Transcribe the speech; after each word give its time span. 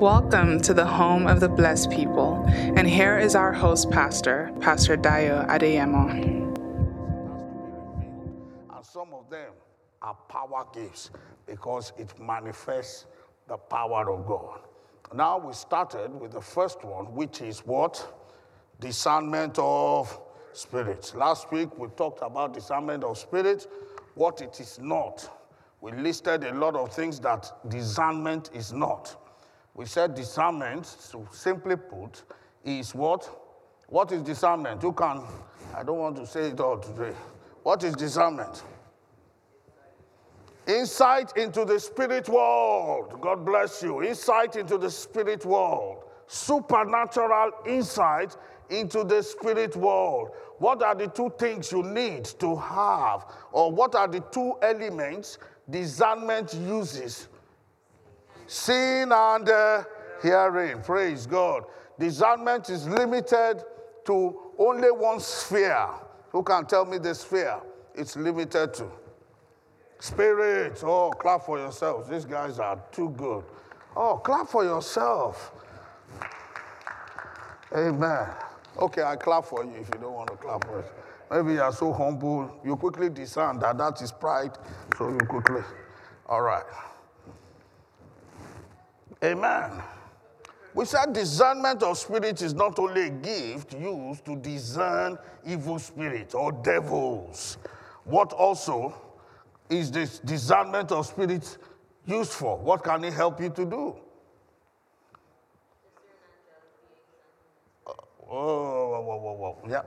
Welcome 0.00 0.62
to 0.62 0.72
the 0.72 0.86
home 0.86 1.26
of 1.26 1.40
the 1.40 1.48
blessed 1.50 1.90
people. 1.90 2.42
And 2.48 2.88
here 2.88 3.18
is 3.18 3.34
our 3.34 3.52
host 3.52 3.90
pastor, 3.90 4.50
Pastor 4.58 4.96
Dayo 4.96 5.46
Adeyemo. 5.46 6.10
And 8.74 8.86
some 8.86 9.12
of 9.12 9.28
them 9.28 9.52
are 10.00 10.16
power 10.26 10.64
gifts 10.72 11.10
because 11.46 11.92
it 11.98 12.18
manifests 12.18 13.04
the 13.46 13.58
power 13.58 14.10
of 14.10 14.26
God. 14.26 14.60
Now 15.14 15.36
we 15.36 15.52
started 15.52 16.18
with 16.18 16.32
the 16.32 16.40
first 16.40 16.82
one, 16.82 17.14
which 17.14 17.42
is 17.42 17.58
what? 17.60 18.24
Discernment 18.80 19.58
of 19.58 20.18
spirits. 20.54 21.14
Last 21.14 21.52
week 21.52 21.78
we 21.78 21.88
talked 21.88 22.22
about 22.22 22.54
discernment 22.54 23.04
of 23.04 23.18
spirits, 23.18 23.66
what 24.14 24.40
it 24.40 24.58
is 24.60 24.78
not. 24.80 25.28
We 25.82 25.92
listed 25.92 26.44
a 26.44 26.54
lot 26.54 26.74
of 26.74 26.90
things 26.90 27.20
that 27.20 27.52
discernment 27.68 28.48
is 28.54 28.72
not. 28.72 29.19
We 29.74 29.86
said 29.86 30.14
discernment, 30.14 30.86
so 30.86 31.26
simply 31.32 31.76
put, 31.76 32.22
is 32.64 32.94
what? 32.94 33.28
What 33.88 34.12
is 34.12 34.22
discernment? 34.22 34.82
You 34.82 34.92
can, 34.92 35.22
I 35.74 35.82
don't 35.82 35.98
want 35.98 36.16
to 36.16 36.26
say 36.26 36.48
it 36.48 36.60
all 36.60 36.78
today. 36.78 37.14
What 37.62 37.82
is 37.84 37.94
discernment? 37.94 38.62
Insight 40.66 41.36
into 41.36 41.64
the 41.64 41.80
spirit 41.80 42.28
world. 42.28 43.20
God 43.20 43.44
bless 43.44 43.82
you. 43.82 44.02
Insight 44.02 44.56
into 44.56 44.78
the 44.78 44.90
spirit 44.90 45.44
world. 45.44 46.04
Supernatural 46.26 47.50
insight 47.66 48.36
into 48.68 49.02
the 49.02 49.22
spirit 49.22 49.74
world. 49.74 50.30
What 50.58 50.82
are 50.82 50.94
the 50.94 51.08
two 51.08 51.32
things 51.38 51.72
you 51.72 51.82
need 51.82 52.24
to 52.38 52.54
have? 52.54 53.26
Or 53.50 53.72
what 53.72 53.94
are 53.94 54.06
the 54.06 54.20
two 54.20 54.54
elements 54.62 55.38
discernment 55.68 56.54
uses? 56.54 57.28
Seeing 58.50 59.12
and 59.12 59.48
uh, 59.48 59.84
hearing. 60.20 60.82
Praise 60.82 61.24
God. 61.24 61.62
Discernment 62.00 62.68
is 62.68 62.88
limited 62.88 63.62
to 64.06 64.40
only 64.58 64.90
one 64.90 65.20
sphere. 65.20 65.86
Who 66.30 66.42
can 66.42 66.66
tell 66.66 66.84
me 66.84 66.98
the 66.98 67.14
sphere 67.14 67.60
it's 67.94 68.16
limited 68.16 68.74
to? 68.74 68.88
Spirit. 70.00 70.82
Oh, 70.82 71.10
clap 71.10 71.46
for 71.46 71.58
yourselves. 71.58 72.10
These 72.10 72.24
guys 72.24 72.58
are 72.58 72.82
too 72.90 73.10
good. 73.10 73.44
Oh, 73.94 74.16
clap 74.16 74.48
for 74.48 74.64
yourself. 74.64 75.52
Amen. 77.72 78.26
Okay, 78.80 79.04
I 79.04 79.14
clap 79.14 79.44
for 79.44 79.64
you 79.64 79.76
if 79.76 79.86
you 79.94 80.00
don't 80.00 80.14
want 80.14 80.28
to 80.28 80.36
clap 80.36 80.64
for 80.64 80.80
us. 80.80 80.86
Maybe 81.30 81.52
you 81.52 81.62
are 81.62 81.72
so 81.72 81.92
humble, 81.92 82.60
you 82.64 82.74
quickly 82.74 83.10
discern 83.10 83.60
that 83.60 83.78
that 83.78 84.02
is 84.02 84.10
pride, 84.10 84.58
so 84.98 85.08
you 85.08 85.18
quickly. 85.18 85.62
All 86.26 86.42
right. 86.42 86.64
Amen. 89.22 89.82
We 90.72 90.84
said 90.84 91.12
discernment 91.12 91.82
of 91.82 91.98
spirit 91.98 92.40
is 92.42 92.54
not 92.54 92.78
only 92.78 93.08
a 93.08 93.10
gift 93.10 93.74
used 93.74 94.24
to 94.24 94.36
discern 94.36 95.18
evil 95.44 95.78
spirits 95.78 96.34
or 96.34 96.52
devils. 96.52 97.58
What 98.04 98.32
also 98.32 98.94
is 99.68 99.90
this 99.90 100.20
discernment 100.20 100.92
of 100.92 101.06
spirits 101.06 101.58
used 102.06 102.32
for? 102.32 102.56
What 102.58 102.84
can 102.84 103.04
it 103.04 103.12
help 103.12 103.40
you 103.40 103.50
to 103.50 103.64
do? 103.64 103.96
Uh, 107.86 107.92
oh, 108.30 108.90
whoa, 108.90 109.00
whoa, 109.00 109.16
whoa, 109.16 109.32
whoa. 109.34 109.68
Yeah. 109.68 109.82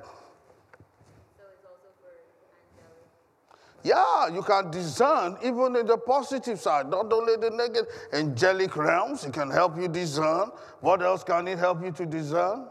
Yeah, 3.84 4.30
you 4.30 4.44
can 4.44 4.72
discern 4.72 5.38
even 5.44 5.76
in 5.76 5.86
the 5.88 5.98
positive 5.98 6.60
side, 6.60 6.90
not 6.90 7.12
only 7.14 7.36
the 7.38 7.50
negative. 7.52 7.88
Angelic 8.14 8.78
realms, 8.78 9.26
it 9.26 9.34
can 9.34 9.52
help 9.52 9.78
you 9.78 9.90
discern. 9.90 10.52
What 10.82 11.02
else 11.04 11.24
can 11.24 11.48
it 11.50 11.60
help 11.60 11.84
you 11.84 11.92
to 11.94 12.06
discern? 12.06 12.68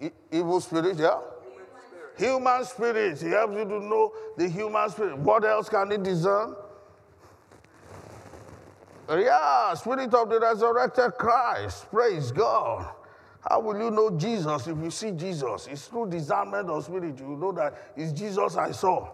E- 0.00 0.10
evil 0.32 0.60
spirits, 0.60 1.00
yeah? 1.00 1.18
Human 2.18 2.64
spirits. 2.64 3.22
It 3.22 3.30
helps 3.32 3.54
you 3.56 3.64
to 3.64 3.80
know 3.80 4.12
the 4.36 4.48
human 4.48 4.90
spirit. 4.90 5.18
What 5.18 5.44
else 5.44 5.68
can 5.70 5.92
it 5.92 6.02
discern? 6.02 6.56
Yeah, 9.10 9.74
spirit 9.74 10.14
of 10.14 10.30
the 10.30 10.40
resurrected 10.40 11.12
Christ. 11.18 11.90
Praise 11.92 12.32
God. 12.32 12.88
How 13.48 13.60
will 13.60 13.80
you 13.80 13.90
know 13.90 14.10
Jesus 14.10 14.66
if 14.66 14.76
you 14.76 14.90
see 14.90 15.12
Jesus? 15.12 15.68
It's 15.70 15.86
through 15.86 16.10
discernment 16.10 16.68
of 16.68 16.84
spirit. 16.84 17.18
You 17.18 17.36
know 17.36 17.52
that 17.52 17.92
it's 17.96 18.12
Jesus 18.12 18.56
I 18.56 18.72
saw. 18.72 19.08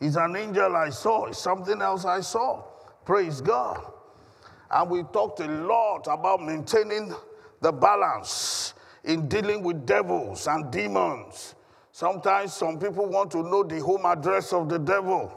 It's 0.00 0.16
an 0.16 0.36
angel 0.36 0.76
I 0.76 0.90
saw. 0.90 1.26
It's 1.26 1.38
something 1.38 1.80
else 1.80 2.04
I 2.04 2.20
saw. 2.20 2.64
Praise 3.04 3.40
God. 3.40 3.80
And 4.70 4.90
we 4.90 5.02
talked 5.04 5.40
a 5.40 5.46
lot 5.46 6.06
about 6.06 6.44
maintaining 6.44 7.14
the 7.62 7.72
balance 7.72 8.74
in 9.04 9.26
dealing 9.26 9.62
with 9.62 9.86
devils 9.86 10.46
and 10.46 10.70
demons. 10.70 11.54
Sometimes 11.90 12.52
some 12.52 12.78
people 12.78 13.06
want 13.06 13.30
to 13.32 13.42
know 13.42 13.64
the 13.64 13.80
home 13.80 14.04
address 14.04 14.52
of 14.52 14.68
the 14.68 14.78
devil. 14.78 15.32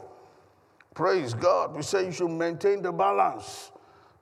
Praise 0.94 1.32
God. 1.32 1.74
We 1.74 1.82
say 1.82 2.04
you 2.04 2.12
should 2.12 2.30
maintain 2.30 2.82
the 2.82 2.92
balance. 2.92 3.71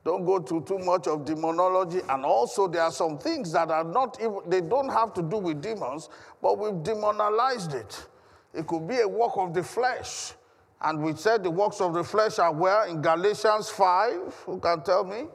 Don't 0.05 0.25
go 0.25 0.39
to 0.39 0.63
too 0.63 0.79
much 0.79 1.07
of 1.07 1.25
demonology. 1.25 2.01
And 2.09 2.25
also, 2.25 2.67
there 2.67 2.83
are 2.83 2.93
some 2.93 3.19
things 3.19 3.53
that 3.53 3.71
are 3.71 3.85
not 3.85 4.19
even, 4.21 4.39
they 4.47 4.61
don't 4.61 4.89
have 4.89 5.13
to 5.15 5.23
do 5.23 5.37
with 5.37 5.61
demons, 5.61 6.09
but 6.41 6.59
we've 6.59 6.83
demonized 6.83 7.75
it. 7.75 8.07
It 8.55 8.67
could 8.67 8.89
be 8.89 9.01
a 9.01 9.09
work 9.09 9.33
of 9.37 9.53
the 9.53 9.63
flesh. 9.63 10.33
And 10.81 11.03
we 11.03 11.15
said 11.15 11.43
the 11.43 11.51
works 11.51 11.81
of 11.83 11.93
the 11.93 12.03
flesh 12.03 12.39
are 12.39 12.53
where? 12.53 12.87
In 12.87 13.03
Galatians 13.03 13.69
5. 13.69 14.35
Who 14.47 14.59
can 14.59 14.83
tell 14.83 15.05
me? 15.05 15.27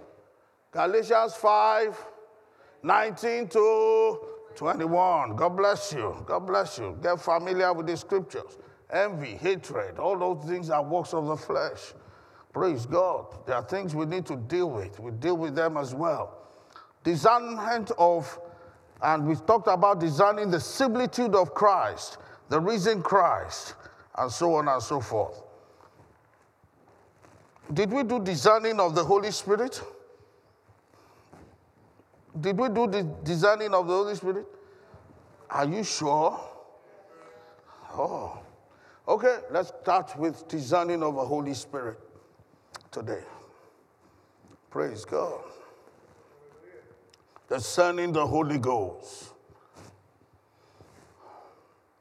Galatians 0.72 1.36
5, 1.36 2.06
19 2.84 3.48
to 3.50 4.20
21. 4.56 5.36
God 5.36 5.50
bless 5.50 5.94
you. 5.94 6.24
God 6.26 6.40
bless 6.40 6.80
you. 6.80 6.98
Get 7.02 7.22
familiar 7.22 7.72
with 7.72 7.88
the 7.88 7.96
scriptures. 7.96 8.58
Envy, 8.92 9.36
hatred, 9.36 9.98
all 10.00 10.18
those 10.18 10.50
things 10.50 10.70
are 10.70 10.84
works 10.84 11.14
of 11.14 11.28
the 11.28 11.36
flesh. 11.36 11.94
Praise 12.56 12.86
God. 12.86 13.26
There 13.46 13.54
are 13.54 13.64
things 13.64 13.94
we 13.94 14.06
need 14.06 14.26
to 14.28 14.38
deal 14.38 14.70
with. 14.70 14.98
We 14.98 15.12
deal 15.12 15.36
with 15.36 15.56
them 15.56 15.76
as 15.76 15.94
well. 15.94 16.38
Discernment 17.04 17.92
of, 17.98 18.40
and 19.02 19.28
we've 19.28 19.46
talked 19.46 19.68
about 19.68 20.00
discerning 20.00 20.52
the 20.52 20.62
similitude 20.62 21.36
of 21.36 21.54
Christ, 21.54 22.18
the 22.48 22.58
risen 22.58 23.02
Christ, 23.02 23.76
and 24.18 24.32
so 24.32 24.56
on 24.56 24.70
and 24.70 24.82
so 24.82 25.02
forth. 25.02 25.44
Did 27.74 27.92
we 27.92 28.04
do 28.04 28.22
discerning 28.22 28.80
of 28.80 28.96
the 28.96 29.04
Holy 29.04 29.32
Spirit? 29.32 29.84
Did 32.40 32.58
we 32.58 32.70
do 32.70 32.88
the 32.88 33.04
discerning 33.26 33.74
of 33.74 33.86
the 33.86 33.94
Holy 33.94 34.16
Spirit? 34.16 34.46
Are 35.50 35.66
you 35.66 35.84
sure? 35.84 36.40
Oh. 37.98 38.40
Okay, 39.10 39.40
let's 39.52 39.74
start 39.82 40.18
with 40.18 40.48
discerning 40.48 41.04
of 41.04 41.16
the 41.16 41.26
Holy 41.26 41.54
Spirit 41.54 42.00
today. 42.96 43.24
Praise 44.70 45.04
God. 45.04 45.42
Discerning 47.50 48.14
the 48.14 48.26
Holy 48.26 48.58
Ghost. 48.58 49.34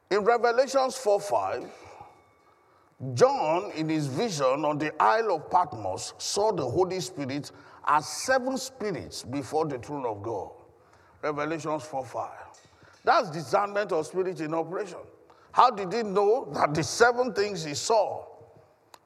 In 0.09 0.19
Revelations 0.19 0.95
4 0.97 1.19
5, 1.19 1.65
John, 3.13 3.71
in 3.75 3.89
his 3.89 4.07
vision 4.07 4.63
on 4.63 4.77
the 4.77 4.93
Isle 5.03 5.35
of 5.35 5.51
Patmos, 5.51 6.13
saw 6.17 6.53
the 6.53 6.65
Holy 6.65 7.01
Spirit 7.01 7.51
as 7.85 8.07
seven 8.07 8.57
spirits 8.57 9.23
before 9.23 9.65
the 9.65 9.77
throne 9.77 10.05
of 10.05 10.23
God. 10.23 10.51
Revelations 11.21 11.83
4 11.83 12.05
5. 12.05 12.31
That's 13.03 13.29
discernment 13.31 13.91
of 13.91 14.07
spirit 14.07 14.39
in 14.39 14.53
operation. 14.53 14.99
How 15.51 15.71
did 15.71 15.91
he 15.91 16.03
know 16.03 16.47
that 16.53 16.73
the 16.73 16.83
seven 16.83 17.33
things 17.33 17.65
he 17.65 17.73
saw 17.73 18.34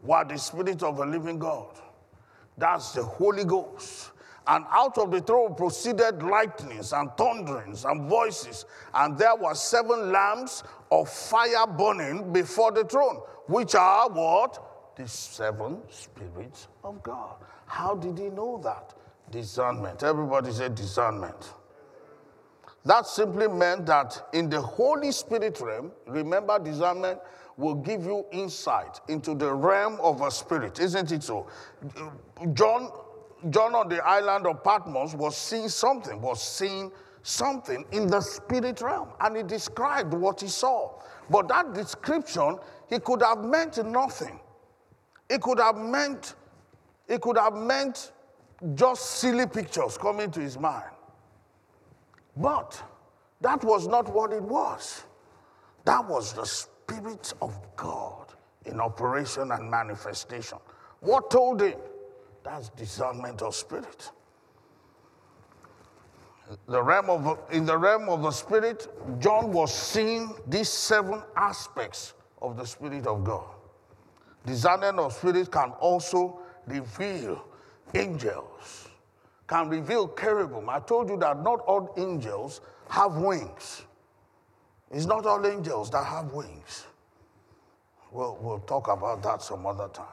were 0.01 0.23
the 0.23 0.37
spirit 0.37 0.83
of 0.83 0.97
the 0.97 1.05
living 1.05 1.39
God? 1.39 1.79
That's 2.57 2.93
the 2.93 3.03
Holy 3.03 3.45
Ghost. 3.45 4.11
And 4.47 4.65
out 4.71 4.97
of 4.97 5.11
the 5.11 5.21
throne 5.21 5.53
proceeded 5.53 6.23
lightnings 6.23 6.91
and 6.91 7.11
thunderings 7.17 7.85
and 7.85 8.09
voices. 8.09 8.65
And 8.93 9.17
there 9.17 9.35
were 9.35 9.53
seven 9.53 10.11
lamps 10.11 10.63
of 10.91 11.07
fire 11.07 11.67
burning 11.67 12.33
before 12.33 12.71
the 12.71 12.83
throne, 12.83 13.17
which 13.47 13.75
are 13.75 14.09
what? 14.09 14.95
The 14.95 15.07
seven 15.07 15.77
spirits 15.89 16.67
of 16.83 17.03
God. 17.03 17.35
How 17.67 17.95
did 17.95 18.17
he 18.17 18.29
know 18.29 18.59
that? 18.63 18.95
Discernment. 19.29 20.01
Everybody 20.01 20.51
said 20.51 20.73
discernment. 20.73 21.53
That 22.85 23.05
simply 23.05 23.47
meant 23.47 23.85
that 23.85 24.29
in 24.33 24.49
the 24.49 24.61
Holy 24.61 25.11
Spirit 25.11 25.59
realm, 25.61 25.91
remember, 26.07 26.57
discernment 26.57 27.19
will 27.59 27.75
give 27.75 28.05
you 28.05 28.25
insight 28.31 29.01
into 29.09 29.35
the 29.35 29.53
realm 29.53 29.99
of 30.01 30.21
a 30.21 30.31
spirit, 30.31 30.79
isn't 30.79 31.11
it 31.11 31.21
so? 31.21 31.45
John, 32.53 32.89
John 33.49 33.75
on 33.75 33.89
the 33.89 34.03
island 34.03 34.47
of 34.47 34.63
Patmos 34.63 35.13
was 35.13 35.35
seeing 35.35 35.67
something, 35.67 36.21
was 36.21 36.41
seeing 36.41 36.91
something 37.21 37.85
in 37.91 38.07
the 38.07 38.21
spirit 38.21 38.79
realm, 38.81 39.09
and 39.19 39.35
he 39.35 39.43
described 39.43 40.13
what 40.13 40.39
he 40.39 40.47
saw. 40.47 41.01
But 41.29 41.49
that 41.49 41.73
description, 41.73 42.57
he 42.87 42.99
could 42.99 43.21
have 43.21 43.43
meant 43.43 43.83
nothing. 43.85 44.39
It 45.29 45.41
could 45.41 45.59
have 45.59 45.75
meant, 45.77 46.35
it 47.07 47.21
could 47.21 47.37
have 47.37 47.53
meant 47.53 48.13
just 48.73 49.05
silly 49.17 49.47
pictures 49.47 49.97
coming 49.97 50.31
to 50.31 50.39
his 50.39 50.57
mind. 50.57 50.91
But 52.37 52.81
that 53.41 53.63
was 53.63 53.87
not 53.87 54.07
what 54.13 54.31
it 54.31 54.41
was. 54.41 55.03
That 55.85 56.07
was 56.07 56.33
the 56.33 56.45
Spirit 56.89 57.33
of 57.41 57.57
God 57.75 58.33
in 58.65 58.79
operation 58.79 59.51
and 59.51 59.69
manifestation. 59.69 60.57
What 61.01 61.29
told 61.29 61.61
him? 61.61 61.75
That's 62.43 62.69
discernment 62.69 63.41
of 63.41 63.55
spirit. 63.55 64.11
The 66.67 66.81
realm 66.81 67.09
of, 67.09 67.39
in 67.51 67.65
the 67.65 67.77
realm 67.77 68.09
of 68.09 68.23
the 68.23 68.31
spirit, 68.31 68.87
John 69.19 69.51
was 69.51 69.73
seeing 69.73 70.33
these 70.47 70.69
seven 70.69 71.21
aspects 71.35 72.13
of 72.41 72.57
the 72.57 72.65
Spirit 72.65 73.05
of 73.05 73.23
God. 73.23 73.45
Discernment 74.45 74.97
of 74.97 75.13
spirit 75.13 75.51
can 75.51 75.71
also 75.79 76.39
reveal 76.65 77.45
angels, 77.93 78.87
can 79.47 79.69
reveal 79.69 80.07
cherubim. 80.07 80.69
I 80.69 80.79
told 80.79 81.09
you 81.09 81.17
that 81.17 81.43
not 81.43 81.59
all 81.61 81.93
angels 81.97 82.61
have 82.89 83.17
wings. 83.17 83.83
It's 84.91 85.05
not 85.05 85.25
all 85.25 85.45
angels 85.45 85.91
that 85.91 86.05
have 86.05 86.31
wings. 86.31 86.85
We'll, 88.11 88.37
we'll 88.41 88.59
talk 88.59 88.87
about 88.87 89.21
that 89.23 89.41
some 89.41 89.65
other 89.65 89.87
time. 89.89 90.05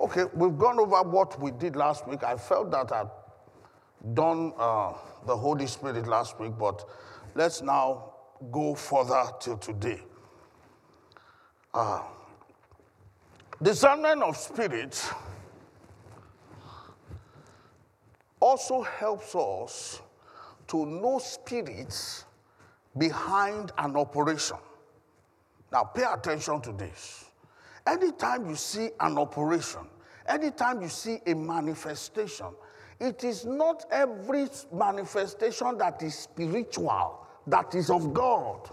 Okay, 0.00 0.24
we've 0.34 0.58
gone 0.58 0.80
over 0.80 1.02
what 1.08 1.40
we 1.40 1.52
did 1.52 1.76
last 1.76 2.08
week. 2.08 2.24
I 2.24 2.36
felt 2.36 2.70
that 2.72 2.90
I'd 2.90 3.10
done 4.14 4.52
uh, 4.58 4.94
the 5.26 5.36
Holy 5.36 5.66
Spirit 5.66 6.08
last 6.08 6.40
week, 6.40 6.52
but 6.58 6.84
let's 7.34 7.62
now 7.62 8.12
go 8.50 8.74
further 8.74 9.24
till 9.38 9.56
today. 9.58 10.00
Uh, 11.72 12.02
discernment 13.62 14.22
of 14.22 14.36
spirits 14.36 15.10
also 18.40 18.82
helps 18.82 19.34
us 19.36 20.02
to 20.66 20.84
know 20.84 21.20
spirits 21.20 22.24
behind 22.98 23.72
an 23.78 23.96
operation. 23.96 24.58
Now, 25.70 25.84
pay 25.84 26.04
attention 26.04 26.60
to 26.62 26.72
this. 26.72 27.24
Anytime 27.86 28.48
you 28.48 28.56
see 28.56 28.90
an 29.00 29.18
operation, 29.18 29.80
anytime 30.26 30.82
you 30.82 30.88
see 30.88 31.18
a 31.26 31.34
manifestation, 31.34 32.46
it 33.00 33.24
is 33.24 33.44
not 33.44 33.84
every 33.90 34.48
manifestation 34.72 35.78
that 35.78 36.02
is 36.02 36.16
spiritual, 36.16 37.26
that 37.46 37.74
is 37.74 37.90
of 37.90 38.12
God. 38.14 38.70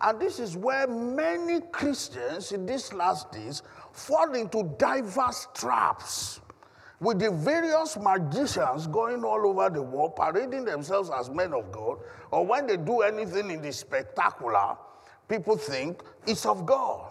And 0.00 0.20
this 0.20 0.38
is 0.38 0.56
where 0.56 0.86
many 0.86 1.60
Christians 1.72 2.52
in 2.52 2.66
these 2.66 2.92
last 2.92 3.32
days 3.32 3.62
fall 3.92 4.34
into 4.34 4.62
diverse 4.78 5.48
traps 5.54 6.40
with 7.00 7.20
the 7.20 7.30
various 7.30 7.96
magicians 7.96 8.86
going 8.86 9.24
all 9.24 9.46
over 9.46 9.70
the 9.70 9.82
world, 9.82 10.16
parading 10.16 10.64
themselves 10.64 11.10
as 11.10 11.30
men 11.30 11.52
of 11.52 11.70
God, 11.70 11.98
or 12.30 12.44
when 12.44 12.66
they 12.66 12.76
do 12.76 13.02
anything 13.02 13.50
in 13.50 13.62
the 13.62 13.72
spectacular, 13.72 14.76
people 15.28 15.56
think 15.56 16.02
it's 16.26 16.44
of 16.44 16.66
God 16.66 17.10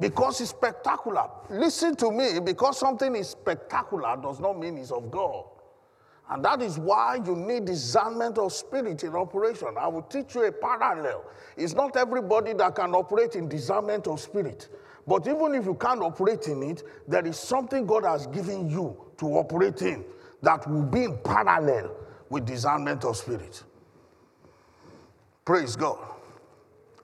because 0.00 0.40
it's 0.40 0.50
spectacular. 0.50 1.28
Listen 1.50 1.94
to 1.96 2.10
me, 2.10 2.40
because 2.40 2.78
something 2.78 3.14
is 3.14 3.30
spectacular 3.30 4.16
does 4.20 4.40
not 4.40 4.58
mean 4.58 4.78
it's 4.78 4.90
of 4.90 5.10
God. 5.10 5.44
And 6.30 6.44
that 6.44 6.60
is 6.60 6.78
why 6.78 7.20
you 7.24 7.34
need 7.34 7.64
discernment 7.64 8.36
of 8.36 8.52
spirit 8.52 9.02
in 9.02 9.16
operation. 9.16 9.68
I 9.78 9.88
will 9.88 10.02
teach 10.02 10.34
you 10.34 10.44
a 10.44 10.52
parallel. 10.52 11.24
It's 11.56 11.72
not 11.72 11.96
everybody 11.96 12.52
that 12.52 12.74
can 12.74 12.94
operate 12.94 13.34
in 13.34 13.48
discernment 13.48 14.06
of 14.06 14.20
spirit. 14.20 14.68
But 15.08 15.26
even 15.26 15.54
if 15.54 15.64
you 15.64 15.74
can't 15.74 16.02
operate 16.02 16.48
in 16.48 16.62
it, 16.62 16.82
there 17.08 17.26
is 17.26 17.38
something 17.38 17.86
God 17.86 18.04
has 18.04 18.26
given 18.26 18.68
you 18.68 18.94
to 19.16 19.26
operate 19.38 19.80
in 19.80 20.04
that 20.42 20.68
will 20.68 20.82
be 20.82 21.04
in 21.04 21.16
parallel 21.24 21.96
with 22.28 22.44
discernment 22.44 23.04
of 23.06 23.16
spirit. 23.16 23.64
Praise 25.46 25.76
God. 25.76 25.98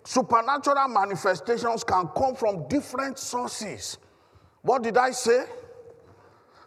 Supernatural 0.05 0.89
manifestations 0.89 1.83
can 1.83 2.09
come 2.09 2.35
from 2.35 2.69
different 2.69 3.19
sources. 3.19 3.97
What 4.61 4.83
did 4.83 4.99
I 4.99 5.11
say? 5.13 5.47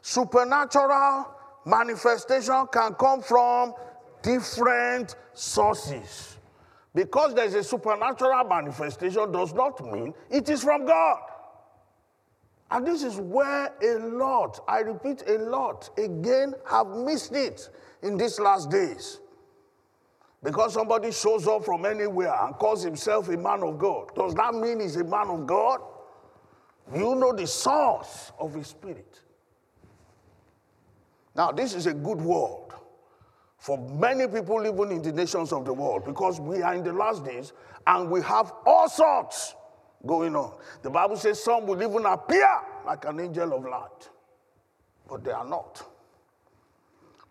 Supernatural 0.01 1.27
manifestation 1.67 2.65
can 2.71 2.95
come 2.95 3.21
from 3.21 3.75
different 4.23 5.15
sources. 5.35 6.37
Because 6.95 7.35
there's 7.35 7.53
a 7.53 7.63
supernatural 7.63 8.43
manifestation 8.45 9.31
does 9.31 9.53
not 9.53 9.79
mean 9.85 10.15
it 10.31 10.49
is 10.49 10.63
from 10.63 10.87
God. 10.87 11.19
And 12.69 12.85
this 12.85 13.03
is 13.03 13.17
where 13.17 13.73
a 13.81 13.99
lot, 13.99 14.59
I 14.67 14.79
repeat, 14.79 15.23
a 15.27 15.37
lot, 15.37 15.89
again, 15.97 16.53
have 16.69 16.87
missed 16.87 17.33
it 17.33 17.69
in 18.01 18.17
these 18.17 18.39
last 18.39 18.69
days. 18.69 19.19
Because 20.43 20.73
somebody 20.73 21.11
shows 21.11 21.47
up 21.47 21.65
from 21.65 21.85
anywhere 21.85 22.33
and 22.43 22.55
calls 22.55 22.83
himself 22.83 23.29
a 23.29 23.37
man 23.37 23.63
of 23.63 23.77
God, 23.77 24.13
does 24.15 24.35
that 24.35 24.53
mean 24.53 24.81
he's 24.81 24.97
a 24.97 25.03
man 25.03 25.27
of 25.27 25.45
God? 25.45 25.79
You 26.93 27.15
know 27.15 27.33
the 27.33 27.47
source 27.47 28.31
of 28.39 28.53
his 28.53 28.67
spirit. 28.67 29.21
Now, 31.35 31.51
this 31.51 31.73
is 31.73 31.85
a 31.85 31.93
good 31.93 32.19
word 32.19 32.67
for 33.57 33.77
many 33.77 34.27
people 34.27 34.65
even 34.65 34.91
in 34.91 35.01
the 35.01 35.11
nations 35.11 35.51
of 35.51 35.65
the 35.65 35.73
world 35.73 36.05
because 36.05 36.39
we 36.39 36.61
are 36.61 36.73
in 36.73 36.83
the 36.83 36.93
last 36.93 37.25
days 37.25 37.53
and 37.85 38.09
we 38.09 38.21
have 38.21 38.53
all 38.65 38.87
sorts 38.87 39.55
going 40.05 40.35
on. 40.35 40.53
The 40.81 40.89
Bible 40.89 41.17
says 41.17 41.43
some 41.43 41.65
will 41.65 41.81
even 41.81 42.05
appear 42.05 42.47
like 42.85 43.05
an 43.05 43.19
angel 43.19 43.53
of 43.53 43.63
light, 43.63 44.09
but 45.07 45.23
they 45.23 45.31
are 45.31 45.45
not. 45.45 45.83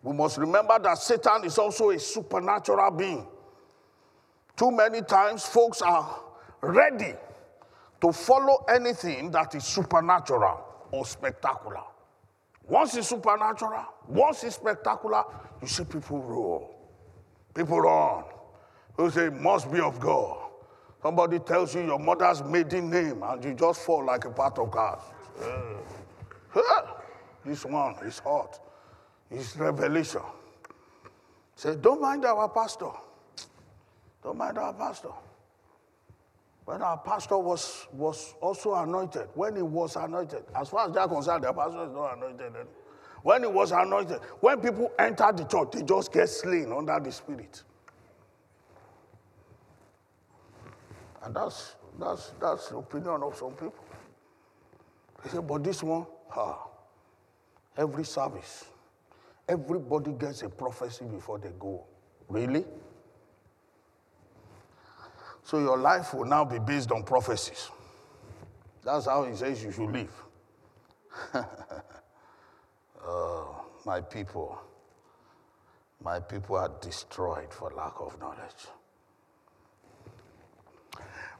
We 0.03 0.13
must 0.13 0.37
remember 0.37 0.77
that 0.79 0.97
Satan 0.97 1.43
is 1.45 1.57
also 1.57 1.89
a 1.89 1.99
supernatural 1.99 2.91
being. 2.91 3.27
Too 4.55 4.71
many 4.71 5.01
times, 5.01 5.45
folks 5.45 5.81
are 5.81 6.19
ready 6.61 7.13
to 8.01 8.11
follow 8.11 8.65
anything 8.69 9.31
that 9.31 9.53
is 9.55 9.63
supernatural 9.63 10.63
or 10.91 11.05
spectacular. 11.05 11.81
Once 12.67 12.95
it's 12.95 13.07
supernatural, 13.07 13.85
once 14.07 14.43
it's 14.43 14.55
spectacular, 14.55 15.23
you 15.61 15.67
see 15.67 15.83
people 15.83 16.21
roar. 16.21 16.69
People 17.53 17.81
run. 17.81 18.23
Who 18.97 19.09
say, 19.09 19.29
must 19.29 19.71
be 19.71 19.79
of 19.79 19.99
God. 19.99 20.46
Somebody 21.01 21.39
tells 21.39 21.75
you 21.75 21.85
your 21.85 21.99
mother's 21.99 22.43
maiden 22.43 22.89
name, 22.89 23.23
and 23.23 23.43
you 23.43 23.53
just 23.53 23.81
fall 23.81 24.03
like 24.05 24.25
a 24.25 24.31
pot 24.31 24.57
of 24.57 24.71
gas. 24.71 25.01
This 27.45 27.63
one 27.65 27.95
is 28.03 28.19
hot. 28.19 28.59
It's 29.29 29.55
revelation. 29.57 30.21
Say, 31.55 31.75
don't 31.75 32.01
mind 32.01 32.25
our 32.25 32.49
pastor. 32.49 32.91
Don't 34.23 34.37
mind 34.37 34.57
our 34.57 34.73
pastor. 34.73 35.11
When 36.65 36.81
our 36.81 36.97
pastor 36.97 37.37
was, 37.37 37.87
was 37.93 38.35
also 38.41 38.73
anointed, 38.75 39.29
when 39.35 39.55
he 39.55 39.61
was 39.61 39.95
anointed, 39.95 40.43
as 40.53 40.69
far 40.69 40.87
as 40.87 40.93
they're 40.93 41.07
concerned, 41.07 41.45
the 41.45 41.53
pastor 41.53 41.85
is 41.85 41.91
not 41.93 42.17
anointed. 42.17 42.53
When 43.23 43.43
he 43.43 43.47
was 43.47 43.71
anointed, 43.71 44.19
when 44.41 44.59
people 44.59 44.91
enter 44.99 45.31
the 45.33 45.45
church, 45.45 45.69
they 45.71 45.83
just 45.83 46.11
get 46.11 46.27
slain 46.27 46.73
under 46.73 46.99
the 46.99 47.11
Spirit. 47.11 47.63
And 51.27 51.35
that's, 51.35 51.75
that's, 51.99 52.31
that's 52.39 52.69
the 52.69 52.77
opinion 52.77 53.21
of 53.21 53.35
some 53.35 53.51
people. 53.51 53.83
They 55.21 55.29
say, 55.29 55.39
but 55.39 55.61
this 55.61 55.83
one, 55.83 56.05
ah, 56.33 56.69
every 57.75 58.05
service, 58.05 58.63
everybody 59.45 60.13
gets 60.13 60.43
a 60.43 60.47
prophecy 60.47 61.03
before 61.03 61.37
they 61.37 61.51
go. 61.59 61.83
Really? 62.29 62.63
So 65.43 65.59
your 65.59 65.77
life 65.77 66.13
will 66.13 66.23
now 66.23 66.45
be 66.45 66.59
based 66.59 66.93
on 66.93 67.03
prophecies. 67.03 67.71
That's 68.85 69.05
how 69.05 69.25
he 69.25 69.35
says 69.35 69.61
you 69.61 69.73
should 69.73 69.91
live. 69.91 70.23
oh, 73.05 73.65
my 73.85 73.99
people, 73.99 74.57
my 76.01 76.21
people 76.21 76.55
are 76.55 76.71
destroyed 76.79 77.53
for 77.53 77.69
lack 77.75 77.95
of 77.99 78.17
knowledge. 78.17 78.67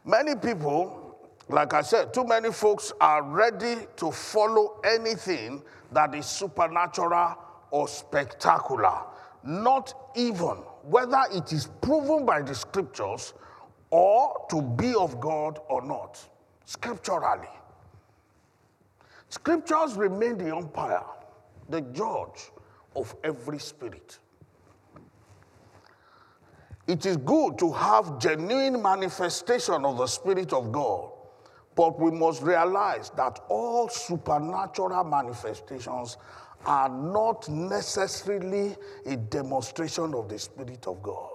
Many 0.08 0.36
people, 0.36 1.20
like 1.50 1.74
I 1.74 1.82
said, 1.82 2.14
too 2.14 2.24
many 2.24 2.50
folks 2.50 2.94
are 3.02 3.22
ready 3.22 3.76
to 3.98 4.10
follow 4.10 4.80
anything 4.86 5.62
that 5.92 6.16
is 6.16 6.26
supernatural 6.26 7.36
or 7.72 7.90
spectacular, 7.90 9.02
not 9.44 10.12
even 10.16 10.64
whether 10.84 11.24
it 11.34 11.52
is 11.52 11.68
proven 11.82 12.26
by 12.26 12.42
the 12.42 12.56
scriptures 12.56 13.34
or 13.90 14.46
to 14.50 14.62
be 14.62 14.96
of 14.96 15.20
God 15.20 15.60
or 15.68 15.82
not, 15.82 16.26
scripturally. 16.64 17.50
Scriptures 19.28 19.96
remain 19.96 20.38
the 20.38 20.56
umpire, 20.56 21.04
the 21.68 21.82
judge 21.82 22.50
of 22.96 23.14
every 23.26 23.60
spirit. 23.60 24.20
It 26.88 27.06
is 27.06 27.18
good 27.18 27.60
to 27.60 27.72
have 27.74 28.18
genuine 28.18 28.82
manifestation 28.82 29.84
of 29.84 29.98
the 29.98 30.08
Spirit 30.08 30.54
of 30.54 30.72
God, 30.72 31.12
but 31.76 32.00
we 32.00 32.12
must 32.12 32.42
realize 32.42 33.10
that 33.18 33.42
all 33.50 33.90
supernatural 33.90 35.04
manifestations 35.04 36.16
are 36.66 36.88
not 36.88 37.48
necessarily 37.50 38.76
a 39.06 39.18
demonstration 39.18 40.14
of 40.14 40.30
the 40.30 40.40
Spirit 40.40 40.88
of 40.88 41.04
God. 41.04 41.32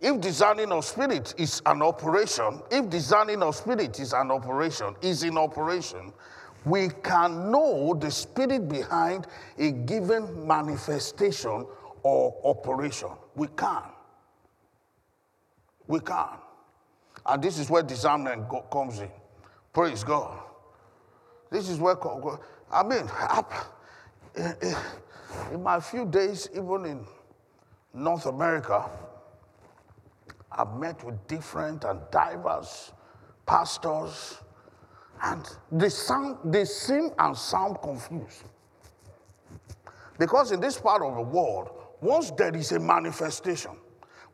If 0.00 0.20
discerning 0.20 0.70
of 0.70 0.84
spirit 0.84 1.34
is 1.38 1.62
an 1.66 1.82
operation, 1.82 2.60
if 2.70 2.88
discerning 2.90 3.42
of 3.42 3.56
spirit 3.56 3.98
is 3.98 4.12
an 4.12 4.30
operation, 4.30 4.94
is 5.00 5.22
in 5.24 5.36
operation, 5.36 6.12
we 6.64 6.90
can 7.02 7.50
know 7.50 7.94
the 7.94 8.10
spirit 8.10 8.68
behind 8.68 9.26
a 9.58 9.72
given 9.72 10.46
manifestation 10.46 11.66
or 12.02 12.36
operation. 12.44 13.08
We 13.34 13.48
can. 13.56 13.95
We 15.86 16.00
can. 16.00 16.38
And 17.24 17.42
this 17.42 17.58
is 17.58 17.70
where 17.70 17.82
discernment 17.82 18.46
comes 18.70 19.00
in. 19.00 19.10
Praise 19.72 20.04
God. 20.04 20.38
This 21.50 21.68
is 21.68 21.78
where, 21.78 21.96
I 22.72 22.82
mean, 22.82 23.08
in 25.52 25.62
my 25.62 25.80
few 25.80 26.06
days, 26.06 26.48
even 26.52 26.84
in 26.86 27.06
North 27.94 28.26
America, 28.26 28.88
I've 30.50 30.74
met 30.76 31.04
with 31.04 31.26
different 31.26 31.84
and 31.84 32.00
diverse 32.10 32.92
pastors, 33.44 34.38
and 35.22 35.48
they, 35.70 35.88
sound, 35.88 36.38
they 36.44 36.64
seem 36.64 37.10
and 37.18 37.36
sound 37.36 37.80
confused. 37.82 38.44
Because 40.18 40.52
in 40.52 40.60
this 40.60 40.78
part 40.78 41.02
of 41.02 41.14
the 41.14 41.22
world, 41.22 41.70
once 42.00 42.30
there 42.32 42.54
is 42.54 42.72
a 42.72 42.80
manifestation, 42.80 43.72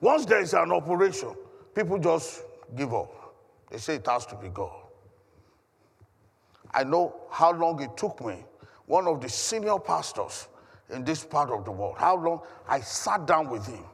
once 0.03 0.27
there 0.27 0.41
is 0.41 0.53
an 0.53 0.73
operation, 0.73 1.33
people 1.77 1.97
just 1.97 2.43
give 2.77 2.93
up. 2.93 3.35
They 3.71 3.79
say 3.79 3.95
it 3.95 4.07
has 4.07 4.27
to 4.27 4.35
be 4.35 4.49
God. 4.49 4.83
I 6.73 6.83
know 6.83 7.15
how 7.31 7.53
long 7.53 7.81
it 7.81 7.97
took 7.97 8.23
me, 8.25 8.45
one 8.87 9.07
of 9.07 9.21
the 9.21 9.29
senior 9.29 9.79
pastors 9.79 10.49
in 10.91 11.05
this 11.05 11.25
part 11.25 11.51
of 11.51 11.65
the 11.65 11.71
world, 11.71 11.95
how 11.99 12.17
long 12.17 12.41
I 12.69 12.81
sat 12.81 13.27
down 13.27 13.49
with 13.49 13.65
him 13.65 13.85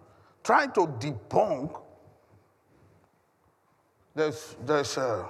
trying 0.43 0.73
to 0.73 0.87
debunk 0.87 1.79
there's, 4.15 4.57
there's, 4.65 4.97
a, 4.97 5.29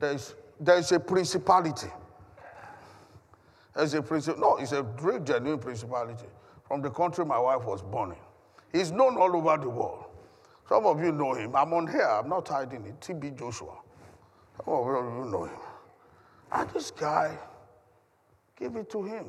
there's, 0.00 0.34
there's 0.58 0.90
a 0.90 0.98
principality. 0.98 1.86
There's 3.74 3.94
a 3.94 4.02
principality. 4.02 4.42
No, 4.42 4.56
it's 4.56 4.72
a 4.72 4.82
great, 4.82 5.24
genuine 5.24 5.60
principality 5.60 6.26
from 6.68 6.82
the 6.82 6.90
country 6.90 7.24
my 7.24 7.38
wife 7.38 7.64
was 7.64 7.82
born 7.82 8.12
in. 8.12 8.78
He's 8.78 8.92
known 8.92 9.16
all 9.16 9.34
over 9.34 9.56
the 9.56 9.70
world. 9.70 10.04
Some 10.68 10.84
of 10.84 11.00
you 11.02 11.10
know 11.12 11.32
him. 11.32 11.56
I'm 11.56 11.72
on 11.72 11.86
here. 11.86 12.06
I'm 12.06 12.28
not 12.28 12.46
hiding 12.46 12.84
it. 12.84 13.00
TB 13.00 13.38
Joshua. 13.38 13.78
Some 14.56 14.74
of 14.74 14.86
you 14.86 15.30
know 15.30 15.44
him. 15.44 15.58
And 16.52 16.70
this 16.70 16.90
guy, 16.90 17.36
give 18.58 18.76
it 18.76 18.90
to 18.90 19.02
him. 19.02 19.26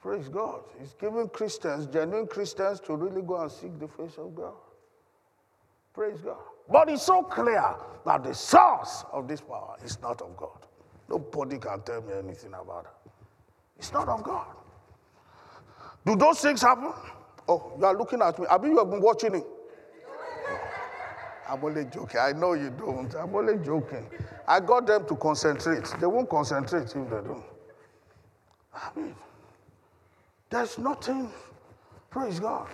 Praise 0.00 0.28
God. 0.28 0.60
He's 0.78 0.94
giving 1.00 1.28
Christians, 1.28 1.86
genuine 1.86 2.26
Christians, 2.26 2.80
to 2.80 2.94
really 2.94 3.22
go 3.22 3.40
and 3.40 3.50
seek 3.50 3.78
the 3.80 3.88
face 3.88 4.16
of 4.18 4.34
God. 4.34 4.54
Praise 5.94 6.20
God. 6.20 6.36
But 6.70 6.90
it's 6.90 7.02
so 7.02 7.22
clear 7.22 7.74
that 8.04 8.22
the 8.22 8.34
source 8.34 9.04
of 9.12 9.26
this 9.26 9.40
power 9.40 9.76
is 9.84 10.00
not 10.00 10.20
of 10.20 10.36
God. 10.36 10.66
Nobody 11.08 11.58
can 11.58 11.80
tell 11.82 12.02
me 12.02 12.12
anything 12.12 12.52
about 12.52 12.84
it. 12.84 13.10
It's 13.78 13.92
not 13.92 14.08
of 14.08 14.22
God. 14.22 14.46
Do 16.04 16.16
those 16.16 16.40
things 16.40 16.62
happen? 16.62 16.92
Oh, 17.48 17.72
you 17.78 17.84
are 17.84 17.96
looking 17.96 18.20
at 18.22 18.38
me. 18.38 18.46
I 18.50 18.58
mean, 18.58 18.72
you 18.72 18.78
have 18.78 18.90
been 18.90 19.00
watching 19.00 19.34
it. 19.34 19.46
I'm 21.48 21.64
only 21.64 21.86
joking. 21.86 22.20
I 22.20 22.32
know 22.32 22.52
you 22.52 22.70
don't. 22.70 23.14
I'm 23.14 23.34
only 23.34 23.56
joking. 23.64 24.06
I 24.46 24.60
got 24.60 24.86
them 24.86 25.06
to 25.06 25.16
concentrate. 25.16 25.84
They 25.98 26.06
won't 26.06 26.28
concentrate 26.28 26.84
if 26.84 26.92
they 26.92 27.00
don't. 27.00 27.44
I 28.74 28.90
mean, 28.94 29.14
there's 30.50 30.78
nothing. 30.78 31.30
Praise 32.10 32.38
God. 32.38 32.68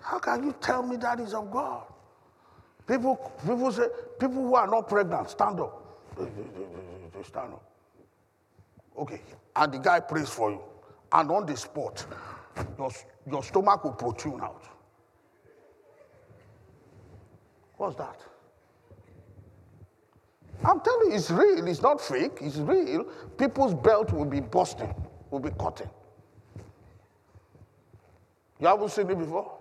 How 0.00 0.18
can 0.18 0.44
you 0.44 0.54
tell 0.60 0.82
me 0.82 0.96
that 0.96 1.20
is 1.20 1.34
of 1.34 1.50
God? 1.50 1.84
People, 2.86 3.32
people 3.46 3.70
say, 3.70 3.86
people 4.18 4.42
who 4.42 4.54
are 4.54 4.66
not 4.66 4.88
pregnant, 4.88 5.30
stand 5.30 5.60
up. 5.60 6.00
They, 6.18 7.22
stand 7.22 7.52
up. 7.52 7.62
Okay. 8.98 9.20
And 9.54 9.72
the 9.72 9.78
guy 9.78 10.00
prays 10.00 10.28
for 10.28 10.50
you. 10.50 10.60
And 11.12 11.30
on 11.30 11.46
the 11.46 11.56
spot, 11.56 12.06
your, 12.78 12.90
your 13.30 13.42
stomach 13.42 13.84
will 13.84 13.92
protrude 13.92 14.40
out. 14.40 14.62
What's 17.76 17.96
that? 17.96 18.20
I'm 20.64 20.80
telling 20.80 21.10
you, 21.10 21.16
it's 21.16 21.30
real. 21.30 21.66
It's 21.66 21.82
not 21.82 22.00
fake. 22.00 22.38
It's 22.40 22.56
real. 22.56 23.04
People's 23.36 23.74
belt 23.74 24.12
will 24.12 24.24
be 24.24 24.40
busting, 24.40 24.94
will 25.30 25.40
be 25.40 25.50
cutting. 25.58 25.90
You 28.60 28.68
haven't 28.68 28.90
seen 28.90 29.10
it 29.10 29.18
before? 29.18 29.58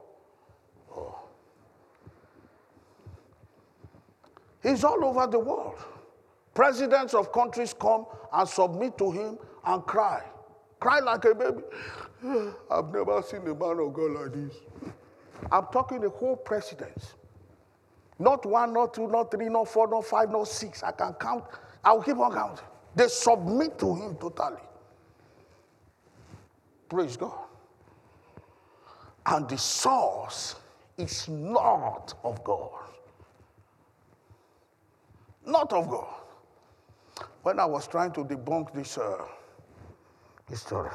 Oh. 0.96 1.20
He's 4.62 4.84
all 4.84 5.04
over 5.04 5.26
the 5.26 5.40
world. 5.40 5.80
Presidents 6.54 7.16
of 7.16 7.32
countries 7.32 7.74
come 7.74 8.06
and 8.32 8.48
submit 8.48 8.98
to 9.00 9.10
him 9.10 9.40
and 9.66 9.84
cry. 9.86 10.22
Cry 10.82 11.00
like 11.00 11.24
a 11.24 11.34
baby. 11.34 11.62
I've 12.70 12.94
never 12.94 13.22
seen 13.22 13.42
a 13.48 13.56
man 13.56 13.80
of 13.80 13.94
God 13.94 14.12
like 14.12 14.34
this. 14.34 14.54
I'm 15.50 15.68
talking 15.72 16.02
the 16.02 16.10
whole 16.10 16.36
presidents. 16.36 17.14
Not 18.20 18.46
one, 18.46 18.74
not 18.74 18.94
two, 18.94 19.08
not 19.08 19.32
three, 19.32 19.48
not 19.48 19.70
four, 19.70 19.88
not 19.88 20.06
five, 20.06 20.30
not 20.30 20.50
six. 20.50 20.84
I 20.84 20.92
can 20.92 21.14
count. 21.14 21.46
I'll 21.86 22.04
keep 22.04 22.18
on 22.18 22.34
counting. 22.34 22.66
They 22.96 23.08
submit 23.08 23.80
to 23.80 23.96
him 23.96 24.16
totally. 24.18 24.62
Praise 26.90 27.16
God. 27.16 27.46
And 29.26 29.48
the 29.48 29.58
source 29.58 30.58
is 30.98 31.30
not 31.30 32.14
of 32.26 32.44
God 32.44 32.82
not 35.46 35.72
of 35.74 35.90
God. 35.90 36.08
When 37.44 37.60
I 37.60 37.66
was 37.66 37.88
trying 37.88 38.12
to 38.14 38.24
debunk 38.24 38.74
this, 38.74 38.98
uh, 38.98 39.26
this 40.52 40.62
story, 40.62 40.92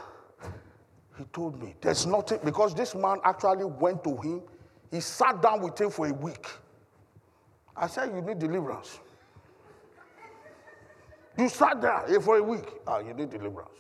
he 1.19 1.25
told 1.33 1.61
me 1.61 1.75
there's 1.81 2.07
nothing, 2.07 2.39
because 2.45 2.75
this 2.75 2.95
man 2.95 3.19
actually 3.25 3.65
went 3.65 4.05
to 4.05 4.17
him, 4.19 4.43
he 4.91 5.01
sat 5.01 5.43
down 5.43 5.63
with 5.63 5.81
him 5.81 5.91
for 5.91 6.07
a 6.07 6.13
week. 6.13 6.47
I 7.77 7.89
said, 7.89 8.15
You 8.15 8.23
need 8.23 8.39
deliverance. 8.39 9.01
You 11.39 11.49
sat 11.49 11.81
there 11.83 12.21
for 12.21 12.39
a 12.39 12.43
week. 12.43 12.65
Ah, 12.87 13.01
you 13.01 13.13
need 13.13 13.31
deliverance. 13.31 13.71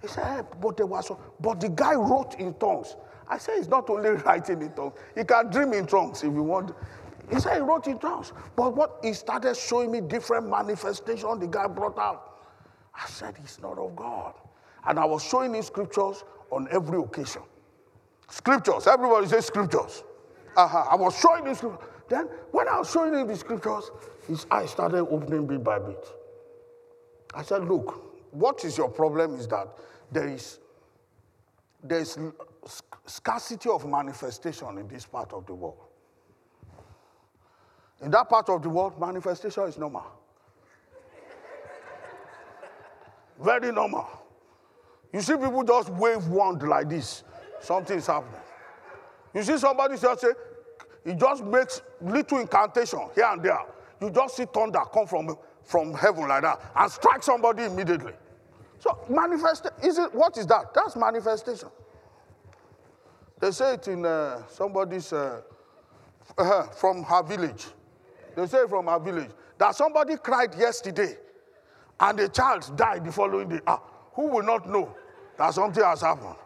He 0.00 0.08
said, 0.08 0.24
hey, 0.24 0.42
but 0.60 0.76
there 0.76 0.86
was, 0.86 1.12
but 1.40 1.60
the 1.60 1.68
guy 1.68 1.94
wrote 1.94 2.34
in 2.40 2.54
tongues. 2.54 2.96
I 3.28 3.38
said, 3.38 3.58
he's 3.58 3.68
not 3.68 3.88
only 3.88 4.10
writing 4.26 4.60
in 4.60 4.72
tongues, 4.72 4.94
he 5.14 5.22
can 5.22 5.50
dream 5.50 5.72
in 5.72 5.86
tongues 5.86 6.24
if 6.24 6.32
you 6.32 6.42
want. 6.42 6.72
He 7.30 7.38
said 7.38 7.54
he 7.54 7.60
wrote 7.60 7.86
in 7.86 7.98
tongues. 8.00 8.32
But 8.56 8.74
what 8.74 8.98
he 9.02 9.12
started 9.12 9.56
showing 9.56 9.92
me 9.92 10.00
different 10.00 10.48
manifestations 10.48 11.40
the 11.40 11.46
guy 11.46 11.68
brought 11.68 11.96
out. 11.96 12.40
I 12.94 13.06
said, 13.06 13.36
It's 13.42 13.60
not 13.60 13.78
of 13.78 13.94
God. 13.94 14.34
And 14.86 14.98
I 14.98 15.04
was 15.04 15.22
showing 15.24 15.54
him 15.54 15.62
scriptures 15.62 16.24
on 16.50 16.68
every 16.70 16.98
occasion. 16.98 17.42
Scriptures. 18.28 18.86
Everybody 18.86 19.26
says 19.26 19.46
scriptures. 19.46 20.04
Uh-huh. 20.56 20.84
I 20.90 20.96
was 20.96 21.18
showing 21.18 21.46
him 21.46 21.54
scriptures. 21.54 21.88
Then, 22.08 22.28
when 22.50 22.68
I 22.68 22.78
was 22.78 22.90
showing 22.90 23.14
him 23.14 23.26
the 23.26 23.36
scriptures, 23.36 23.90
his 24.26 24.46
eyes 24.50 24.70
started 24.70 24.98
opening 24.98 25.46
bit 25.46 25.62
by 25.64 25.78
bit. 25.78 26.06
I 27.34 27.42
said, 27.42 27.64
Look, 27.64 28.02
what 28.32 28.64
is 28.64 28.76
your 28.76 28.88
problem 28.88 29.34
is 29.36 29.46
that 29.48 29.68
there 30.10 30.28
is 30.28 30.58
there 31.82 31.98
is 31.98 32.18
scarcity 33.06 33.68
of 33.68 33.88
manifestation 33.88 34.78
in 34.78 34.86
this 34.88 35.04
part 35.04 35.32
of 35.32 35.46
the 35.46 35.54
world. 35.54 35.78
In 38.00 38.10
that 38.10 38.28
part 38.28 38.48
of 38.48 38.62
the 38.62 38.68
world, 38.68 38.98
manifestation 39.00 39.64
is 39.64 39.78
normal. 39.78 40.04
Very 43.40 43.72
normal. 43.72 44.08
You 45.12 45.20
see 45.20 45.36
people 45.36 45.62
just 45.62 45.90
wave 45.90 46.26
wand 46.28 46.62
like 46.62 46.88
this, 46.88 47.22
Something's 47.60 48.06
happening. 48.06 48.40
You 49.34 49.42
see 49.42 49.56
somebody 49.58 49.96
just 49.96 50.20
say, 50.20 50.28
he 51.04 51.14
just 51.14 51.44
makes 51.44 51.82
little 52.00 52.38
incantation 52.38 53.00
here 53.14 53.26
and 53.30 53.42
there. 53.42 53.60
You 54.00 54.10
just 54.10 54.36
see 54.36 54.46
thunder 54.52 54.80
come 54.92 55.06
from, 55.06 55.36
from 55.64 55.94
heaven 55.94 56.28
like 56.28 56.42
that 56.42 56.60
and 56.74 56.90
strike 56.90 57.22
somebody 57.22 57.64
immediately. 57.64 58.12
So 58.78 58.98
manifest 59.08 59.68
is 59.82 59.98
it 59.98 60.12
what 60.12 60.36
is 60.36 60.46
that? 60.48 60.74
That's 60.74 60.96
manifestation. 60.96 61.68
They 63.38 63.52
say 63.52 63.74
it 63.74 63.86
in 63.88 64.04
uh, 64.04 64.46
somebody's 64.48 65.12
uh, 65.12 65.40
uh, 66.36 66.62
from 66.64 67.04
her 67.04 67.22
village. 67.22 67.66
They 68.34 68.46
say 68.46 68.66
from 68.68 68.86
her 68.86 68.98
village 68.98 69.30
that 69.58 69.76
somebody 69.76 70.16
cried 70.16 70.54
yesterday 70.58 71.16
and 72.00 72.18
the 72.18 72.28
child 72.28 72.76
died 72.76 73.04
the 73.04 73.12
following 73.12 73.48
day. 73.48 73.60
Ah, 73.66 73.80
who 74.14 74.26
will 74.28 74.42
not 74.42 74.68
know 74.68 74.94
that 75.42 75.54
something 75.54 75.82
has 75.82 76.02
happened 76.02 76.36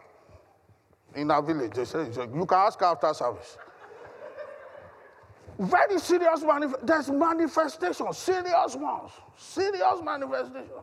in 1.13 1.29
our 1.29 1.43
village? 1.43 1.73
They 1.73 1.85
say, 1.85 2.09
you 2.15 2.45
can 2.47 2.57
ask 2.57 2.81
after 2.81 3.13
service. 3.13 3.55
Very 5.59 5.99
serious 5.99 6.39
manif- 6.43 6.83
there's 6.83 7.11
manifestation, 7.11 8.11
serious 8.11 8.75
ones, 8.75 9.11
serious 9.37 10.01
manifestation. 10.03 10.81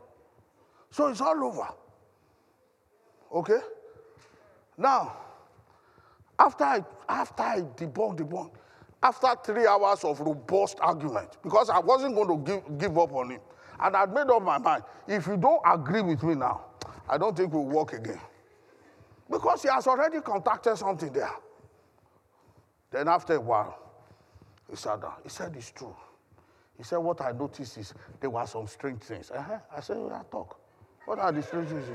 So 0.91 1.09
it's 1.09 1.21
all 1.21 1.43
over. 1.43 1.69
Okay? 3.35 3.59
Now, 4.79 5.17
after 6.39 6.63
I, 6.63 6.85
after 7.09 7.43
I 7.43 7.61
debunked 7.63 8.19
the 8.19 8.25
bond, 8.25 8.51
after 9.03 9.35
three 9.45 9.67
hours 9.67 10.05
of 10.05 10.21
robust 10.21 10.79
argument, 10.81 11.37
because 11.43 11.69
I 11.69 11.81
wasn't 11.81 12.15
going 12.15 12.29
to 12.29 12.53
give, 12.53 12.79
give 12.79 12.97
up 12.97 13.13
on 13.13 13.31
him, 13.31 13.41
and 13.81 13.97
I'd 13.97 14.15
made 14.15 14.31
up 14.31 14.41
my 14.41 14.59
mind, 14.59 14.85
if 15.09 15.27
you 15.27 15.37
don't 15.37 15.61
agree 15.67 16.03
with 16.03 16.23
me 16.23 16.37
now, 16.37 16.65
I 17.09 17.19
don't 17.19 17.37
think 17.37 17.53
we'll 17.53 17.65
walk 17.67 17.93
again. 17.93 18.21
Because 19.31 19.63
he 19.63 19.69
has 19.69 19.87
already 19.87 20.21
contacted 20.21 20.77
something 20.77 21.13
there. 21.13 21.31
Then 22.91 23.09
after 23.09 23.35
a 23.35 23.41
while, 23.41 23.79
he 24.71 24.77
sat 24.77 25.01
down. 25.01 25.15
He 25.23 25.29
said, 25.29 25.55
It's 25.57 25.71
true. 25.71 25.95
He 26.77 26.85
said, 26.85 26.99
What 26.99 27.21
I 27.21 27.33
noticed 27.33 27.79
is 27.79 27.95
there 28.21 28.31
were 28.31 28.47
some 28.47 28.67
strange 28.67 29.03
things. 29.03 29.31
Uh-huh. 29.31 29.59
I 29.75 29.81
said, 29.81 29.97
Yeah, 30.09 30.23
talk. 30.31 30.59
What 31.07 31.19
are 31.19 31.33
the 31.33 31.43
strange 31.43 31.69
things? 31.69 31.87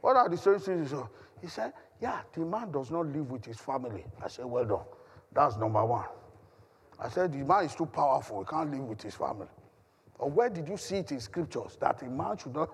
What 0.00 0.16
are 0.16 0.28
the 0.28 0.36
strange 0.36 0.62
things? 0.62 0.92
He 1.40 1.46
said, 1.48 1.72
Yeah, 2.00 2.20
the 2.32 2.40
man 2.40 2.70
does 2.70 2.90
not 2.90 3.06
live 3.06 3.30
with 3.30 3.44
his 3.44 3.58
family. 3.58 4.04
I 4.22 4.28
said, 4.28 4.46
Well 4.46 4.64
done. 4.64 4.84
That's 5.32 5.56
number 5.56 5.84
one. 5.84 6.06
I 6.98 7.08
said, 7.08 7.32
The 7.32 7.38
man 7.38 7.64
is 7.64 7.74
too 7.74 7.86
powerful. 7.86 8.40
He 8.40 8.46
can't 8.46 8.70
live 8.70 8.82
with 8.82 9.02
his 9.02 9.14
family. 9.14 9.46
Or 10.18 10.30
where 10.30 10.50
did 10.50 10.68
you 10.68 10.76
see 10.76 10.96
it 10.96 11.12
in 11.12 11.20
scriptures 11.20 11.76
that 11.80 12.02
a 12.02 12.06
man 12.06 12.36
should 12.36 12.54
not? 12.54 12.70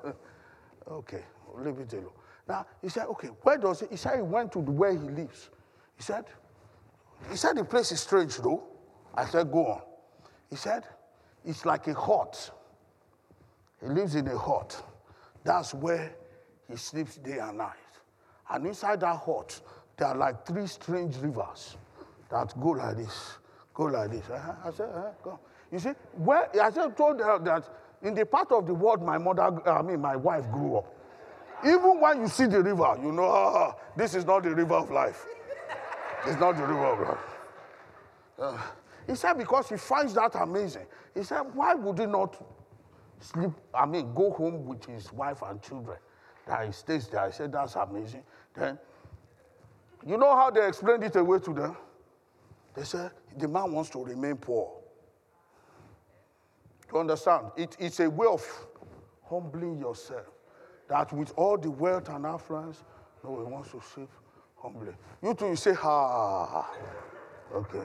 okay, 0.90 1.22
leave 1.62 1.78
it 1.78 1.92
alone. 1.92 2.10
Now, 2.48 2.66
he 2.82 2.88
said, 2.88 3.06
Okay, 3.06 3.28
where 3.42 3.58
does 3.58 3.80
he? 3.80 3.86
He 3.90 3.96
said 3.96 4.16
he 4.16 4.22
went 4.22 4.52
to 4.52 4.58
where 4.58 4.92
he 4.92 4.98
lives. 4.98 5.50
He 5.96 6.02
said, 6.02 6.24
He 7.30 7.36
said 7.36 7.56
the 7.56 7.64
place 7.64 7.92
is 7.92 8.00
strange 8.00 8.36
though. 8.38 8.64
I 9.14 9.24
said, 9.26 9.50
Go 9.50 9.66
on. 9.66 9.82
He 10.50 10.56
said, 10.56 10.84
It's 11.44 11.64
like 11.64 11.86
a 11.88 11.94
hut. 11.94 12.50
He 13.80 13.88
lives 13.88 14.14
in 14.14 14.28
a 14.28 14.38
hut. 14.38 14.82
That's 15.44 15.74
where 15.74 16.14
he 16.70 16.76
sleeps 16.76 17.16
day 17.16 17.38
and 17.38 17.58
night. 17.58 17.76
And 18.50 18.66
inside 18.66 19.00
that 19.00 19.16
hut, 19.16 19.60
there 19.96 20.08
are 20.08 20.16
like 20.16 20.46
three 20.46 20.66
strange 20.66 21.16
rivers 21.16 21.76
that 22.30 22.58
go 22.60 22.70
like 22.70 22.96
this, 22.96 23.38
go 23.72 23.84
like 23.84 24.10
this. 24.10 24.24
Uh-huh. 24.30 24.52
I 24.64 24.70
said, 24.70 24.88
uh-huh, 24.88 25.10
go. 25.22 25.40
You 25.70 25.78
see, 25.78 25.90
where, 26.12 26.48
I 26.60 26.70
just 26.70 26.96
told 26.96 27.20
her 27.20 27.38
that 27.40 27.68
in 28.02 28.14
the 28.14 28.26
part 28.26 28.52
of 28.52 28.66
the 28.66 28.74
world 28.74 29.02
my 29.02 29.18
mother, 29.18 29.68
I 29.68 29.82
mean, 29.82 30.00
my 30.00 30.16
wife 30.16 30.50
grew 30.50 30.76
up, 30.76 30.93
even 31.62 32.00
when 32.00 32.20
you 32.20 32.28
see 32.28 32.46
the 32.46 32.62
river, 32.62 32.96
you 33.02 33.12
know, 33.12 33.24
ah, 33.24 33.74
this 33.96 34.14
is 34.14 34.24
not 34.24 34.42
the 34.42 34.54
river 34.54 34.74
of 34.74 34.90
life. 34.90 35.26
It's 36.26 36.40
not 36.40 36.56
the 36.56 36.66
river 36.66 36.86
of 36.86 37.08
life. 37.08 37.18
Uh, 38.38 38.58
he 39.06 39.14
said, 39.14 39.34
because 39.34 39.68
he 39.68 39.76
finds 39.76 40.14
that 40.14 40.34
amazing. 40.34 40.86
He 41.14 41.22
said, 41.22 41.42
why 41.54 41.74
would 41.74 41.98
he 41.98 42.06
not 42.06 42.42
sleep, 43.20 43.50
I 43.74 43.86
mean, 43.86 44.14
go 44.14 44.30
home 44.30 44.64
with 44.66 44.84
his 44.84 45.12
wife 45.12 45.42
and 45.42 45.62
children? 45.62 45.98
That 46.46 46.66
he 46.66 46.72
stays 46.72 47.08
there. 47.08 47.20
I 47.20 47.30
said, 47.30 47.52
that's 47.52 47.76
amazing. 47.76 48.22
Then, 48.54 48.78
you 50.06 50.16
know 50.16 50.34
how 50.34 50.50
they 50.50 50.66
explained 50.66 51.04
it 51.04 51.16
away 51.16 51.38
to 51.40 51.52
them? 51.52 51.76
They 52.74 52.84
said, 52.84 53.12
the 53.38 53.48
man 53.48 53.72
wants 53.72 53.90
to 53.90 54.04
remain 54.04 54.36
poor. 54.36 54.72
You 56.92 57.00
understand? 57.00 57.46
It, 57.56 57.76
it's 57.78 58.00
a 58.00 58.10
way 58.10 58.26
of 58.26 58.44
humbling 59.22 59.78
yourself. 59.78 60.26
That 60.88 61.12
with 61.12 61.32
all 61.36 61.56
the 61.56 61.70
wealth 61.70 62.08
and 62.08 62.26
affluence, 62.26 62.82
no, 63.22 63.38
he 63.38 63.44
wants 63.44 63.70
to 63.70 63.80
sleep 63.80 64.10
humbly. 64.56 64.92
You 65.22 65.34
too, 65.34 65.48
you 65.48 65.56
say, 65.56 65.74
ha. 65.74 66.70
Okay. 67.54 67.82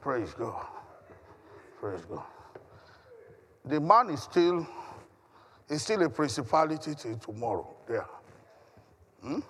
Praise 0.00 0.34
God. 0.34 0.66
Praise 1.80 2.04
God. 2.04 2.24
The 3.64 3.80
man 3.80 4.10
is 4.10 4.22
still, 4.22 4.66
is 5.68 5.82
still 5.82 6.02
a 6.02 6.10
principality 6.10 6.94
till 6.94 7.16
tomorrow. 7.16 7.74
There. 7.88 8.06
Hmm? 9.22 9.40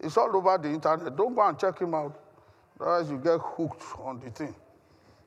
It's 0.00 0.16
all 0.16 0.34
over 0.34 0.58
the 0.58 0.68
internet. 0.68 1.16
Don't 1.16 1.34
go 1.34 1.42
and 1.42 1.58
check 1.58 1.78
him 1.78 1.94
out. 1.94 2.20
Otherwise, 2.80 3.10
you 3.10 3.18
get 3.18 3.40
hooked 3.40 3.82
on 3.98 4.20
the 4.20 4.30
thing. 4.30 4.54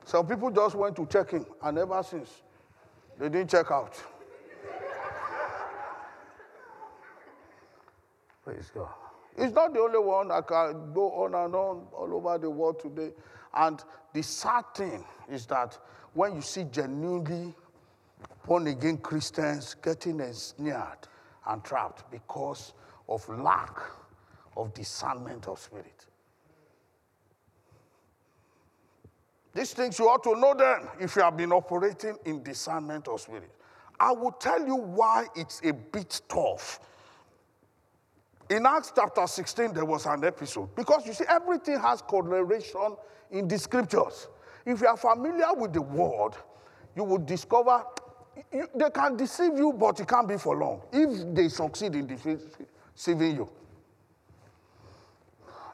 Some 0.04 0.26
people 0.26 0.50
just 0.50 0.74
went 0.74 0.96
to 0.96 1.06
check 1.06 1.30
him, 1.30 1.46
and 1.62 1.78
ever 1.78 2.02
since, 2.02 2.42
they 3.18 3.28
didn't 3.28 3.50
check 3.50 3.70
out. 3.70 4.02
Praise 8.44 8.70
God. 8.74 8.88
It's 9.36 9.54
not 9.54 9.72
the 9.72 9.80
only 9.80 9.98
one 9.98 10.28
that 10.28 10.46
can 10.46 10.92
go 10.92 11.10
on 11.12 11.34
and 11.34 11.54
on 11.54 11.86
all 11.92 12.14
over 12.14 12.38
the 12.38 12.50
world 12.50 12.80
today. 12.80 13.12
And 13.54 13.82
the 14.12 14.22
sad 14.22 14.64
thing 14.74 15.04
is 15.30 15.46
that 15.46 15.78
when 16.12 16.34
you 16.34 16.42
see 16.42 16.64
genuinely 16.64 17.54
born 18.46 18.66
again 18.66 18.98
Christians 18.98 19.74
getting 19.82 20.20
ensnared 20.20 21.08
and 21.46 21.64
trapped 21.64 22.10
because 22.10 22.74
of 23.08 23.26
lack 23.28 23.78
of 24.56 24.74
discernment 24.74 25.48
of 25.48 25.58
spirit. 25.58 26.06
These 29.54 29.74
things 29.74 29.98
you 29.98 30.08
ought 30.08 30.22
to 30.24 30.34
know 30.36 30.54
them 30.54 30.88
if 31.00 31.16
you 31.16 31.22
have 31.22 31.36
been 31.36 31.52
operating 31.52 32.16
in 32.24 32.42
discernment 32.42 33.06
of 33.08 33.20
spirit. 33.20 33.50
I 34.00 34.12
will 34.12 34.32
tell 34.32 34.66
you 34.66 34.76
why 34.76 35.26
it's 35.36 35.60
a 35.62 35.72
bit 35.72 36.22
tough 36.28 36.80
in 38.52 38.66
Acts 38.66 38.92
chapter 38.94 39.26
16, 39.26 39.72
there 39.72 39.84
was 39.84 40.04
an 40.06 40.24
episode. 40.24 40.74
Because 40.74 41.06
you 41.06 41.14
see, 41.14 41.24
everything 41.28 41.78
has 41.80 42.02
correlation 42.02 42.96
in 43.30 43.48
the 43.48 43.58
scriptures. 43.58 44.28
If 44.66 44.80
you 44.80 44.86
are 44.86 44.96
familiar 44.96 45.54
with 45.54 45.72
the 45.72 45.80
word, 45.80 46.32
you 46.94 47.04
will 47.04 47.18
discover 47.18 47.84
you, 48.52 48.66
they 48.74 48.90
can 48.90 49.16
deceive 49.16 49.56
you, 49.56 49.72
but 49.72 50.00
it 50.00 50.08
can't 50.08 50.28
be 50.28 50.36
for 50.36 50.56
long 50.56 50.82
if 50.92 51.34
they 51.34 51.48
succeed 51.48 51.94
in 51.94 52.06
deceiving 52.06 53.36
you. 53.36 53.48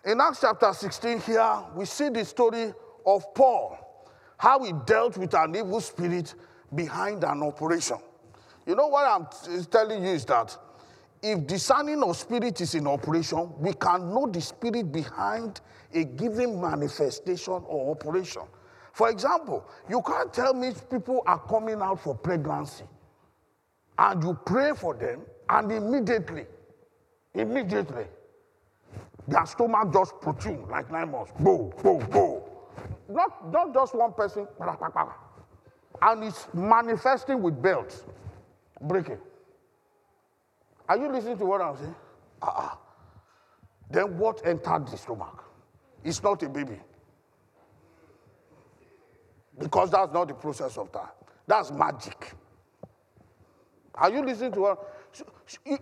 In 0.05 0.21
Acts 0.21 0.41
chapter 0.41 0.73
16, 0.73 1.21
here, 1.21 1.65
we 1.75 1.85
see 1.85 2.09
the 2.09 2.25
story 2.25 2.73
of 3.05 3.35
Paul, 3.35 4.07
how 4.37 4.63
he 4.63 4.73
dealt 4.87 5.17
with 5.17 5.35
an 5.35 5.55
evil 5.57 5.81
spirit 5.81 6.35
behind 6.75 7.25
an 7.25 7.43
operation. 7.43 7.99
You 8.67 8.75
know 8.77 8.87
what 8.87 9.07
I'm 9.07 9.27
telling 9.67 10.05
you 10.05 10.11
is 10.11 10.25
that 10.27 10.57
if 11.23 11.47
discerning 11.47 12.03
of 12.03 12.17
spirit 12.17 12.61
is 12.61 12.75
in 12.75 12.87
operation, 12.87 13.53
we 13.59 13.73
can 13.73 14.11
know 14.11 14.27
the 14.27 14.41
spirit 14.41 14.93
behind 14.93 15.61
a 15.93 16.05
given 16.05 16.61
manifestation 16.61 17.63
or 17.67 17.91
operation. 17.93 18.43
For 18.93 19.11
example, 19.11 19.65
you 19.89 20.03
can't 20.03 20.33
tell 20.33 20.55
me 20.55 20.73
people 20.91 21.23
are 21.27 21.39
coming 21.39 21.81
out 21.81 22.01
for 22.01 22.15
pregnancy 22.15 22.85
and 23.99 24.23
you 24.23 24.39
pray 24.45 24.73
for 24.75 24.95
them 24.95 25.23
and 25.49 25.73
immediately, 25.73 26.47
immediately, 27.35 28.07
their 29.27 29.47
stomach 29.47 29.93
just 29.93 30.21
protrude 30.21 30.69
like 30.69 30.91
nine 30.91 31.11
months. 31.11 31.33
Boom, 31.41 31.73
boom, 31.83 32.07
boom. 32.11 32.43
Not, 33.09 33.51
not 33.53 33.75
just 33.75 33.95
one 33.95 34.13
person, 34.13 34.47
and 36.03 36.25
it's 36.25 36.49
manifesting 36.55 37.43
with 37.43 37.61
belts, 37.61 38.05
breaking. 38.81 39.19
Are 40.89 40.97
you 40.97 41.11
listening 41.11 41.39
to 41.39 41.45
what 41.45 41.61
I'm 41.61 41.77
saying? 41.77 41.95
Uh-uh. 42.43 42.71
Then 43.91 44.19
what 44.19 44.47
entered 44.47 44.89
the 44.89 44.97
stomach? 44.97 45.45
It's 46.05 46.23
not 46.23 46.43
a 46.43 46.49
baby. 46.49 46.81
Because 49.59 49.91
that's 49.91 50.13
not 50.13 50.29
the 50.29 50.35
process 50.35 50.79
of 50.79 50.93
time. 50.93 51.09
That's 51.47 51.71
magic. 51.73 52.33
Are 53.95 54.11
you 54.11 54.25
listening 54.25 54.53
to 54.53 54.61
what? 54.61 54.95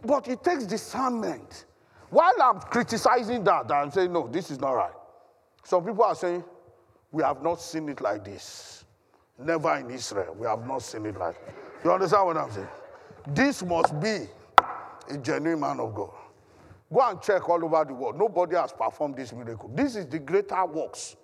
But 0.04 0.28
it 0.28 0.42
takes 0.42 0.64
discernment. 0.64 1.66
While 2.10 2.32
I'm 2.42 2.60
criticizing 2.60 3.44
that, 3.44 3.70
I'm 3.70 3.90
saying, 3.90 4.12
no, 4.12 4.28
this 4.28 4.50
is 4.50 4.60
not 4.60 4.72
right. 4.72 4.92
Some 5.64 5.84
people 5.84 6.04
are 6.04 6.14
saying, 6.14 6.44
we 7.12 7.22
have 7.22 7.42
not 7.42 7.60
seen 7.60 7.88
it 7.88 8.00
like 8.00 8.24
this. 8.24 8.84
Never 9.38 9.76
in 9.76 9.90
Israel. 9.90 10.34
We 10.38 10.46
have 10.46 10.66
not 10.66 10.82
seen 10.82 11.04
it 11.06 11.18
like 11.18 11.36
You 11.84 11.92
understand 11.92 12.26
what 12.26 12.36
I'm 12.36 12.50
saying? 12.50 12.68
This 13.28 13.62
must 13.62 13.98
be 14.00 14.28
a 15.10 15.18
genuine 15.18 15.60
man 15.60 15.80
of 15.80 15.94
God. 15.94 16.10
Go 16.92 17.00
and 17.00 17.20
check 17.20 17.48
all 17.48 17.64
over 17.64 17.84
the 17.84 17.94
world. 17.94 18.18
Nobody 18.18 18.56
has 18.56 18.72
performed 18.72 19.16
this 19.16 19.32
miracle. 19.32 19.70
This 19.74 19.96
is 19.96 20.06
the 20.06 20.18
greater 20.18 20.64
works 20.64 21.16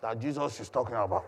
that 0.00 0.18
Jesus 0.18 0.58
is 0.60 0.68
talking 0.68 0.96
about. 0.96 1.26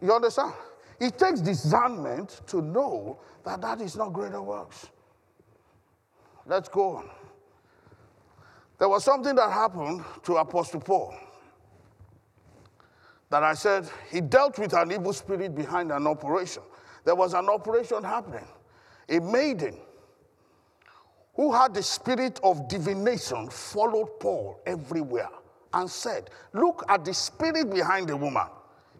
You 0.00 0.12
understand? 0.12 0.52
It 0.98 1.18
takes 1.18 1.40
discernment 1.40 2.40
to 2.46 2.62
know 2.62 3.18
that 3.44 3.60
that 3.60 3.80
is 3.80 3.96
not 3.96 4.12
greater 4.12 4.40
works. 4.40 4.88
Let's 6.46 6.68
go 6.68 6.96
on. 6.96 7.10
There 8.78 8.88
was 8.88 9.04
something 9.04 9.34
that 9.36 9.50
happened 9.50 10.04
to 10.24 10.36
Apostle 10.36 10.80
Paul 10.80 11.14
that 13.30 13.42
I 13.42 13.54
said 13.54 13.88
he 14.10 14.20
dealt 14.20 14.58
with 14.58 14.72
an 14.74 14.92
evil 14.92 15.12
spirit 15.12 15.54
behind 15.54 15.90
an 15.90 16.06
operation. 16.06 16.62
There 17.04 17.14
was 17.14 17.34
an 17.34 17.48
operation 17.48 18.02
happening. 18.02 18.46
A 19.08 19.20
maiden 19.20 19.76
who 21.34 21.52
had 21.52 21.74
the 21.74 21.82
spirit 21.82 22.40
of 22.42 22.68
divination 22.68 23.48
followed 23.50 24.18
Paul 24.20 24.60
everywhere. 24.66 25.28
and 25.76 25.90
said, 25.90 26.30
Look 26.52 26.84
at 26.88 27.04
the 27.04 27.12
spirit 27.12 27.70
behind 27.70 28.08
the 28.08 28.16
woman. 28.16 28.46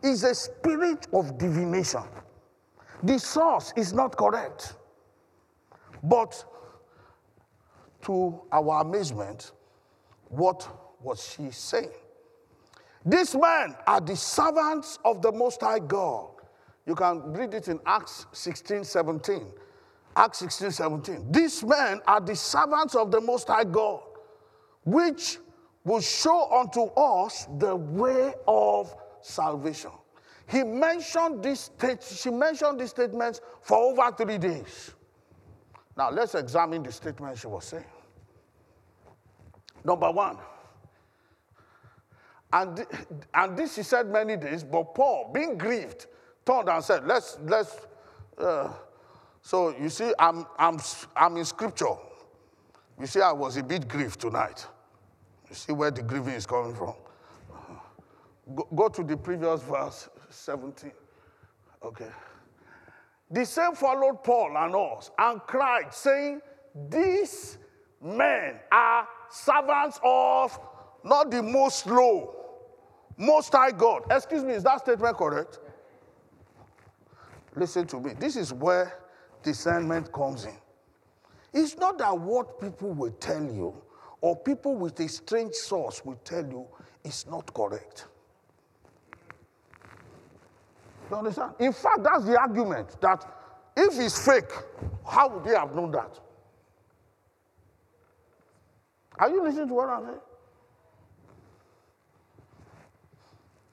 It's 0.02 0.22
a 0.22 0.34
spirit 0.34 1.06
of 1.12 1.38
divination. 1.38 2.02
The 3.02 3.18
source 3.18 3.72
is 3.76 3.92
not 3.92 4.16
correct. 4.16 4.74
But 6.02 6.44
to 8.02 8.40
our 8.52 8.82
amazement, 8.82 9.52
what 10.28 10.68
was 11.02 11.34
she 11.34 11.50
saying? 11.50 11.90
These 13.04 13.34
men 13.34 13.74
are 13.86 14.00
the 14.00 14.16
servants 14.16 14.98
of 15.04 15.22
the 15.22 15.32
Most 15.32 15.60
High 15.60 15.78
God. 15.78 16.30
You 16.84 16.94
can 16.94 17.32
read 17.32 17.54
it 17.54 17.68
in 17.68 17.80
Acts 17.86 18.26
16 18.32 18.84
17. 18.84 19.46
Acts 20.16 20.38
16 20.38 20.70
17. 20.70 21.30
These 21.30 21.62
men 21.62 22.00
are 22.06 22.20
the 22.20 22.34
servants 22.34 22.94
of 22.94 23.10
the 23.10 23.20
Most 23.20 23.48
High 23.48 23.64
God, 23.64 24.02
which 24.84 25.38
will 25.84 26.00
show 26.00 26.50
unto 26.50 26.84
us 26.96 27.46
the 27.58 27.76
way 27.76 28.32
of 28.48 28.94
salvation. 29.20 29.90
He 30.48 30.62
mentioned 30.62 31.42
this 31.42 31.70
she 32.00 32.30
mentioned 32.30 32.80
these 32.80 32.90
statements 32.90 33.40
for 33.60 33.76
over 33.76 34.10
three 34.16 34.38
days. 34.38 34.94
Now 35.96 36.10
let's 36.10 36.34
examine 36.34 36.82
the 36.82 36.92
statement 36.92 37.38
she 37.38 37.46
was 37.46 37.64
saying. 37.64 37.84
Number 39.84 40.10
one, 40.10 40.38
and, 42.52 42.86
and 43.34 43.56
this 43.56 43.74
she 43.74 43.82
said 43.82 44.08
many 44.08 44.36
days, 44.36 44.64
but 44.64 44.94
Paul, 44.94 45.30
being 45.32 45.58
grieved, 45.58 46.06
turned 46.44 46.68
and 46.68 46.82
said, 46.82 47.06
Let's, 47.06 47.38
let's, 47.42 47.76
uh, 48.38 48.72
so 49.46 49.72
you 49.80 49.88
see, 49.90 50.12
I'm, 50.18 50.44
I'm, 50.58 50.80
I'm 51.14 51.36
in 51.36 51.44
scripture. 51.44 51.94
You 52.98 53.06
see, 53.06 53.20
I 53.20 53.30
was 53.30 53.56
a 53.56 53.62
bit 53.62 53.86
grieved 53.86 54.20
tonight. 54.20 54.66
You 55.48 55.54
see 55.54 55.72
where 55.72 55.92
the 55.92 56.02
grieving 56.02 56.34
is 56.34 56.44
coming 56.44 56.74
from. 56.74 56.94
Go, 58.56 58.66
go 58.74 58.88
to 58.88 59.04
the 59.04 59.16
previous 59.16 59.62
verse, 59.62 60.08
17. 60.30 60.90
Okay. 61.80 62.08
The 63.30 63.46
same 63.46 63.76
followed 63.76 64.24
Paul 64.24 64.56
and 64.58 64.74
us 64.74 65.12
and 65.16 65.40
cried, 65.42 65.94
saying, 65.94 66.40
These 66.90 67.58
men 68.02 68.58
are 68.72 69.06
servants 69.30 70.00
of 70.02 70.58
not 71.04 71.30
the 71.30 71.40
most 71.40 71.86
low, 71.86 72.34
most 73.16 73.52
high 73.52 73.70
God. 73.70 74.06
Excuse 74.10 74.42
me, 74.42 74.54
is 74.54 74.64
that 74.64 74.80
statement 74.80 75.16
correct? 75.16 75.60
Listen 77.54 77.86
to 77.86 78.00
me. 78.00 78.14
This 78.18 78.34
is 78.34 78.52
where 78.52 79.05
discernment 79.46 80.12
comes 80.12 80.44
in. 80.44 80.56
It's 81.54 81.76
not 81.78 81.98
that 81.98 82.18
what 82.18 82.60
people 82.60 82.92
will 82.92 83.12
tell 83.12 83.42
you 83.42 83.74
or 84.20 84.36
people 84.36 84.74
with 84.74 84.98
a 85.00 85.08
strange 85.08 85.54
source 85.54 86.04
will 86.04 86.20
tell 86.24 86.44
you 86.44 86.66
is 87.04 87.26
not 87.30 87.54
correct. 87.54 88.06
You 91.08 91.16
understand? 91.16 91.52
In 91.60 91.72
fact, 91.72 92.02
that's 92.02 92.24
the 92.24 92.38
argument 92.38 93.00
that 93.00 93.24
if 93.76 93.98
it's 94.00 94.26
fake, 94.26 94.50
how 95.06 95.28
would 95.28 95.44
they 95.44 95.56
have 95.56 95.74
known 95.74 95.92
that? 95.92 96.18
Are 99.18 99.30
you 99.30 99.42
listening 99.44 99.68
to 99.68 99.74
what 99.74 99.88
I'm 99.88 100.04
saying? 100.04 100.20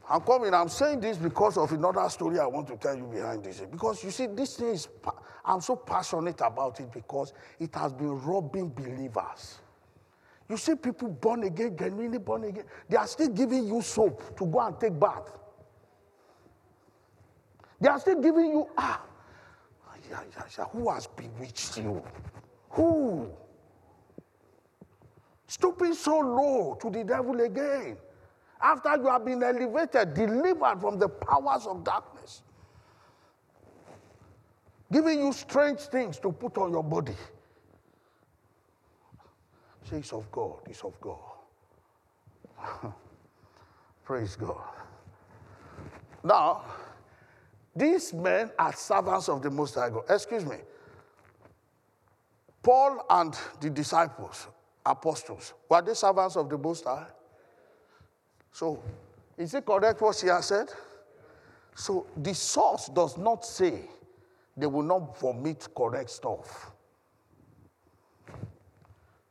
I'm 0.10 0.22
coming, 0.22 0.54
I'm 0.54 0.70
saying 0.70 1.00
this 1.00 1.18
because 1.18 1.58
of 1.58 1.72
another 1.72 2.08
story 2.10 2.38
I 2.38 2.46
want 2.46 2.68
to 2.68 2.76
tell 2.76 2.96
you 2.96 3.06
behind 3.06 3.44
this. 3.44 3.62
Because 3.62 4.04
you 4.04 4.12
see, 4.12 4.28
this 4.28 4.58
thing 4.58 4.68
is, 4.68 4.88
I'm 5.46 5.62
so 5.62 5.76
passionate 5.76 6.42
about 6.42 6.80
it 6.80 6.92
because 6.92 7.34
it 7.60 7.74
has 7.76 7.92
been 7.94 8.20
robbing 8.22 8.70
believers. 8.70 9.60
You 10.50 10.58
see 10.58 10.76
people 10.76 11.10
born 11.10 11.44
again, 11.44 11.76
genuinely 11.78 12.18
born 12.18 12.44
again, 12.46 12.66
they 12.90 12.98
are 12.98 13.08
still 13.08 13.30
giving 13.30 13.68
you 13.68 13.82
soap 13.82 14.38
to 14.38 14.46
go 14.46 14.60
and 14.60 14.80
take 14.80 14.98
bath. 15.00 15.40
They 17.80 17.90
are 17.90 18.00
still 18.00 18.22
giving 18.22 18.52
you, 18.52 18.70
ah, 18.78 19.02
yeah, 20.10 20.20
yeah, 20.36 20.44
yeah. 20.58 20.66
who 20.66 20.90
has 20.90 21.08
bewitched 21.08 21.78
you? 21.78 22.02
Who? 22.72 23.30
Stooping 25.48 25.94
so 25.94 26.20
low 26.20 26.78
to 26.82 26.90
the 26.90 27.04
devil 27.04 27.40
again 27.42 27.98
after 28.64 28.96
you 28.96 29.08
have 29.08 29.26
been 29.26 29.44
elevated, 29.44 30.14
delivered 30.14 30.80
from 30.80 30.98
the 30.98 31.10
powers 31.10 31.68
of 31.68 31.84
darkness, 31.84 32.13
giving 34.94 35.20
you 35.20 35.34
strange 35.34 35.80
things 35.80 36.20
to 36.20 36.32
put 36.32 36.58
on 36.60 36.72
your 36.72 36.84
body. 36.84 37.16
Say 39.90 39.98
it's 39.98 40.14
of 40.14 40.32
God, 40.32 40.60
it's 40.70 40.84
of 40.84 40.94
God. 41.02 41.18
Praise 44.06 44.36
God. 44.36 44.62
Now, 46.24 46.62
these 47.76 48.14
men 48.14 48.52
are 48.58 48.72
servants 48.74 49.28
of 49.28 49.42
the 49.42 49.50
Most 49.50 49.76
High 49.76 49.90
God. 49.90 50.04
Excuse 50.08 50.46
me. 50.46 50.58
Paul 52.62 53.04
and 53.10 53.36
the 53.60 53.70
disciples, 53.70 54.48
apostles, 54.86 55.54
were 55.68 55.82
they 55.82 55.96
servants 55.96 56.38
of 56.38 56.50
the 56.50 56.58
Most 56.58 56.86
High? 56.86 57.08
So, 58.52 58.82
is 59.38 59.54
it 59.56 59.66
correct 59.66 60.00
what 60.00 60.16
she 60.16 60.28
has 60.28 60.46
said? 60.46 60.70
So, 61.76 62.06
the 62.16 62.36
source 62.36 62.88
does 62.90 63.18
not 63.18 63.44
say 63.44 63.90
they 64.56 64.66
will 64.66 64.84
not 64.84 65.20
vomit 65.20 65.68
correct 65.76 66.10
stuff. 66.10 66.72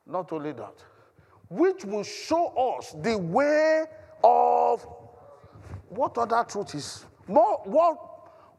Not 0.07 0.33
only 0.33 0.53
that, 0.53 0.75
which 1.49 1.85
will 1.85 2.03
show 2.03 2.49
us 2.79 2.95
the 3.03 3.17
way 3.17 3.85
of 4.25 4.87
what 5.89 6.17
other 6.19 6.45
truth 6.49 6.75
is. 6.75 7.05
More, 7.29 7.61
what, 7.65 7.97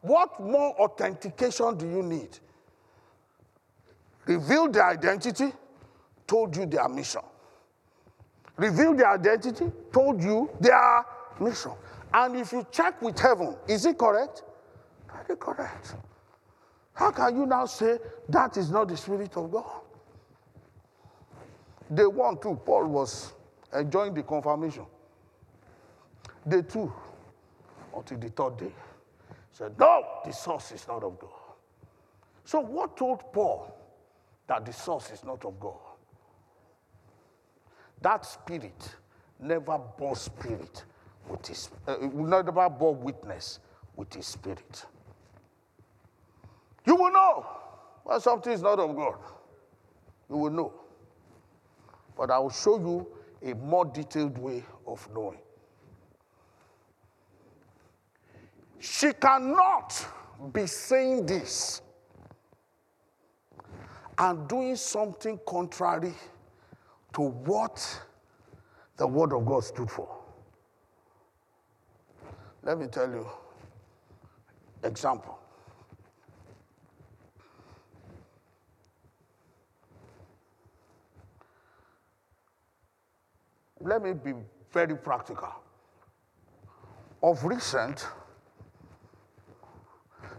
what 0.00 0.40
more 0.40 0.74
authentication 0.80 1.76
do 1.76 1.86
you 1.86 2.02
need? 2.02 2.38
Reveal 4.26 4.68
their 4.68 4.88
identity, 4.88 5.52
told 6.26 6.56
you 6.56 6.66
their 6.66 6.88
mission 6.88 7.20
revealed 8.56 8.98
their 8.98 9.10
identity, 9.10 9.70
told 9.92 10.22
you 10.22 10.50
their 10.60 11.04
mission. 11.40 11.72
And 12.12 12.36
if 12.36 12.52
you 12.52 12.66
check 12.70 13.00
with 13.02 13.18
heaven, 13.18 13.56
is 13.68 13.86
it 13.86 13.98
correct? 13.98 14.42
Very 15.26 15.36
correct. 15.38 15.96
How 16.94 17.10
can 17.10 17.36
you 17.36 17.46
now 17.46 17.66
say 17.66 17.98
that 18.28 18.56
is 18.56 18.70
not 18.70 18.88
the 18.88 18.96
Spirit 18.96 19.36
of 19.36 19.50
God? 19.50 19.80
Day 21.92 22.06
one, 22.06 22.38
too, 22.38 22.58
Paul 22.64 22.86
was 22.86 23.32
enjoying 23.74 24.14
the 24.14 24.22
confirmation. 24.22 24.86
Day 26.46 26.62
two, 26.62 26.92
until 27.94 28.18
the 28.18 28.28
third 28.30 28.56
day, 28.58 28.72
said, 29.52 29.78
No, 29.78 30.04
the 30.24 30.32
source 30.32 30.72
is 30.72 30.86
not 30.88 31.02
of 31.02 31.18
God. 31.18 31.30
So, 32.44 32.60
what 32.60 32.96
told 32.96 33.32
Paul 33.32 33.74
that 34.46 34.64
the 34.64 34.72
source 34.72 35.10
is 35.10 35.24
not 35.24 35.44
of 35.44 35.58
God? 35.58 35.78
That 38.00 38.24
spirit 38.24 38.96
never 39.40 39.78
bore 39.78 40.16
spirit 40.16 40.84
with 41.28 41.46
his, 41.46 41.70
uh, 41.88 41.96
never 42.12 42.68
bore 42.68 42.94
witness 42.94 43.60
with 43.96 44.12
his 44.14 44.26
spirit. 44.26 44.84
You 46.86 46.96
will 46.96 47.12
know 47.12 47.46
when 48.04 48.20
something 48.20 48.52
is 48.52 48.62
not 48.62 48.78
of 48.78 48.94
God. 48.94 49.16
You 50.28 50.36
will 50.36 50.50
know. 50.50 50.72
But 52.16 52.30
I 52.30 52.38
will 52.38 52.50
show 52.50 52.78
you 52.78 53.06
a 53.42 53.54
more 53.54 53.84
detailed 53.84 54.38
way 54.38 54.62
of 54.86 55.06
knowing. 55.14 55.38
She 58.78 59.12
cannot 59.12 60.06
be 60.52 60.66
saying 60.66 61.26
this 61.26 61.80
and 64.18 64.46
doing 64.46 64.76
something 64.76 65.40
contrary 65.46 66.14
to 67.14 67.22
what 67.22 68.02
the 68.96 69.06
Word 69.06 69.32
of 69.32 69.46
God 69.46 69.64
stood 69.64 69.90
for. 69.90 70.08
Let 72.62 72.78
me 72.78 72.86
tell 72.86 73.10
you 73.10 73.26
example. 74.82 75.38
Let 83.84 84.02
me 84.02 84.12
be 84.12 84.32
very 84.72 84.96
practical. 84.96 85.52
Of 87.22 87.44
recent, 87.44 88.06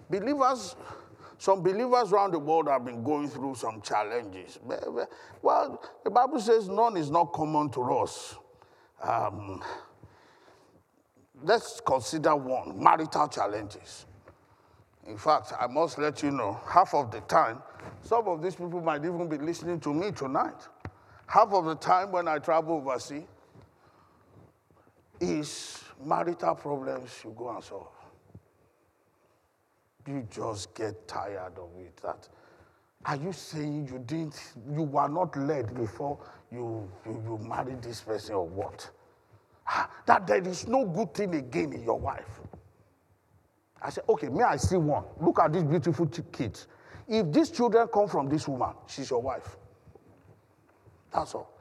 believers 0.10 0.76
some 1.38 1.62
believers 1.62 2.12
around 2.12 2.32
the 2.32 2.40
world 2.40 2.68
have 2.70 2.86
been 2.86 3.04
going 3.04 3.30
through 3.30 3.56
some 3.56 3.82
challenges. 3.82 4.58
Well, 5.42 5.82
the 6.04 6.10
Bible 6.10 6.40
says 6.40 6.70
none 6.70 6.98
is 6.98 7.12
not 7.12 7.34
common 7.34 7.70
to 7.72 7.82
us. 7.98 8.36
Um, 9.04 9.62
let's 11.44 11.82
consider 11.86 12.36
one 12.36 12.82
marital 12.82 13.28
challenges. 13.28 14.06
In 15.06 15.18
fact, 15.18 15.54
I 15.60 15.68
must 15.68 15.98
let 16.00 16.24
you 16.24 16.32
know, 16.32 16.60
half 16.66 16.96
of 16.96 17.12
the 17.12 17.20
time, 17.22 17.62
some 18.02 18.28
of 18.28 18.42
these 18.42 18.56
people 18.56 18.82
might 18.82 19.06
even 19.06 19.28
be 19.28 19.38
listening 19.38 19.80
to 19.82 19.94
me 19.94 20.12
tonight. 20.12 20.68
Half 21.28 21.54
of 21.54 21.66
the 21.66 21.76
time 21.76 22.12
when 22.12 22.28
I 22.28 22.40
travel 22.40 22.78
overseas, 22.78 23.24
is 25.26 25.84
marital 26.04 26.56
problems 26.56 27.22
you 27.24 27.34
go 27.38 27.50
and 27.50 27.64
solve. 27.64 27.88
You 30.08 30.28
just 30.30 30.74
get 30.76 31.08
tired 31.08 31.58
of 31.58 31.70
it. 31.80 31.98
That 32.04 32.28
are 33.06 33.16
you 33.16 33.32
saying 33.34 33.88
you 33.92 34.00
didn't, 34.00 34.40
you 34.72 34.84
were 34.84 35.08
not 35.08 35.36
led 35.38 35.74
before 35.76 36.20
you, 36.52 36.90
you, 37.06 37.24
you 37.26 37.48
married 37.48 37.82
this 37.82 38.02
person 38.02 38.36
or 38.36 38.48
what? 38.48 38.90
Ah, 39.68 39.90
that 40.06 40.28
there 40.28 40.48
is 40.48 40.68
no 40.68 40.86
good 40.86 41.14
thing 41.14 41.36
again 41.36 41.74
in 41.74 41.84
your 41.84 42.00
wife. 42.00 42.40
I 43.82 43.90
said, 43.90 44.04
okay, 44.10 44.30
may 44.30 44.44
I 44.44 44.58
see 44.58 44.78
one? 44.78 45.04
Look 45.22 45.40
at 45.40 45.54
these 45.54 45.64
beautiful 45.64 46.08
kids. 46.08 46.68
If 47.08 47.32
these 47.32 47.52
children 47.52 47.88
come 47.94 48.08
from 48.08 48.28
this 48.28 48.48
woman, 48.48 48.74
she's 48.88 49.10
your 49.10 49.22
wife. 49.22 49.58
That's 51.14 51.36
all. 51.36 51.52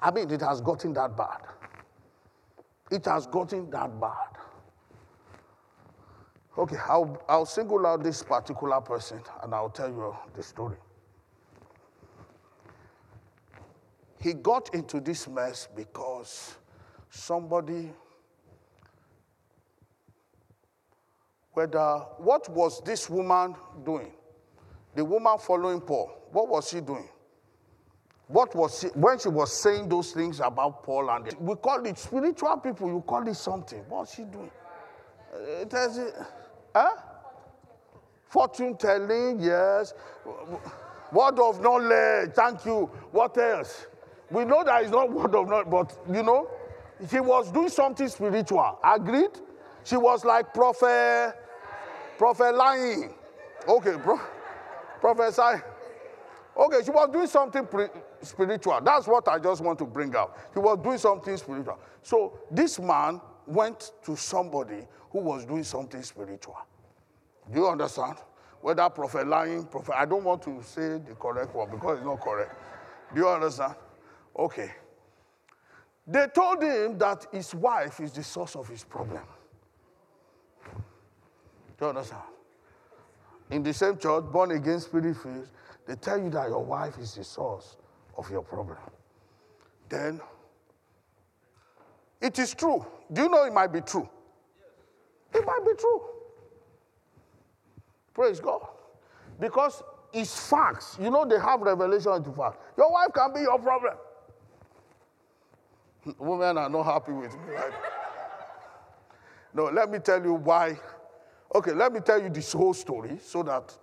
I 0.00 0.10
mean, 0.10 0.30
it 0.30 0.40
has 0.40 0.60
gotten 0.60 0.92
that 0.94 1.16
bad. 1.16 1.40
It 2.94 3.06
has 3.06 3.26
gotten 3.26 3.68
that 3.70 4.00
bad. 4.00 4.12
Okay, 6.56 6.76
I'll, 6.88 7.20
I'll 7.28 7.44
single 7.44 7.84
out 7.84 8.04
this 8.04 8.22
particular 8.22 8.80
person 8.80 9.20
and 9.42 9.52
I'll 9.52 9.68
tell 9.68 9.88
you 9.88 10.14
the 10.36 10.44
story. 10.44 10.76
He 14.20 14.32
got 14.32 14.72
into 14.72 15.00
this 15.00 15.26
mess 15.26 15.66
because 15.74 16.54
somebody, 17.10 17.92
whether, 21.52 21.96
what 22.18 22.48
was 22.48 22.80
this 22.84 23.10
woman 23.10 23.56
doing? 23.84 24.12
The 24.94 25.04
woman 25.04 25.36
following 25.38 25.80
Paul, 25.80 26.12
what 26.30 26.48
was 26.48 26.68
she 26.68 26.80
doing? 26.80 27.08
What 28.28 28.54
was 28.54 28.80
she, 28.80 28.86
when 28.88 29.18
she 29.18 29.28
was 29.28 29.52
saying 29.52 29.88
those 29.88 30.12
things 30.12 30.40
about 30.40 30.82
Paul 30.82 31.10
and 31.10 31.26
the, 31.26 31.36
we 31.38 31.54
call 31.56 31.84
it 31.84 31.98
spiritual 31.98 32.56
people, 32.56 32.88
you 32.88 33.02
call 33.06 33.26
it 33.28 33.34
something. 33.34 33.84
What's 33.88 34.14
she 34.14 34.22
doing? 34.22 34.50
Uh, 35.34 35.60
it 35.60 35.72
has 35.72 35.98
it, 35.98 36.14
huh? 36.74 36.90
Fortune 38.28 38.76
telling, 38.76 39.40
yes. 39.40 39.92
Word 41.12 41.38
of 41.38 41.60
knowledge, 41.60 42.32
thank 42.34 42.64
you. 42.64 42.90
What 43.12 43.36
else? 43.36 43.86
We 44.30 44.44
know 44.44 44.64
that 44.64 44.82
it's 44.82 44.90
not 44.90 45.12
word 45.12 45.34
of 45.34 45.48
knowledge, 45.48 45.70
but 45.70 45.96
you 46.12 46.22
know, 46.22 46.48
she 47.10 47.20
was 47.20 47.52
doing 47.52 47.68
something 47.68 48.08
spiritual. 48.08 48.78
Agreed? 48.82 49.30
She 49.84 49.96
was 49.96 50.24
like 50.24 50.54
prophet, 50.54 51.34
prophet 52.16 52.54
lying. 52.54 53.14
Okay, 53.68 53.96
bro. 53.96 54.18
Prophesy. 55.00 55.62
Okay, 56.56 56.84
she 56.84 56.90
was 56.90 57.08
doing 57.10 57.26
something 57.26 57.66
pre- 57.66 57.88
spiritual. 58.24 58.80
That's 58.82 59.06
what 59.06 59.28
I 59.28 59.38
just 59.38 59.60
want 59.62 59.78
to 59.78 59.84
bring 59.84 60.14
out. 60.16 60.36
He 60.52 60.60
was 60.60 60.78
doing 60.82 60.98
something 60.98 61.36
spiritual. 61.36 61.78
So 62.02 62.38
this 62.50 62.78
man 62.78 63.20
went 63.46 63.92
to 64.04 64.16
somebody 64.16 64.86
who 65.10 65.20
was 65.20 65.44
doing 65.44 65.64
something 65.64 66.02
spiritual. 66.02 66.56
Do 67.52 67.60
you 67.60 67.68
understand? 67.68 68.16
Whether 68.60 68.88
prophet 68.88 69.26
lying, 69.26 69.64
prophet, 69.66 69.94
I 69.96 70.06
don't 70.06 70.24
want 70.24 70.42
to 70.42 70.62
say 70.62 70.98
the 70.98 71.14
correct 71.18 71.54
one 71.54 71.70
because 71.70 71.98
it's 71.98 72.06
not 72.06 72.20
correct. 72.20 72.54
Do 73.14 73.20
you 73.20 73.28
understand? 73.28 73.74
Okay. 74.36 74.72
They 76.06 76.26
told 76.34 76.62
him 76.62 76.98
that 76.98 77.26
his 77.32 77.54
wife 77.54 78.00
is 78.00 78.12
the 78.12 78.22
source 78.22 78.56
of 78.56 78.68
his 78.68 78.84
problem. 78.84 79.22
Do 81.78 81.84
you 81.84 81.88
understand? 81.88 82.22
In 83.50 83.62
the 83.62 83.74
same 83.74 83.98
church, 83.98 84.24
born 84.32 84.50
again, 84.52 84.80
spirit 84.80 85.16
filled, 85.16 85.48
they 85.86 85.96
tell 85.96 86.18
you 86.18 86.30
that 86.30 86.48
your 86.48 86.64
wife 86.64 86.98
is 86.98 87.14
the 87.14 87.24
source 87.24 87.76
of 88.16 88.30
your 88.30 88.42
problem. 88.42 88.78
Then, 89.88 90.20
it 92.20 92.38
is 92.38 92.54
true. 92.54 92.84
Do 93.12 93.22
you 93.22 93.28
know 93.28 93.44
it 93.44 93.52
might 93.52 93.72
be 93.72 93.80
true? 93.80 94.08
It 95.34 95.44
might 95.44 95.64
be 95.64 95.72
true. 95.78 96.02
Praise 98.14 98.40
God. 98.40 98.66
Because 99.38 99.82
it's 100.12 100.48
facts. 100.48 100.96
You 101.00 101.10
know, 101.10 101.24
they 101.24 101.38
have 101.38 101.60
revelation 101.60 102.12
into 102.12 102.32
facts. 102.32 102.58
Your 102.78 102.90
wife 102.90 103.12
can 103.12 103.32
be 103.34 103.40
your 103.40 103.58
problem. 103.58 103.94
Women 106.18 106.58
are 106.58 106.70
not 106.70 106.84
happy 106.84 107.12
with 107.12 107.32
me. 107.32 107.54
Right? 107.54 107.72
no, 109.52 109.64
let 109.64 109.90
me 109.90 109.98
tell 109.98 110.22
you 110.22 110.34
why. 110.34 110.78
Okay, 111.54 111.72
let 111.72 111.92
me 111.92 112.00
tell 112.00 112.22
you 112.22 112.28
this 112.28 112.52
whole 112.52 112.74
story 112.74 113.18
so 113.22 113.42
that 113.42 113.76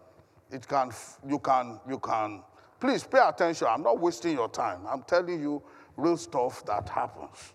it 0.51 0.67
can, 0.67 0.91
you 1.27 1.39
can, 1.39 1.79
you 1.87 1.99
can, 1.99 2.41
please 2.81 3.03
pay 3.03 3.19
attention. 3.19 3.67
I'm 3.69 3.83
not 3.83 3.99
wasting 3.99 4.33
your 4.33 4.49
time. 4.49 4.81
I'm 4.89 5.03
telling 5.03 5.39
you 5.39 5.61
real 5.95 6.17
stuff 6.17 6.65
that 6.65 6.89
happens. 6.89 7.53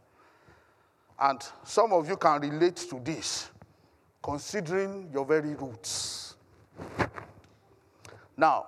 And 1.18 1.42
some 1.64 1.92
of 1.92 2.08
you 2.08 2.16
can 2.16 2.40
relate 2.40 2.76
to 2.76 3.00
this, 3.02 3.50
considering 4.22 5.10
your 5.12 5.24
very 5.26 5.54
roots. 5.54 6.36
Now, 8.36 8.66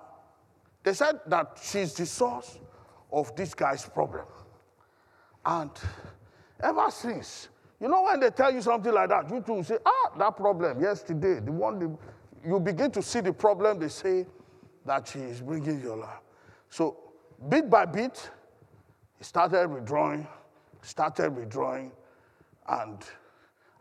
they 0.82 0.94
said 0.94 1.20
that 1.26 1.58
she's 1.62 1.94
the 1.94 2.06
source 2.06 2.58
of 3.12 3.34
this 3.36 3.54
guy's 3.54 3.86
problem. 3.86 4.24
And 5.44 5.70
ever 6.62 6.90
since, 6.90 7.48
you 7.80 7.88
know, 7.88 8.02
when 8.02 8.18
they 8.20 8.30
tell 8.30 8.52
you 8.52 8.62
something 8.62 8.92
like 8.92 9.10
that, 9.10 9.30
you 9.30 9.40
too 9.42 9.62
say, 9.62 9.78
ah, 9.84 10.10
that 10.18 10.36
problem 10.36 10.80
yesterday, 10.80 11.40
the 11.40 11.52
one 11.52 11.78
the, 11.78 12.48
you 12.48 12.58
begin 12.58 12.90
to 12.92 13.02
see 13.02 13.20
the 13.20 13.32
problem 13.32 13.78
they 13.78 13.88
say 13.88 14.26
that 14.84 15.06
she 15.06 15.20
is 15.20 15.40
bringing 15.40 15.80
your 15.80 15.96
life. 15.96 16.27
So, 16.70 16.96
bit 17.48 17.68
by 17.70 17.86
bit, 17.86 18.30
he 19.18 19.24
started 19.24 19.68
withdrawing, 19.68 20.26
started 20.82 21.34
withdrawing, 21.34 21.92
and 22.68 23.02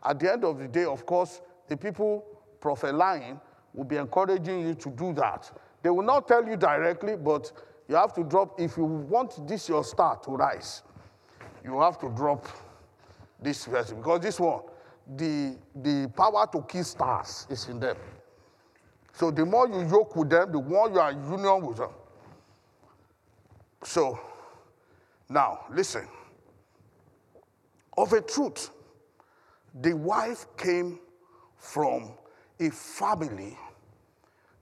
at 0.04 0.18
the 0.18 0.32
end 0.32 0.44
of 0.44 0.58
the 0.58 0.68
day, 0.68 0.84
of 0.84 1.04
course, 1.04 1.40
the 1.68 1.76
people 1.76 2.24
prophesying 2.60 3.40
will 3.74 3.84
be 3.84 3.96
encouraging 3.96 4.60
you 4.66 4.74
to 4.74 4.90
do 4.90 5.12
that. 5.14 5.50
They 5.82 5.90
will 5.90 6.04
not 6.04 6.26
tell 6.26 6.46
you 6.46 6.56
directly, 6.56 7.16
but 7.16 7.52
you 7.88 7.94
have 7.94 8.12
to 8.14 8.24
drop, 8.24 8.60
if 8.60 8.76
you 8.76 8.84
want 8.84 9.46
this 9.46 9.68
your 9.68 9.84
star 9.84 10.16
to 10.24 10.32
rise, 10.32 10.82
you 11.64 11.80
have 11.80 11.98
to 12.00 12.08
drop 12.10 12.46
this 13.40 13.64
verse 13.66 13.92
because 13.92 14.20
this 14.20 14.40
one, 14.40 14.62
the, 15.16 15.56
the 15.74 16.10
power 16.16 16.46
to 16.52 16.62
kill 16.62 16.84
stars 16.84 17.46
is 17.50 17.68
in 17.68 17.78
them. 17.80 17.96
So 19.12 19.30
the 19.30 19.44
more 19.44 19.68
you 19.68 19.80
yoke 19.88 20.14
with 20.16 20.30
them, 20.30 20.52
the 20.52 20.60
more 20.60 20.90
you 20.90 20.98
are 20.98 21.12
union 21.12 21.66
with 21.66 21.78
them. 21.78 21.90
So 23.82 24.18
now 25.28 25.60
listen. 25.70 26.06
Of 27.96 28.12
a 28.12 28.20
truth, 28.20 28.70
the 29.80 29.94
wife 29.94 30.46
came 30.56 31.00
from 31.56 32.12
a 32.60 32.70
family 32.70 33.58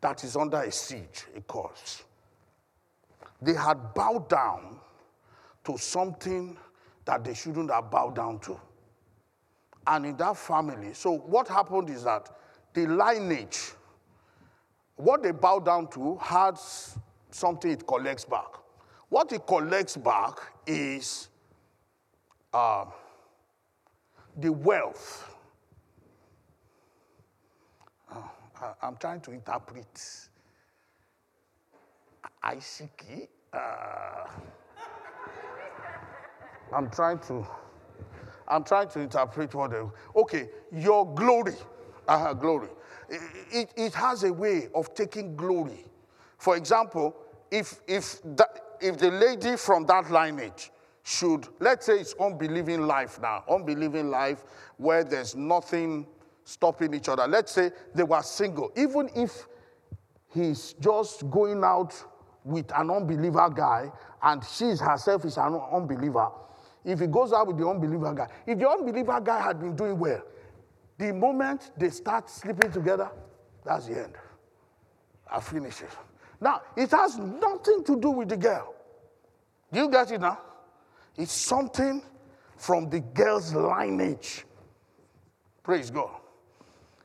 that 0.00 0.24
is 0.24 0.36
under 0.36 0.60
a 0.60 0.72
siege, 0.72 1.26
a 1.36 1.40
cause. 1.42 2.04
They 3.42 3.54
had 3.54 3.94
bowed 3.94 4.28
down 4.28 4.78
to 5.64 5.76
something 5.76 6.56
that 7.04 7.24
they 7.24 7.34
shouldn't 7.34 7.70
have 7.70 7.90
bowed 7.90 8.16
down 8.16 8.38
to. 8.40 8.58
And 9.86 10.06
in 10.06 10.16
that 10.16 10.36
family, 10.36 10.94
so 10.94 11.16
what 11.18 11.46
happened 11.46 11.90
is 11.90 12.04
that 12.04 12.28
the 12.74 12.86
lineage, 12.86 13.72
what 14.96 15.22
they 15.22 15.30
bow 15.30 15.60
down 15.60 15.88
to, 15.88 16.16
has 16.16 16.98
something 17.30 17.70
it 17.70 17.86
collects 17.86 18.24
back. 18.24 18.46
What 19.08 19.32
it 19.32 19.46
collects 19.46 19.96
back 19.96 20.38
is 20.66 21.28
uh, 22.52 22.86
the 24.36 24.52
wealth. 24.52 25.32
Uh, 28.10 28.22
I, 28.82 28.88
am 28.88 28.96
trying 28.96 29.20
to 29.22 29.30
interpret. 29.30 30.28
Aishiki. 32.44 33.28
Uh, 33.52 34.26
I'm 36.74 36.90
trying 36.90 37.18
to. 37.20 37.46
I'm 38.48 38.64
trying 38.64 38.88
to 38.88 39.00
interpret 39.00 39.54
what 39.54 39.70
they. 39.70 39.82
Okay, 40.16 40.48
your 40.72 41.06
glory. 41.14 41.54
Uh, 42.08 42.32
glory. 42.34 42.68
It, 43.08 43.20
it, 43.52 43.70
it 43.76 43.94
has 43.94 44.24
a 44.24 44.32
way 44.32 44.68
of 44.74 44.94
taking 44.94 45.36
glory. 45.36 45.84
For 46.38 46.56
example, 46.56 47.16
if, 47.50 47.80
if, 47.86 48.20
that, 48.36 48.65
if 48.80 48.98
the 48.98 49.10
lady 49.10 49.56
from 49.56 49.86
that 49.86 50.10
lineage 50.10 50.70
should, 51.02 51.46
let's 51.60 51.86
say 51.86 52.00
it's 52.00 52.14
unbelieving 52.18 52.86
life 52.86 53.20
now, 53.20 53.44
unbelieving 53.48 54.10
life 54.10 54.44
where 54.76 55.04
there's 55.04 55.36
nothing 55.36 56.06
stopping 56.44 56.94
each 56.94 57.08
other. 57.08 57.26
Let's 57.26 57.52
say 57.52 57.70
they 57.94 58.02
were 58.02 58.22
single. 58.22 58.72
Even 58.76 59.10
if 59.14 59.46
he's 60.32 60.74
just 60.80 61.28
going 61.30 61.62
out 61.62 61.94
with 62.44 62.70
an 62.76 62.90
unbeliever 62.90 63.50
guy 63.50 63.90
and 64.22 64.44
she 64.44 64.76
herself 64.76 65.24
is 65.24 65.36
an 65.36 65.60
unbeliever, 65.72 66.30
if 66.84 67.00
he 67.00 67.06
goes 67.06 67.32
out 67.32 67.48
with 67.48 67.58
the 67.58 67.68
unbeliever 67.68 68.12
guy, 68.12 68.28
if 68.46 68.58
the 68.58 68.68
unbeliever 68.68 69.20
guy 69.20 69.42
had 69.42 69.60
been 69.60 69.74
doing 69.74 69.98
well, 69.98 70.22
the 70.98 71.12
moment 71.12 71.72
they 71.76 71.90
start 71.90 72.30
sleeping 72.30 72.70
together, 72.70 73.10
that's 73.64 73.86
the 73.86 74.04
end. 74.04 74.14
I 75.30 75.40
finish 75.40 75.82
it. 75.82 75.90
Now, 76.40 76.62
it 76.76 76.90
has 76.90 77.18
nothing 77.18 77.84
to 77.84 77.98
do 77.98 78.10
with 78.10 78.28
the 78.28 78.36
girl. 78.36 78.74
Do 79.72 79.80
you 79.80 79.90
get 79.90 80.10
it 80.10 80.20
now? 80.20 80.38
It's 81.16 81.32
something 81.32 82.02
from 82.56 82.90
the 82.90 83.00
girl's 83.00 83.54
lineage. 83.54 84.44
Praise 85.62 85.90
God. 85.90 86.10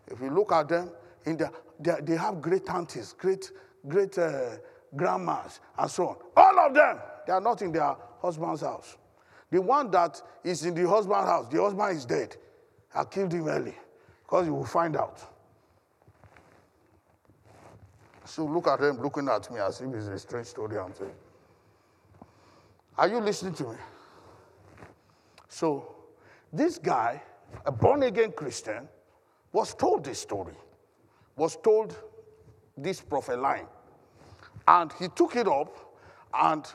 If 0.08 0.20
you 0.20 0.30
look 0.30 0.52
at 0.52 0.68
them, 0.68 0.92
in 1.26 1.38
the, 1.38 1.52
they, 1.80 1.96
they 2.04 2.18
have 2.18 2.42
great 2.42 2.70
aunties, 2.70 3.14
great, 3.18 3.52
great 3.88 4.18
uh, 4.18 4.58
grandmas, 4.96 5.60
and 5.78 5.90
so 5.90 6.10
on. 6.10 6.16
All 6.36 6.68
of 6.68 6.74
them, 6.74 7.00
they 7.26 7.34
are 7.34 7.42
not 7.42 7.62
in 7.62 7.72
their 7.72 7.96
husband's 8.22 8.62
house. 8.62 8.98
The 9.50 9.62
one 9.62 9.92
that 9.92 10.22
is 10.44 10.66
in 10.66 10.74
the 10.74 10.88
husband's 10.88 11.28
house, 11.28 11.48
the 11.52 11.62
husband 11.62 11.98
is 11.98 12.06
dead. 12.06 12.36
I 12.94 13.04
killed 13.06 13.34
him 13.34 13.48
early 13.48 13.76
because 14.24 14.46
you 14.48 14.54
will 14.54 14.66
find 14.66 14.96
out. 14.96 15.31
So 18.32 18.46
look 18.46 18.66
at 18.68 18.80
him 18.80 19.02
looking 19.02 19.28
at 19.28 19.52
me 19.52 19.60
as 19.60 19.82
if 19.82 19.94
it's 19.94 20.08
a 20.08 20.18
strange 20.18 20.48
story 20.48 20.78
I'm 20.80 20.96
saying. 20.96 21.12
Are 22.98 23.10
you 23.10 23.20
listening 23.20 23.54
to 23.56 23.64
me? 23.66 23.76
So 25.50 25.94
this 26.54 26.78
guy, 26.78 27.22
a 27.66 27.74
born 27.74 28.04
again 28.04 28.32
Christian, 28.32 28.88
was 29.52 29.74
told 29.74 30.06
this 30.06 30.20
story, 30.20 30.54
was 31.36 31.58
told 31.62 31.94
this 32.78 33.02
prophet 33.02 33.38
line. 33.38 33.68
And 34.66 34.94
he 34.94 35.10
took 35.10 35.36
it 35.36 35.50
up 35.50 35.76
and 36.34 36.66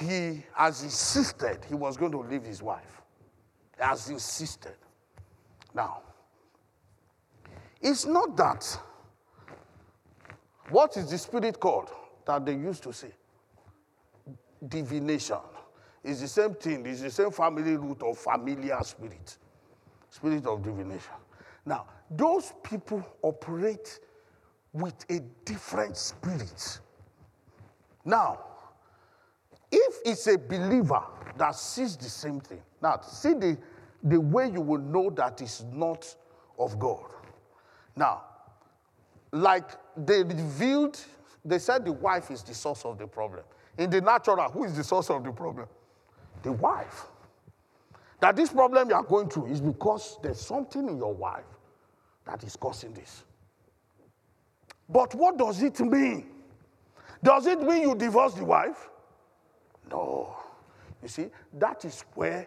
he 0.00 0.44
has 0.54 0.82
insisted 0.82 1.64
he 1.68 1.76
was 1.76 1.96
going 1.96 2.10
to 2.10 2.22
leave 2.22 2.42
his 2.42 2.60
wife. 2.60 3.02
He 3.76 3.84
has 3.84 4.10
insisted. 4.10 4.74
Now, 5.72 6.02
it's 7.80 8.04
not 8.04 8.36
that. 8.36 8.80
What 10.70 10.96
is 10.96 11.10
the 11.10 11.18
spirit 11.18 11.58
called 11.58 11.90
that 12.26 12.44
they 12.46 12.54
used 12.54 12.82
to 12.84 12.92
say? 12.92 13.12
Divination. 14.66 15.38
It's 16.02 16.20
the 16.20 16.28
same 16.28 16.54
thing, 16.54 16.86
it's 16.86 17.02
the 17.02 17.10
same 17.10 17.30
family 17.30 17.76
root 17.76 18.02
of 18.02 18.16
familiar 18.18 18.78
spirit. 18.82 19.36
Spirit 20.08 20.46
of 20.46 20.62
divination. 20.62 21.14
Now, 21.66 21.86
those 22.10 22.52
people 22.62 23.04
operate 23.22 24.00
with 24.72 25.04
a 25.10 25.20
different 25.44 25.96
spirit. 25.96 26.80
Now, 28.04 28.40
if 29.70 29.96
it's 30.04 30.26
a 30.26 30.38
believer 30.38 31.02
that 31.36 31.54
sees 31.54 31.96
the 31.96 32.08
same 32.08 32.40
thing, 32.40 32.62
now 32.82 33.00
see 33.00 33.34
the, 33.34 33.58
the 34.02 34.20
way 34.20 34.50
you 34.50 34.60
will 34.60 34.80
know 34.80 35.10
that 35.10 35.40
it's 35.40 35.64
not 35.72 36.14
of 36.58 36.78
God. 36.78 37.04
Now, 37.94 38.22
like 39.32 39.70
they 40.06 40.22
revealed, 40.22 40.98
they 41.44 41.58
said 41.58 41.84
the 41.84 41.92
wife 41.92 42.30
is 42.30 42.42
the 42.42 42.54
source 42.54 42.84
of 42.84 42.98
the 42.98 43.06
problem. 43.06 43.44
In 43.78 43.90
the 43.90 44.00
natural, 44.00 44.50
who 44.50 44.64
is 44.64 44.76
the 44.76 44.84
source 44.84 45.10
of 45.10 45.24
the 45.24 45.32
problem? 45.32 45.66
The 46.42 46.52
wife. 46.52 47.06
That 48.20 48.36
this 48.36 48.50
problem 48.50 48.90
you 48.90 48.94
are 48.94 49.02
going 49.02 49.28
through 49.30 49.46
is 49.46 49.60
because 49.60 50.18
there's 50.22 50.40
something 50.40 50.88
in 50.88 50.98
your 50.98 51.14
wife 51.14 51.44
that 52.26 52.44
is 52.44 52.56
causing 52.56 52.92
this. 52.92 53.24
But 54.88 55.14
what 55.14 55.38
does 55.38 55.62
it 55.62 55.80
mean? 55.80 56.26
Does 57.22 57.46
it 57.46 57.62
mean 57.62 57.82
you 57.82 57.94
divorce 57.94 58.34
the 58.34 58.44
wife? 58.44 58.88
No. 59.90 60.36
You 61.02 61.08
see, 61.08 61.26
that 61.54 61.84
is 61.84 62.04
where 62.14 62.46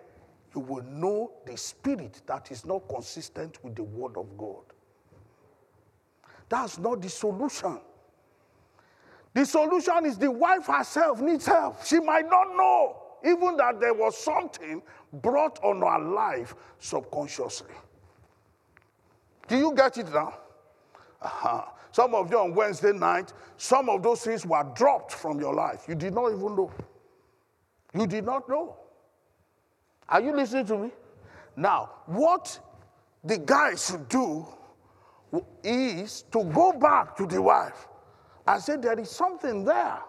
you 0.55 0.61
will 0.61 0.83
know 0.83 1.31
the 1.45 1.57
spirit 1.57 2.21
that 2.27 2.51
is 2.51 2.65
not 2.65 2.87
consistent 2.87 3.63
with 3.63 3.75
the 3.75 3.83
word 3.83 4.17
of 4.17 4.37
God. 4.37 4.63
That's 6.49 6.77
not 6.77 7.01
the 7.01 7.09
solution. 7.09 7.79
The 9.33 9.45
solution 9.45 10.05
is 10.05 10.17
the 10.17 10.29
wife 10.29 10.67
herself 10.67 11.19
needs 11.19 11.45
help. 11.45 11.83
She 11.85 11.99
might 11.99 12.29
not 12.29 12.55
know 12.55 12.97
even 13.25 13.57
that 13.57 13.79
there 13.79 13.93
was 13.93 14.17
something 14.17 14.81
brought 15.13 15.63
on 15.63 15.79
her 15.79 15.99
life 16.09 16.55
subconsciously. 16.79 17.73
Do 19.47 19.57
you 19.57 19.73
get 19.73 19.97
it 19.97 20.11
now? 20.11 20.33
Uh-huh. 21.21 21.63
Some 21.91 22.15
of 22.15 22.29
you 22.31 22.39
on 22.39 22.53
Wednesday 22.53 22.91
night, 22.91 23.33
some 23.55 23.87
of 23.87 24.03
those 24.03 24.21
things 24.23 24.45
were 24.45 24.63
dropped 24.75 25.11
from 25.11 25.39
your 25.39 25.53
life. 25.53 25.85
You 25.87 25.95
did 25.95 26.13
not 26.13 26.31
even 26.31 26.55
know. 26.55 26.71
You 27.93 28.07
did 28.07 28.25
not 28.25 28.49
know. 28.49 28.75
Are 30.09 30.21
you 30.21 30.35
listening 30.35 30.65
to 30.65 30.77
me? 30.77 30.91
Now, 31.55 31.91
what 32.07 32.59
the 33.23 33.37
guy 33.37 33.75
should 33.75 34.09
do 34.09 34.45
is 35.63 36.23
to 36.31 36.43
go 36.45 36.73
back 36.73 37.15
to 37.17 37.25
the 37.27 37.41
wife 37.41 37.87
and 38.47 38.61
say, 38.61 38.77
There 38.77 38.99
is 38.99 39.09
something 39.09 39.63
there. 39.63 39.99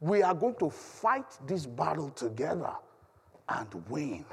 We 0.00 0.22
are 0.22 0.34
going 0.34 0.54
to 0.56 0.70
fight 0.70 1.26
this 1.46 1.66
battle 1.66 2.10
together 2.10 2.72
and 3.48 3.68
win. 3.88 4.24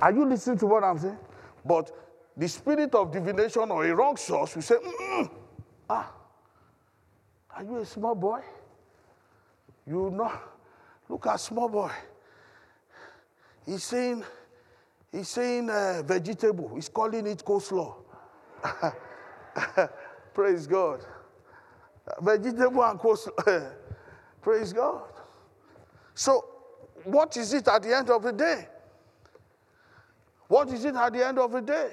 Are 0.00 0.12
you 0.12 0.24
listening 0.24 0.58
to 0.58 0.66
what 0.66 0.84
I'm 0.84 0.98
saying? 0.98 1.18
But 1.64 1.90
the 2.36 2.48
spirit 2.48 2.94
of 2.94 3.12
divination 3.12 3.70
or 3.70 3.84
a 3.84 3.94
wrong 3.94 4.16
source 4.16 4.54
will 4.54 4.62
say, 4.62 4.76
mm, 4.76 5.30
Ah, 5.90 6.12
are 7.56 7.64
you 7.64 7.78
a 7.78 7.86
small 7.86 8.14
boy? 8.14 8.40
You 9.86 10.10
know, 10.10 10.32
look 11.08 11.26
at 11.26 11.40
small 11.40 11.68
boy. 11.68 11.90
He's 13.66 13.82
saying, 13.84 14.22
he's 15.12 15.28
saying 15.28 15.70
uh, 15.70 16.02
vegetable. 16.04 16.74
He's 16.74 16.88
calling 16.88 17.26
it 17.26 17.44
coleslaw. 17.44 17.94
Praise 20.34 20.66
God. 20.66 21.04
Vegetable 22.20 22.84
and 22.84 22.98
coleslaw. 22.98 23.72
Praise 24.42 24.72
God. 24.72 25.02
So, 26.14 26.44
what 27.04 27.36
is 27.36 27.52
it 27.54 27.68
at 27.68 27.82
the 27.82 27.96
end 27.96 28.10
of 28.10 28.22
the 28.22 28.32
day? 28.32 28.68
What 30.48 30.68
is 30.70 30.84
it 30.84 30.94
at 30.94 31.12
the 31.12 31.26
end 31.26 31.38
of 31.38 31.52
the 31.52 31.60
day? 31.60 31.92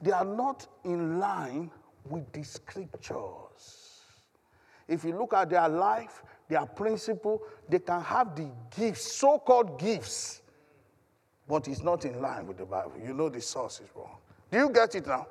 They 0.00 0.12
are 0.12 0.24
not 0.24 0.66
in 0.84 1.18
line 1.18 1.70
with 2.08 2.30
the 2.32 2.42
scriptures. 2.42 4.00
If 4.88 5.04
you 5.04 5.16
look 5.16 5.34
at 5.34 5.50
their 5.50 5.68
life, 5.68 6.22
their 6.48 6.66
principle, 6.66 7.42
they 7.68 7.78
can 7.78 8.00
have 8.02 8.34
the 8.36 8.50
gifts, 8.76 9.12
so 9.12 9.38
called 9.38 9.78
gifts, 9.78 10.41
but 11.48 11.68
it's 11.68 11.82
not 11.82 12.04
in 12.04 12.20
line 12.20 12.46
with 12.46 12.58
the 12.58 12.64
Bible. 12.64 12.92
You 13.04 13.14
know 13.14 13.28
the 13.28 13.40
source 13.40 13.80
is 13.80 13.88
wrong. 13.94 14.16
Do 14.50 14.58
you 14.58 14.70
get 14.70 14.94
it 14.94 15.06
now? 15.06 15.26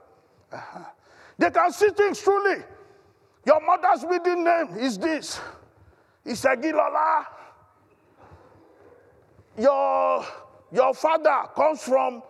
Uh-huh. 0.52 0.80
They 1.38 1.50
can 1.50 1.71
see 1.71 1.89
things 1.89 2.21
truly. 2.21 2.63
Your 3.45 3.60
mother's 3.65 4.04
middle 4.04 4.43
name 4.43 4.78
is 4.78 4.97
this. 4.97 5.39
It's 6.26 6.43
Agilola. 6.45 7.26
Your, 9.58 10.26
your 10.71 10.93
father 10.93 11.47
comes 11.56 11.82
from, 11.84 12.21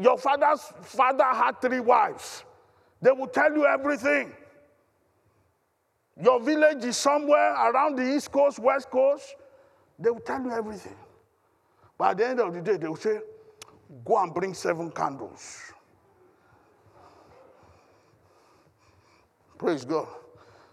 your 0.00 0.18
father's 0.18 0.60
father 0.82 1.24
had 1.24 1.60
three 1.60 1.80
wives. 1.80 2.44
They 3.00 3.10
will 3.10 3.28
tell 3.28 3.52
you 3.52 3.66
everything. 3.66 4.32
Your 6.22 6.40
village 6.40 6.84
is 6.84 6.96
somewhere 6.96 7.54
around 7.54 7.96
the 7.96 8.14
East 8.14 8.30
Coast, 8.30 8.58
West 8.58 8.90
Coast. 8.90 9.36
They 9.98 10.10
will 10.10 10.20
tell 10.20 10.42
you 10.42 10.52
everything. 10.52 10.96
At 12.02 12.16
the 12.18 12.28
end 12.28 12.40
of 12.40 12.52
the 12.54 12.60
day, 12.62 12.76
they 12.76 12.88
will 12.88 12.96
say, 12.96 13.20
Go 14.04 14.22
and 14.22 14.32
bring 14.32 14.54
seven 14.54 14.90
candles. 14.90 15.72
Praise 19.58 19.84
God. 19.84 20.06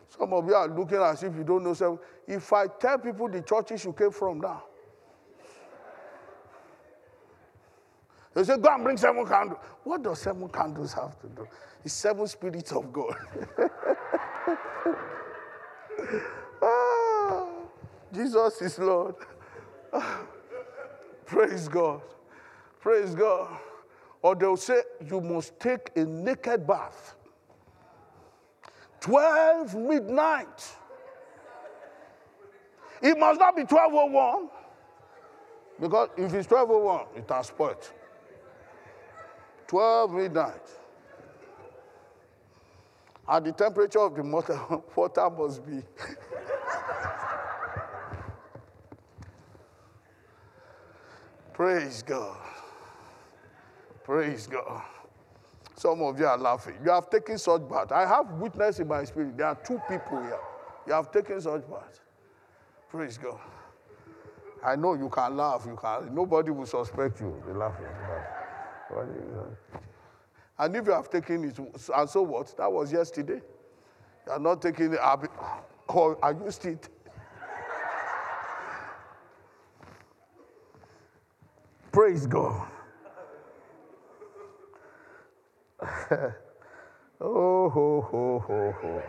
Some 0.10 0.32
of 0.34 0.46
you 0.48 0.56
are 0.56 0.68
looking 0.68 1.00
as 1.00 1.24
if 1.24 1.36
you 1.36 1.44
don't 1.44 1.64
know 1.64 1.74
seven. 1.74 2.00
If 2.28 2.54
I 2.54 2.68
tell 2.68 2.98
people 3.00 3.28
the 3.30 3.42
churches 3.42 3.84
you 3.84 3.94
came 3.94 4.12
from 4.12 4.40
now, 4.40 4.64
they 8.34 8.44
say, 8.44 8.58
Go 8.58 8.74
and 8.74 8.84
bring 8.84 8.98
seven 8.98 9.26
candles. 9.26 9.60
What 9.84 10.04
does 10.04 10.20
seven 10.22 10.48
candles 10.50 10.94
have 10.94 11.20
to 11.22 11.28
do? 11.28 11.48
It's 11.84 11.94
seven 11.94 12.28
spirits 12.28 12.72
of 12.72 12.94
God. 12.94 13.16
ah, 16.62 17.48
Jesus 18.14 18.62
is 18.62 18.80
Lord. 18.80 19.16
Praise 21.28 21.68
God. 21.68 22.02
Praise 22.80 23.14
God. 23.14 23.60
Or 24.22 24.36
they'll 24.36 24.58
say, 24.58 24.82
You 25.06 25.22
must 25.22 25.60
take 25.60 25.92
a 25.96 26.06
naked 26.06 26.66
bath. 26.66 27.16
12 29.02 29.76
midnight. 29.76 30.76
It 33.02 33.18
must 33.18 33.40
not 33.40 33.56
be 33.56 33.62
1201. 33.62 34.50
Because 35.80 36.10
if 36.18 36.34
it's 36.34 36.50
1201, 36.50 37.06
it 37.16 37.30
has 37.30 37.48
spoiled. 37.48 37.92
12 39.68 40.14
midnight. 40.14 40.70
And 43.28 43.46
the 43.46 43.52
temperature 43.52 44.00
of 44.00 44.16
the 44.16 44.24
water 44.96 45.30
must 45.30 45.66
be. 45.66 45.84
Praise 51.58 52.04
God. 52.04 52.38
Praise 54.04 54.46
God. 54.46 54.84
Some 55.76 56.04
of 56.04 56.20
you 56.20 56.28
are 56.28 56.38
laughing. 56.38 56.76
You 56.86 56.92
have 56.92 57.10
taken 57.10 57.40
such 57.40 57.68
bath. 57.68 57.92
I 57.92 58.06
have 58.06 58.30
witness 58.34 58.78
in 58.78 58.88
my 58.88 59.04
spirit. 59.06 59.36
There 59.36 59.48
are 59.48 59.56
two 59.56 59.82
people 59.90 60.22
here. 60.22 60.38
You 60.86 60.94
have 60.94 61.12
taken 61.12 61.42
such 61.42 61.68
bath. 61.68 62.00
Praise 62.92 63.18
God. 63.18 63.40
I 64.64 64.76
know 64.76 64.94
you 64.94 65.10
can 65.10 65.36
laugh. 65.36 65.64
You 65.66 65.76
can. 65.76 66.14
Nobody 66.14 66.52
will 66.52 66.68
suspect 66.68 67.20
you. 67.22 67.42
They 67.48 67.54
laugh. 67.54 67.74
And 70.60 70.76
if 70.76 70.86
you 70.86 70.92
have 70.92 71.10
taken 71.10 71.44
it, 71.44 71.58
and 71.58 72.08
so 72.08 72.22
what? 72.22 72.56
That 72.58 72.72
was 72.72 72.94
yesterday. 72.94 73.42
You 74.28 74.32
are 74.32 74.40
not 74.40 74.62
taking 74.62 74.94
it. 74.94 75.00
Or 75.88 76.24
I 76.24 76.34
used 76.46 76.68
it. 76.68 76.88
Praise 81.98 82.28
God. 82.28 82.68
oh, 87.20 87.70
ho, 87.70 88.02
ho, 88.02 88.40
ho, 88.46 88.72
ho. 88.80 89.02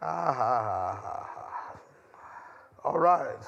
Ah. 0.00 1.74
All 2.84 3.00
right. 3.00 3.44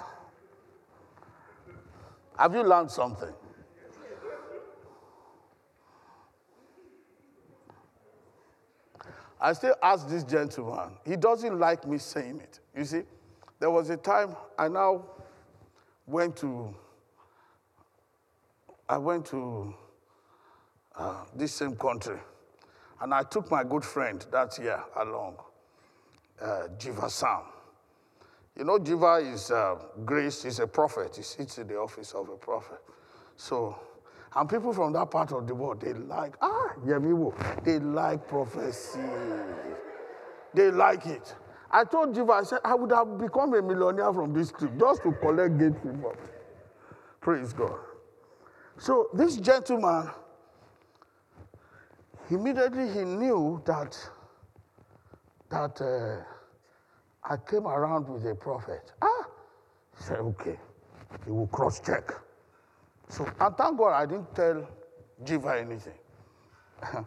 Have 2.37 2.53
you 2.53 2.65
learned 2.65 2.91
something? 2.91 3.33
I 9.41 9.53
still 9.53 9.77
ask 9.85 10.09
this 10.09 10.25
gentleman, 10.25 10.97
he 11.05 11.15
doesn't 11.15 11.57
like 11.61 11.87
me 11.87 11.99
saying 11.99 12.41
it. 12.41 12.59
You 12.77 12.85
see, 12.85 13.03
there 13.61 13.71
was 13.71 13.89
a 13.91 13.97
time 13.97 14.35
I 14.59 14.67
now 14.67 15.05
went 16.09 16.37
to, 16.39 16.75
I 18.89 18.99
went 18.99 19.27
to 19.27 19.75
uh, 20.97 21.25
this 21.35 21.53
same 21.55 21.75
country, 21.77 22.19
and 23.01 23.13
I 23.13 23.23
took 23.25 23.51
my 23.51 23.65
good 23.65 23.85
friend 23.85 24.25
that 24.31 24.57
year 24.59 24.83
along, 24.97 25.37
uh, 26.41 26.69
Jiva 26.79 27.11
Sam. 27.11 27.43
You 28.57 28.65
know, 28.65 28.79
Jiva 28.79 29.33
is 29.33 29.51
uh, 29.51 29.75
grace, 30.05 30.45
he's 30.45 30.61
a 30.61 30.67
prophet. 30.67 31.17
He 31.17 31.23
sits 31.23 31.59
in 31.59 31.67
the 31.67 31.77
office 31.77 32.13
of 32.13 32.29
a 32.29 32.37
prophet. 32.37 32.79
So, 33.37 33.77
and 34.35 34.49
people 34.49 34.73
from 34.73 34.93
that 34.95 35.11
part 35.11 35.33
of 35.33 35.47
the 35.47 35.55
world, 35.55 35.81
they 35.81 35.93
like, 35.93 36.37
ah, 36.41 36.73
Yemiwo, 36.87 37.65
they 37.65 37.79
like 37.81 38.27
prophecy. 38.29 39.01
They 40.55 40.71
like 40.71 41.05
it. 41.07 41.35
I 41.71 41.85
told 41.85 42.15
Jiva, 42.15 42.41
I 42.41 42.43
said, 42.45 42.61
I 42.65 42.75
would 42.75 42.93
have 42.93 43.19
become 43.19 43.53
a 43.55 43.61
millionaire 43.61 44.13
from 44.13 44.33
this 44.33 44.53
trip 44.53 44.79
just 44.79 45.03
to 45.03 45.13
collect 45.13 45.59
gate 45.59 45.83
people. 45.83 46.15
Praise 47.21 47.53
God. 47.53 47.79
So 48.79 49.09
this 49.15 49.37
gentleman, 49.37 50.11
immediately 52.31 52.89
he 52.93 53.05
knew 53.05 53.63
that, 53.65 53.97
that 55.49 55.81
uh, 55.81 56.23
I 57.25 57.37
came 57.39 57.67
around 57.67 58.09
with 58.09 58.27
a 58.27 58.35
prophet. 58.35 58.93
Ah, 59.01 59.27
he 59.97 60.05
said, 60.05 60.19
okay, 60.19 60.59
he 61.25 61.31
will 61.31 61.47
cross 61.49 61.81
check. 61.81 62.13
So, 63.09 63.25
and 63.41 63.57
thank 63.57 63.79
God 63.79 63.93
I 63.93 64.07
didn't 64.07 64.35
tell 64.35 64.69
Jiva 65.25 65.61
anything. 65.61 65.95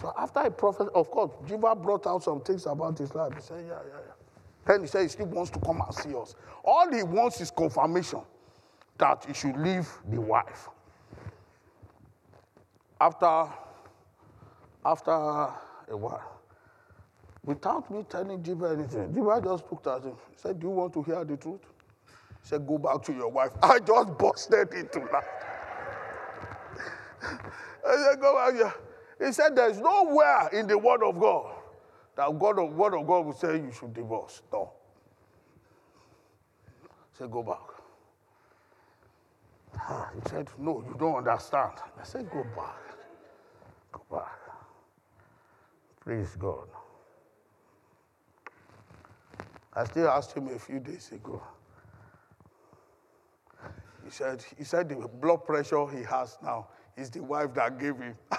so 0.00 0.12
after 0.18 0.40
I 0.40 0.48
prophet, 0.48 0.88
of 0.94 1.10
course, 1.10 1.30
Jiva 1.46 1.80
brought 1.80 2.06
out 2.06 2.22
some 2.24 2.40
things 2.40 2.66
about 2.66 2.98
his 2.98 3.14
life. 3.14 3.32
He 3.34 3.40
said, 3.40 3.64
yeah, 3.68 3.78
yeah, 3.86 4.00
yeah. 4.06 4.12
Then 4.66 4.80
he 4.80 4.86
said 4.86 5.02
he 5.02 5.08
still 5.08 5.26
wants 5.26 5.50
to 5.52 5.60
come 5.60 5.80
and 5.80 5.94
see 5.94 6.14
us. 6.16 6.34
All 6.64 6.90
he 6.90 7.02
wants 7.02 7.40
is 7.40 7.50
confirmation 7.50 8.22
that 8.98 9.24
he 9.26 9.34
should 9.34 9.56
leave 9.56 9.88
the 10.10 10.20
wife. 10.20 10.68
After, 13.04 13.52
after 14.82 15.10
eh, 15.10 15.92
a 15.92 15.96
while, 15.98 16.40
without 17.44 17.90
me 17.90 18.02
telling 18.08 18.42
Jiva 18.42 18.72
anything. 18.78 19.12
Jiva 19.12 19.44
just 19.44 19.64
looked 19.70 19.86
at 19.86 20.04
him. 20.04 20.16
He 20.30 20.36
said, 20.38 20.58
Do 20.58 20.68
you 20.68 20.72
want 20.72 20.94
to 20.94 21.02
hear 21.02 21.22
the 21.22 21.36
truth? 21.36 21.60
He 22.08 22.48
said, 22.48 22.66
Go 22.66 22.78
back 22.78 23.02
to 23.02 23.12
your 23.12 23.28
wife. 23.28 23.50
I 23.62 23.78
just 23.80 24.16
busted 24.16 24.72
into 24.72 25.00
that. 25.12 25.24
I 27.86 28.08
said, 28.08 28.20
Go 28.22 28.36
back 28.36 28.54
here. 28.54 28.74
He 29.26 29.32
said, 29.34 29.54
There's 29.54 29.78
nowhere 29.80 30.48
in 30.54 30.66
the 30.66 30.78
Word 30.78 31.02
of 31.02 31.20
God 31.20 31.56
that 32.16 32.38
God 32.38 32.58
of 32.58 32.72
Word 32.72 32.94
of 32.94 33.06
God 33.06 33.26
will 33.26 33.34
say 33.34 33.56
you 33.56 33.70
should 33.78 33.92
divorce. 33.92 34.40
No. 34.50 34.72
He 37.12 37.18
said, 37.18 37.30
Go 37.30 37.42
back. 37.42 37.58
Ah, 39.78 40.08
he 40.14 40.30
said, 40.30 40.48
No, 40.58 40.82
you 40.88 40.96
don't 40.98 41.16
understand. 41.16 41.72
I 42.00 42.04
said, 42.04 42.30
Go 42.30 42.44
back. 42.56 42.83
Go. 44.10 44.24
Praise 46.00 46.36
God. 46.38 46.68
I 49.72 49.84
still 49.84 50.08
asked 50.08 50.32
him 50.36 50.48
a 50.48 50.58
few 50.58 50.78
days 50.78 51.10
ago. 51.12 51.42
He 54.04 54.10
said, 54.10 54.44
he 54.56 54.64
said 54.64 54.88
the 54.88 54.96
blood 55.08 55.44
pressure 55.44 55.86
he 55.88 56.02
has 56.04 56.36
now 56.42 56.68
is 56.96 57.10
the 57.10 57.22
wife 57.22 57.54
that 57.54 57.78
gave 57.78 57.96
him. 57.96 58.14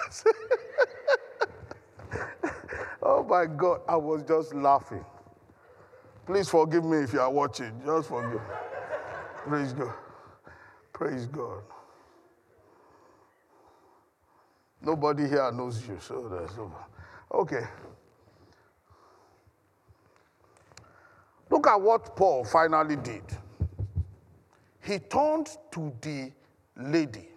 oh 3.02 3.24
my 3.24 3.46
God, 3.46 3.80
I 3.88 3.96
was 3.96 4.22
just 4.22 4.54
laughing. 4.54 5.04
Please 6.24 6.48
forgive 6.48 6.84
me 6.84 6.98
if 6.98 7.12
you 7.12 7.20
are 7.20 7.30
watching. 7.30 7.72
Just 7.84 8.08
forgive. 8.08 8.40
Praise 9.46 9.72
God. 9.72 9.94
Praise 10.92 11.26
God. 11.26 11.62
Nobody 14.86 15.26
here 15.28 15.50
knows 15.50 15.84
you, 15.88 15.98
so 16.00 16.28
there's 16.28 16.56
no. 16.56 16.72
Okay. 17.34 17.64
Look 21.50 21.66
at 21.66 21.80
what 21.80 22.14
Paul 22.14 22.44
finally 22.44 22.94
did. 22.94 23.24
He 24.80 25.00
turned 25.00 25.48
to 25.72 25.92
the 26.00 26.30
lady, 26.76 27.28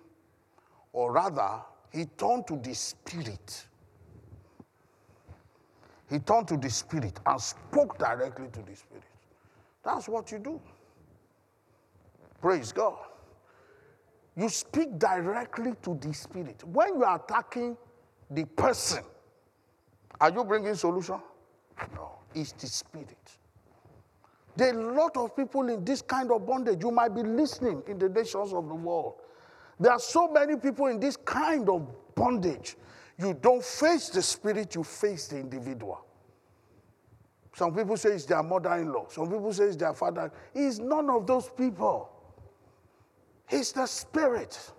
or 0.93 1.11
rather, 1.11 1.61
he 1.91 2.05
turned 2.05 2.45
to 2.49 2.55
the 2.57 2.75
spirit. 2.75 3.65
He 6.07 6.19
turned 6.19 6.47
to 6.49 6.57
the 6.57 6.69
spirit 6.69 7.19
and 7.25 7.41
spoke 7.41 7.97
directly 7.97 8.49
to 8.53 8.61
the 8.61 8.75
spirit. 8.75 9.03
That's 9.83 10.07
what 10.07 10.31
you 10.31 10.37
do. 10.37 10.61
Praise 12.39 12.71
God. 12.71 13.08
You 14.39 14.47
speak 14.47 14.97
directly 14.97 15.73
to 15.81 15.95
the 15.95 16.13
spirit. 16.13 16.63
When 16.63 16.95
you 16.95 17.03
are 17.03 17.17
attacking 17.17 17.75
the 18.31 18.45
person, 18.45 19.03
are 20.21 20.31
you 20.31 20.45
bringing 20.45 20.75
solution? 20.75 21.19
No, 21.93 22.19
it's 22.33 22.53
the 22.53 22.67
spirit. 22.67 23.17
There 24.55 24.73
are 24.73 24.79
a 24.79 24.93
lot 24.93 25.17
of 25.17 25.35
people 25.35 25.67
in 25.67 25.83
this 25.83 26.01
kind 26.01 26.31
of 26.31 26.47
bondage. 26.47 26.81
You 26.81 26.89
might 26.89 27.13
be 27.13 27.21
listening 27.21 27.83
in 27.87 27.99
the 27.99 28.07
nations 28.07 28.53
of 28.53 28.69
the 28.69 28.75
world. 28.75 29.15
There 29.77 29.91
are 29.91 29.99
so 29.99 30.29
many 30.29 30.55
people 30.55 30.87
in 30.87 31.01
this 31.01 31.17
kind 31.17 31.67
of 31.67 31.85
bondage. 32.15 32.77
You 33.17 33.33
don't 33.33 33.63
face 33.63 34.07
the 34.07 34.21
spirit, 34.21 34.73
you 34.73 34.85
face 34.85 35.27
the 35.27 35.37
individual. 35.37 36.05
Some 37.55 37.75
people 37.75 37.97
say 37.97 38.11
it's 38.11 38.23
their 38.23 38.43
mother 38.43 38.73
in 38.75 38.93
law, 38.93 39.07
some 39.09 39.29
people 39.29 39.51
say 39.51 39.65
it's 39.65 39.75
their 39.75 39.93
father. 39.93 40.31
He's 40.53 40.79
none 40.79 41.09
of 41.09 41.27
those 41.27 41.49
people. 41.49 42.09
He's 43.49 43.71
the 43.71 43.87
spirit. 43.87 44.71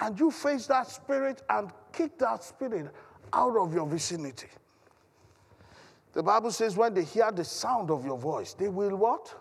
And 0.00 0.18
you 0.18 0.30
face 0.30 0.66
that 0.66 0.88
spirit 0.88 1.42
and 1.50 1.70
kick 1.92 2.18
that 2.18 2.42
spirit 2.42 2.90
out 3.32 3.56
of 3.56 3.74
your 3.74 3.86
vicinity. 3.86 4.48
The 6.12 6.22
Bible 6.22 6.50
says 6.50 6.76
when 6.76 6.94
they 6.94 7.04
hear 7.04 7.30
the 7.30 7.44
sound 7.44 7.90
of 7.90 8.04
your 8.04 8.18
voice, 8.18 8.54
they 8.54 8.68
will 8.68 8.96
what? 8.96 9.34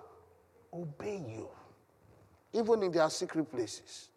Obey 0.74 1.24
you. 1.28 1.48
Even 2.54 2.84
in 2.84 2.92
their 2.92 3.10
secret 3.10 3.50
places. 3.50 4.10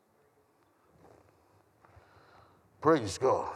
Praise 2.80 3.16
God. 3.18 3.48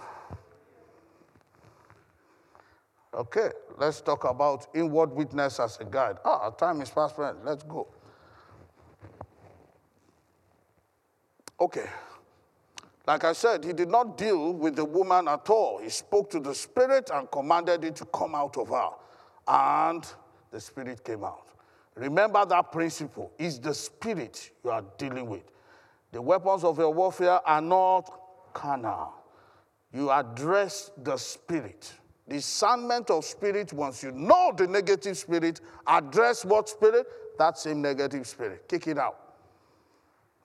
Okay, 3.12 3.48
let's 3.78 4.00
talk 4.00 4.24
about 4.24 4.66
inward 4.74 5.10
witness 5.10 5.58
as 5.58 5.78
a 5.80 5.84
guide. 5.84 6.18
Ah, 6.24 6.50
time 6.50 6.80
is 6.82 6.90
fast 6.90 7.16
spent. 7.16 7.44
Let's 7.44 7.64
go. 7.64 7.88
Okay. 11.60 11.88
Like 13.06 13.24
I 13.24 13.32
said, 13.32 13.64
he 13.64 13.72
did 13.72 13.88
not 13.88 14.18
deal 14.18 14.52
with 14.52 14.74
the 14.74 14.84
woman 14.84 15.28
at 15.28 15.48
all. 15.48 15.78
He 15.78 15.88
spoke 15.90 16.28
to 16.30 16.40
the 16.40 16.54
spirit 16.54 17.10
and 17.14 17.30
commanded 17.30 17.84
it 17.84 17.96
to 17.96 18.04
come 18.06 18.34
out 18.34 18.56
of 18.58 18.68
her. 18.68 18.88
And 19.46 20.04
the 20.50 20.60
spirit 20.60 21.04
came 21.04 21.22
out. 21.22 21.46
Remember 21.94 22.44
that 22.44 22.72
principle 22.72 23.32
is 23.38 23.60
the 23.60 23.72
spirit 23.72 24.50
you 24.64 24.70
are 24.70 24.84
dealing 24.98 25.28
with. 25.28 25.44
The 26.12 26.20
weapons 26.20 26.64
of 26.64 26.78
your 26.78 26.92
warfare 26.92 27.40
are 27.46 27.60
not 27.60 28.10
carnal. 28.52 29.14
You 29.92 30.10
address 30.10 30.90
the 31.02 31.16
spirit. 31.16 31.92
Discernment 32.28 33.08
of 33.10 33.24
spirit, 33.24 33.72
once 33.72 34.02
you 34.02 34.10
know 34.10 34.52
the 34.56 34.66
negative 34.66 35.16
spirit, 35.16 35.60
address 35.86 36.44
what 36.44 36.68
spirit? 36.68 37.06
That 37.38 37.56
same 37.56 37.80
negative 37.82 38.26
spirit. 38.26 38.68
Kick 38.68 38.88
it 38.88 38.98
out. 38.98 39.25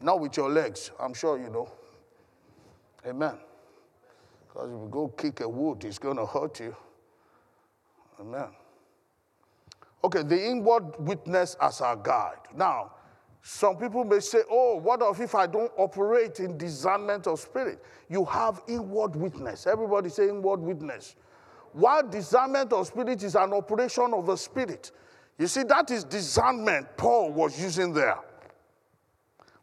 Not 0.02 0.20
with 0.20 0.38
your 0.38 0.50
legs, 0.50 0.92
I'm 1.00 1.14
sure 1.14 1.38
you 1.38 1.50
know. 1.50 1.70
Amen. 3.08 3.38
Because 4.48 4.70
if 4.70 4.74
you 4.74 4.88
go 4.92 5.08
kick 5.10 5.40
a 5.42 5.50
wood, 5.50 5.84
it's 5.86 6.00
going 6.00 6.18
to 6.18 6.26
hurt 6.26 6.60
you. 6.60 6.76
Amen. 8.20 8.50
Okay, 10.04 10.24
the 10.24 10.50
inward 10.50 11.00
witness 11.00 11.56
as 11.62 11.82
our 11.82 11.96
guide. 11.96 12.38
Now, 12.56 12.92
Some 13.44 13.78
people 13.78 14.04
may 14.04 14.20
say, 14.20 14.40
Oh, 14.50 14.78
what 14.78 15.02
if 15.20 15.34
I 15.36 15.48
don't 15.48 15.72
operate 15.78 16.40
in 16.40 16.58
discernment 16.58 17.28
of 17.28 17.40
spirit? 17.40 17.84
You 18.08 18.24
have 18.26 18.62
inward 18.68 19.16
witness. 19.16 19.66
Everybody 19.66 20.10
say 20.10 20.30
inward 20.30 20.60
witness. 20.60 21.16
While 21.74 22.08
discernment 22.08 22.72
of 22.74 22.88
spirit 22.88 23.24
is 23.24 23.36
an 23.36 23.54
operation 23.54 24.14
of 24.14 24.26
the 24.26 24.36
spirit, 24.36 24.92
you 25.40 25.48
see, 25.48 25.64
that 25.64 25.90
is 25.90 26.04
discernment 26.04 26.86
Paul 26.98 27.32
was 27.32 27.60
using 27.60 27.94
there. 27.94 28.20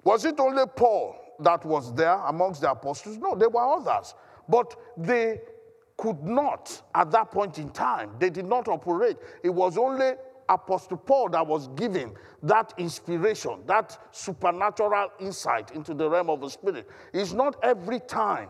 Was 0.04 0.24
it 0.24 0.38
only 0.38 0.64
Paul 0.74 1.16
that 1.40 1.64
was 1.64 1.94
there 1.94 2.18
amongst 2.26 2.60
the 2.60 2.70
apostles? 2.70 3.18
No, 3.18 3.34
there 3.34 3.50
were 3.50 3.64
others. 3.64 4.14
But 4.48 4.74
they 4.96 5.40
could 5.96 6.22
not, 6.22 6.80
at 6.94 7.10
that 7.10 7.30
point 7.30 7.58
in 7.58 7.70
time, 7.70 8.12
they 8.18 8.30
did 8.30 8.46
not 8.46 8.68
operate. 8.68 9.16
It 9.42 9.50
was 9.50 9.76
only 9.76 10.12
Apostle 10.48 10.96
Paul 10.96 11.28
that 11.30 11.46
was 11.46 11.68
given 11.68 12.14
that 12.42 12.72
inspiration, 12.78 13.60
that 13.66 13.98
supernatural 14.12 15.10
insight 15.20 15.72
into 15.72 15.92
the 15.92 16.08
realm 16.08 16.30
of 16.30 16.40
the 16.40 16.48
spirit. 16.48 16.88
It's 17.12 17.32
not 17.32 17.56
every 17.62 18.00
time. 18.00 18.48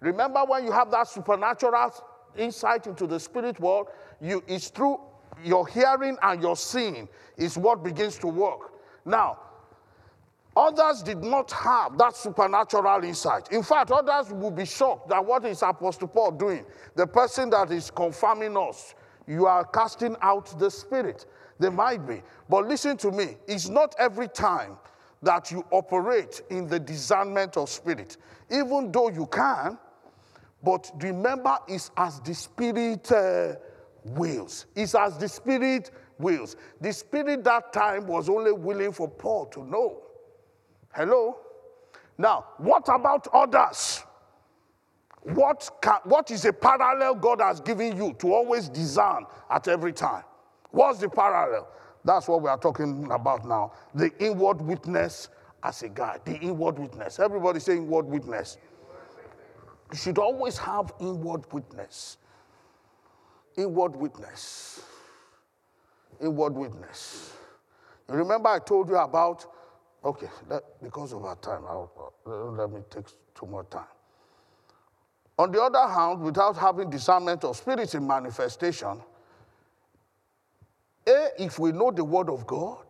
Remember 0.00 0.44
when 0.44 0.64
you 0.64 0.72
have 0.72 0.90
that 0.92 1.08
supernatural 1.08 1.92
insight 2.36 2.86
into 2.86 3.06
the 3.06 3.18
spirit 3.18 3.58
world, 3.58 3.88
you, 4.20 4.42
it's 4.46 4.68
through 4.68 5.00
your 5.42 5.66
hearing 5.66 6.16
and 6.22 6.42
your 6.42 6.56
seeing 6.56 7.08
is 7.36 7.58
what 7.58 7.82
begins 7.82 8.18
to 8.18 8.28
work. 8.28 8.72
Now, 9.04 9.38
others 10.56 11.02
did 11.02 11.22
not 11.22 11.50
have 11.52 11.96
that 11.98 12.16
supernatural 12.16 13.04
insight. 13.04 13.50
In 13.52 13.62
fact, 13.62 13.90
others 13.90 14.32
will 14.32 14.50
be 14.50 14.64
shocked 14.64 15.08
that 15.08 15.24
what 15.24 15.44
is 15.44 15.62
Apostle 15.62 16.08
Paul 16.08 16.32
doing? 16.32 16.64
The 16.94 17.06
person 17.06 17.50
that 17.50 17.70
is 17.70 17.90
confirming 17.90 18.56
us, 18.56 18.94
you 19.26 19.46
are 19.46 19.64
casting 19.64 20.16
out 20.20 20.58
the 20.58 20.70
spirit. 20.70 21.26
They 21.58 21.70
might 21.70 22.06
be. 22.06 22.22
But 22.48 22.66
listen 22.66 22.96
to 22.98 23.10
me, 23.10 23.36
it's 23.46 23.68
not 23.68 23.94
every 23.98 24.28
time 24.28 24.76
that 25.22 25.50
you 25.50 25.64
operate 25.70 26.42
in 26.50 26.66
the 26.66 26.80
discernment 26.80 27.56
of 27.56 27.68
spirit. 27.68 28.16
Even 28.50 28.90
though 28.90 29.08
you 29.08 29.26
can, 29.26 29.78
but 30.64 30.90
remember, 31.00 31.58
it's 31.68 31.90
as 31.96 32.20
the 32.20 32.34
spirit. 32.34 33.10
Uh, 33.10 33.54
wills. 34.04 34.66
It's 34.74 34.94
as 34.94 35.16
the 35.18 35.28
Spirit 35.28 35.90
wills. 36.18 36.56
The 36.80 36.92
Spirit 36.92 37.44
that 37.44 37.72
time 37.72 38.06
was 38.06 38.28
only 38.28 38.52
willing 38.52 38.92
for 38.92 39.08
Paul 39.08 39.46
to 39.46 39.64
know. 39.64 40.02
Hello? 40.92 41.38
Now, 42.18 42.46
what 42.58 42.88
about 42.88 43.28
others? 43.32 44.02
What, 45.22 45.70
can, 45.80 45.98
what 46.04 46.30
is 46.30 46.44
a 46.44 46.52
parallel 46.52 47.14
God 47.14 47.40
has 47.40 47.60
given 47.60 47.96
you 47.96 48.12
to 48.14 48.32
always 48.32 48.68
discern 48.68 49.24
at 49.50 49.68
every 49.68 49.92
time? 49.92 50.24
What's 50.70 50.98
the 50.98 51.08
parallel? 51.08 51.68
That's 52.04 52.26
what 52.26 52.42
we 52.42 52.48
are 52.48 52.58
talking 52.58 53.08
about 53.10 53.46
now. 53.46 53.72
The 53.94 54.10
inward 54.18 54.60
witness 54.60 55.28
as 55.62 55.82
a 55.82 55.88
guide. 55.88 56.20
The 56.24 56.36
inward 56.38 56.78
witness. 56.78 57.20
Everybody 57.20 57.60
say 57.60 57.76
inward 57.76 58.06
witness. 58.06 58.58
You 59.92 59.98
should 59.98 60.18
always 60.18 60.58
have 60.58 60.92
inward 61.00 61.44
witness 61.52 62.16
inward 63.56 63.96
witness. 63.96 64.82
Inward 66.20 66.54
witness. 66.54 67.32
You 68.08 68.16
remember 68.16 68.48
I 68.48 68.58
told 68.58 68.88
you 68.88 68.96
about, 68.96 69.46
okay, 70.04 70.28
that, 70.48 70.64
because 70.82 71.12
of 71.12 71.24
our 71.24 71.36
time, 71.36 71.64
I'll, 71.66 72.12
uh, 72.26 72.30
let 72.50 72.70
me 72.70 72.80
take 72.90 73.06
two 73.34 73.46
more 73.46 73.64
time. 73.64 73.84
On 75.38 75.50
the 75.50 75.60
other 75.60 75.88
hand, 75.88 76.20
without 76.20 76.56
having 76.56 76.90
discernment 76.90 77.44
of 77.44 77.56
spirits 77.56 77.94
in 77.94 78.06
manifestation, 78.06 79.00
A, 81.06 81.28
if 81.38 81.58
we 81.58 81.72
know 81.72 81.90
the 81.90 82.04
word 82.04 82.28
of 82.28 82.46
God, 82.46 82.84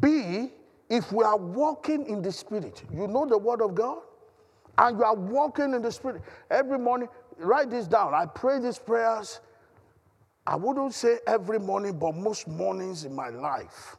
B, 0.00 0.50
if 0.88 1.12
we 1.12 1.24
are 1.24 1.36
walking 1.36 2.06
in 2.06 2.20
the 2.20 2.32
spirit, 2.32 2.82
you 2.92 3.06
know 3.06 3.26
the 3.26 3.38
word 3.38 3.62
of 3.62 3.74
God, 3.74 3.98
and 4.78 4.98
you 4.98 5.04
are 5.04 5.14
walking 5.14 5.74
in 5.74 5.82
the 5.82 5.92
spirit 5.92 6.22
every 6.50 6.78
morning, 6.78 7.08
write 7.38 7.70
this 7.70 7.86
down. 7.86 8.12
I 8.12 8.26
pray 8.26 8.58
these 8.58 8.78
prayers, 8.78 9.40
I 10.46 10.56
wouldn't 10.56 10.94
say 10.94 11.18
every 11.26 11.58
morning, 11.58 11.98
but 11.98 12.14
most 12.14 12.48
mornings 12.48 13.04
in 13.04 13.14
my 13.14 13.28
life. 13.28 13.96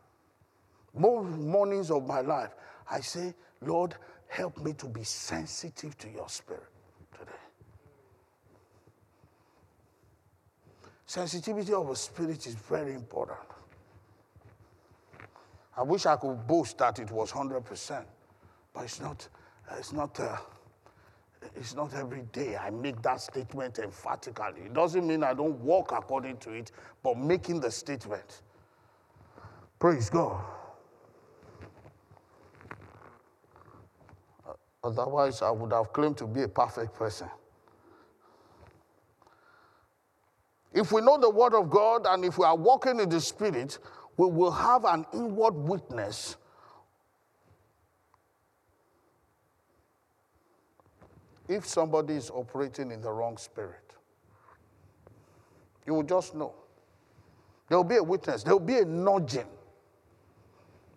Most 0.94 1.30
mornings 1.30 1.90
of 1.92 2.06
my 2.06 2.22
life, 2.22 2.52
I 2.90 3.00
say, 3.00 3.34
Lord, 3.62 3.96
help 4.28 4.58
me 4.58 4.74
to 4.74 4.88
be 4.88 5.04
sensitive 5.04 5.98
to 6.00 6.10
your 6.10 6.28
spirit 6.28 6.68
today. 7.18 7.32
Sensitivity 11.06 11.74
of 11.74 11.88
the 11.88 11.96
spirit 11.96 12.46
is 12.48 12.56
very 12.56 12.94
important. 12.94 13.40
I 15.78 15.84
wish 15.84 16.06
I 16.06 16.16
could 16.18 16.46
boast 16.46 16.78
that 16.80 17.00
it 17.00 17.10
was 17.12 17.32
100%, 17.32 18.04
but 18.74 18.84
it's 18.84 19.00
not, 19.00 19.28
it's 19.78 19.94
not. 19.94 20.20
Uh, 20.20 20.38
it's 21.56 21.76
not 21.76 21.94
every 21.96 22.22
day 22.32 22.56
I 22.56 22.70
make 22.70 23.02
that 23.02 23.20
statement 23.20 23.80
emphatically. 23.80 24.62
It 24.66 24.74
doesn't 24.74 25.06
mean 25.06 25.24
I 25.24 25.34
don't 25.34 25.60
walk 25.62 25.92
according 25.92 26.38
to 26.38 26.52
it, 26.52 26.72
but 27.02 27.18
making 27.18 27.62
the 27.62 27.72
statement. 27.72 28.42
Praise 29.80 30.10
God. 30.10 30.40
Otherwise, 34.84 35.42
I 35.42 35.52
would 35.52 35.72
have 35.74 35.94
claimed 35.94 36.18
to 36.18 36.28
be 36.28 36.44
a 36.44 36.48
perfect 36.48 36.96
person. 36.96 37.30
If 40.74 40.92
we 40.92 41.02
know 41.02 41.18
the 41.18 41.30
Word 41.30 41.54
of 41.54 41.70
God 41.70 42.06
and 42.08 42.24
if 42.26 42.38
we 42.38 42.46
are 42.46 42.56
walking 42.56 43.00
in 43.00 43.10
the 43.10 43.20
Spirit, 43.20 43.78
we 44.18 44.28
will 44.28 44.52
have 44.52 44.86
an 44.86 45.06
inward 45.14 45.54
witness 45.54 46.38
if 51.48 51.66
somebody 51.66 52.16
is 52.16 52.30
operating 52.30 52.92
in 52.92 53.02
the 53.02 53.12
wrong 53.12 53.38
spirit. 53.38 53.96
You 55.86 55.96
will 55.96 56.04
just 56.04 56.34
know. 56.34 56.54
There 57.68 57.78
will 57.78 57.84
be 57.84 57.98
a 57.98 58.04
witness, 58.04 58.44
there 58.44 58.54
will 58.54 58.60
be 58.60 58.78
a 58.78 58.86
nudging. 58.86 59.48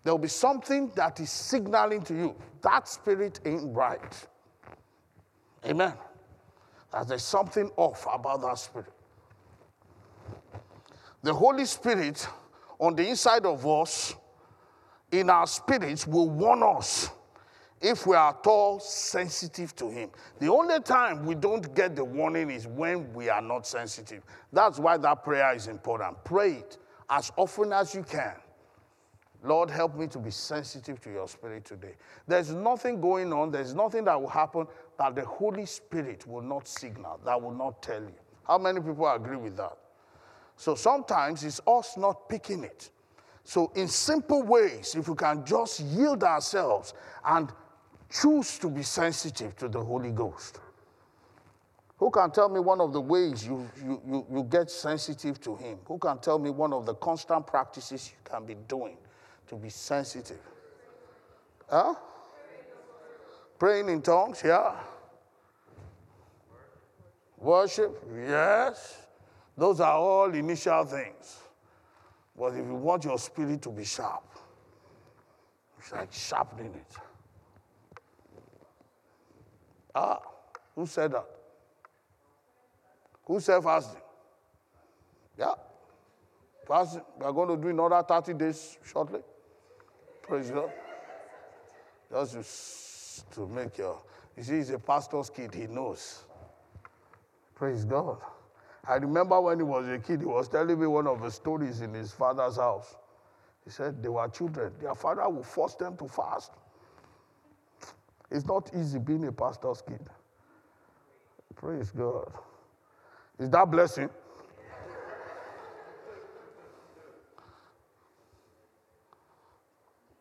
There 0.04 0.12
will 0.12 0.18
be 0.18 0.28
something 0.28 0.92
that 0.94 1.18
is 1.18 1.30
signaling 1.30 2.02
to 2.02 2.14
you 2.14 2.36
that 2.64 2.88
spirit 2.88 3.40
ain't 3.44 3.74
right. 3.74 4.26
Amen. 5.64 5.92
That 6.92 7.08
there's 7.08 7.22
something 7.22 7.70
off 7.76 8.06
about 8.12 8.42
that 8.42 8.58
spirit. 8.58 8.92
The 11.22 11.32
Holy 11.32 11.64
Spirit 11.64 12.26
on 12.78 12.96
the 12.96 13.08
inside 13.08 13.46
of 13.46 13.66
us, 13.66 14.14
in 15.12 15.30
our 15.30 15.46
spirits, 15.46 16.06
will 16.06 16.28
warn 16.28 16.62
us 16.62 17.10
if 17.80 18.06
we 18.06 18.16
are 18.16 18.30
at 18.30 18.46
all 18.46 18.80
sensitive 18.80 19.74
to 19.76 19.90
Him. 19.90 20.10
The 20.38 20.50
only 20.50 20.80
time 20.80 21.24
we 21.24 21.34
don't 21.34 21.74
get 21.74 21.94
the 21.94 22.04
warning 22.04 22.50
is 22.50 22.66
when 22.66 23.12
we 23.12 23.28
are 23.28 23.42
not 23.42 23.66
sensitive. 23.66 24.22
That's 24.52 24.78
why 24.78 24.96
that 24.96 25.22
prayer 25.22 25.54
is 25.54 25.66
important. 25.66 26.22
Pray 26.24 26.54
it 26.54 26.78
as 27.10 27.30
often 27.36 27.72
as 27.72 27.94
you 27.94 28.02
can. 28.02 28.34
Lord, 29.44 29.70
help 29.70 29.94
me 29.94 30.06
to 30.08 30.18
be 30.18 30.30
sensitive 30.30 31.00
to 31.02 31.10
your 31.10 31.28
spirit 31.28 31.66
today. 31.66 31.94
There's 32.26 32.50
nothing 32.50 33.00
going 33.00 33.32
on, 33.32 33.50
there's 33.50 33.74
nothing 33.74 34.04
that 34.04 34.20
will 34.20 34.28
happen 34.28 34.66
that 34.98 35.14
the 35.14 35.24
Holy 35.24 35.66
Spirit 35.66 36.26
will 36.26 36.42
not 36.42 36.66
signal, 36.66 37.20
that 37.24 37.40
will 37.40 37.52
not 37.52 37.82
tell 37.82 38.00
you. 38.00 38.14
How 38.46 38.58
many 38.58 38.80
people 38.80 39.08
agree 39.08 39.36
with 39.36 39.56
that? 39.58 39.76
So 40.56 40.74
sometimes 40.74 41.44
it's 41.44 41.60
us 41.66 41.96
not 41.96 42.28
picking 42.28 42.64
it. 42.64 42.90
So, 43.46 43.70
in 43.74 43.88
simple 43.88 44.42
ways, 44.42 44.94
if 44.94 45.06
we 45.06 45.14
can 45.14 45.44
just 45.44 45.80
yield 45.80 46.24
ourselves 46.24 46.94
and 47.26 47.52
choose 48.10 48.58
to 48.60 48.70
be 48.70 48.82
sensitive 48.82 49.56
to 49.56 49.68
the 49.68 49.82
Holy 49.82 50.12
Ghost. 50.12 50.60
Who 51.98 52.10
can 52.10 52.30
tell 52.30 52.48
me 52.48 52.60
one 52.60 52.80
of 52.80 52.92
the 52.92 53.00
ways 53.00 53.46
you, 53.46 53.68
you, 53.84 54.00
you, 54.06 54.26
you, 54.32 54.42
get 54.44 54.70
sensitive 54.70 55.40
to 55.42 55.56
Him? 55.56 55.78
Who 55.86 55.98
can 55.98 56.18
tell 56.18 56.38
me 56.38 56.50
one 56.50 56.72
of 56.72 56.86
the 56.86 56.94
constant 56.94 57.46
practices 57.46 58.12
you 58.12 58.30
can 58.30 58.46
be 58.46 58.54
doing 58.66 58.96
to 59.48 59.56
be 59.56 59.68
sensitive? 59.68 60.40
Huh? 61.68 61.94
Praying 63.58 63.88
in 63.88 64.02
tongues, 64.02 64.42
yeah. 64.44 64.74
Worship, 67.38 68.02
yes. 68.26 69.06
Those 69.56 69.80
are 69.80 69.94
all 69.94 70.34
initial 70.34 70.84
things. 70.84 71.38
But 72.36 72.54
if 72.54 72.66
you 72.66 72.74
want 72.74 73.04
your 73.04 73.18
spirit 73.18 73.62
to 73.62 73.70
be 73.70 73.84
sharp, 73.84 74.24
it's 75.78 75.92
like 75.92 76.12
sharpening 76.12 76.74
it. 76.74 76.96
Ah, 79.94 80.20
who 80.74 80.86
said 80.86 81.12
that? 81.12 81.26
Who 83.26 83.38
said 83.38 83.62
fasting? 83.62 84.00
Yeah. 85.38 85.54
Fasting. 86.66 87.02
We 87.18 87.24
are 87.26 87.32
going 87.32 87.48
to 87.50 87.56
do 87.56 87.68
another 87.68 88.02
30 88.02 88.34
days 88.34 88.78
shortly. 88.84 89.20
Praise 90.26 90.50
God. 90.50 90.70
Just 92.10 93.30
to, 93.30 93.34
to 93.34 93.46
make 93.48 93.76
your, 93.78 94.02
you 94.36 94.42
see, 94.42 94.56
he's 94.56 94.70
a 94.70 94.78
pastor's 94.78 95.28
kid, 95.30 95.54
he 95.54 95.66
knows. 95.66 96.24
Praise 97.54 97.84
God. 97.84 98.18
I 98.86 98.96
remember 98.96 99.40
when 99.40 99.58
he 99.58 99.62
was 99.62 99.86
a 99.88 99.98
kid, 99.98 100.20
he 100.20 100.26
was 100.26 100.48
telling 100.48 100.78
me 100.80 100.86
one 100.86 101.06
of 101.06 101.20
the 101.20 101.30
stories 101.30 101.80
in 101.80 101.94
his 101.94 102.12
father's 102.12 102.56
house. 102.56 102.96
He 103.64 103.70
said 103.70 104.02
they 104.02 104.08
were 104.08 104.28
children. 104.28 104.72
Their 104.80 104.94
father 104.94 105.28
would 105.28 105.46
force 105.46 105.74
them 105.74 105.96
to 105.98 106.08
fast. 106.08 106.52
It's 108.30 108.46
not 108.46 108.70
easy 108.74 108.98
being 108.98 109.26
a 109.26 109.32
pastor's 109.32 109.82
kid. 109.82 110.08
Praise 111.54 111.90
God. 111.90 112.32
Is 113.38 113.50
that 113.50 113.70
blessing? 113.70 114.10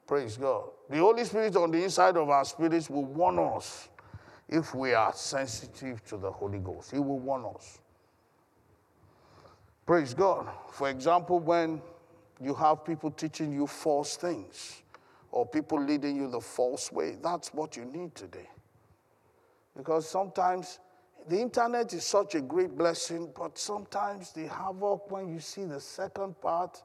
Praise 0.05 0.37
God. 0.37 0.65
The 0.89 0.97
Holy 0.97 1.23
Spirit 1.23 1.55
on 1.55 1.71
the 1.71 1.83
inside 1.83 2.17
of 2.17 2.29
our 2.29 2.45
spirits 2.45 2.89
will 2.89 3.05
warn 3.05 3.39
us 3.39 3.89
if 4.49 4.75
we 4.75 4.93
are 4.93 5.13
sensitive 5.13 6.03
to 6.05 6.17
the 6.17 6.31
Holy 6.31 6.59
Ghost. 6.59 6.91
He 6.91 6.99
will 6.99 7.19
warn 7.19 7.45
us. 7.55 7.79
Praise 9.85 10.13
God. 10.13 10.47
For 10.71 10.89
example, 10.89 11.39
when 11.39 11.81
you 12.41 12.53
have 12.53 12.85
people 12.85 13.11
teaching 13.11 13.53
you 13.53 13.67
false 13.67 14.17
things 14.17 14.81
or 15.31 15.45
people 15.45 15.81
leading 15.81 16.15
you 16.15 16.29
the 16.29 16.39
false 16.39 16.91
way, 16.91 17.17
that's 17.21 17.53
what 17.53 17.75
you 17.75 17.85
need 17.85 18.13
today. 18.15 18.49
Because 19.75 20.07
sometimes 20.07 20.79
the 21.27 21.39
internet 21.39 21.93
is 21.93 22.03
such 22.03 22.35
a 22.35 22.41
great 22.41 22.77
blessing, 22.77 23.31
but 23.35 23.57
sometimes 23.57 24.31
the 24.31 24.47
havoc 24.47 25.09
when 25.09 25.27
you 25.27 25.39
see 25.39 25.63
the 25.63 25.79
second 25.79 26.39
part, 26.41 26.83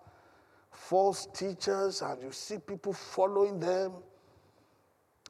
false 0.71 1.27
teachers, 1.35 2.03
and 2.03 2.23
you 2.23 2.33
see 2.33 2.59
people 2.59 2.93
following 2.93 3.59
them. 3.59 3.93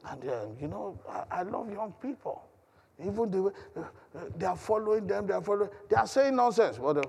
And 0.05 0.29
uh, 0.29 0.45
you 0.59 0.67
know, 0.67 0.99
I, 1.09 1.39
I, 1.39 1.43
love 1.43 1.71
young 1.71 1.93
people. 2.01 2.47
Even 2.99 3.31
the, 3.31 3.53
uh, 3.75 3.83
they 4.37 4.45
are 4.45 4.55
following 4.55 5.07
them, 5.07 5.27
they 5.27 5.33
are 5.33 5.41
following, 5.41 5.69
they 5.89 5.95
are 5.95 6.07
saying 6.07 6.35
nonsense. 6.35 6.79
Uh, 6.79 7.01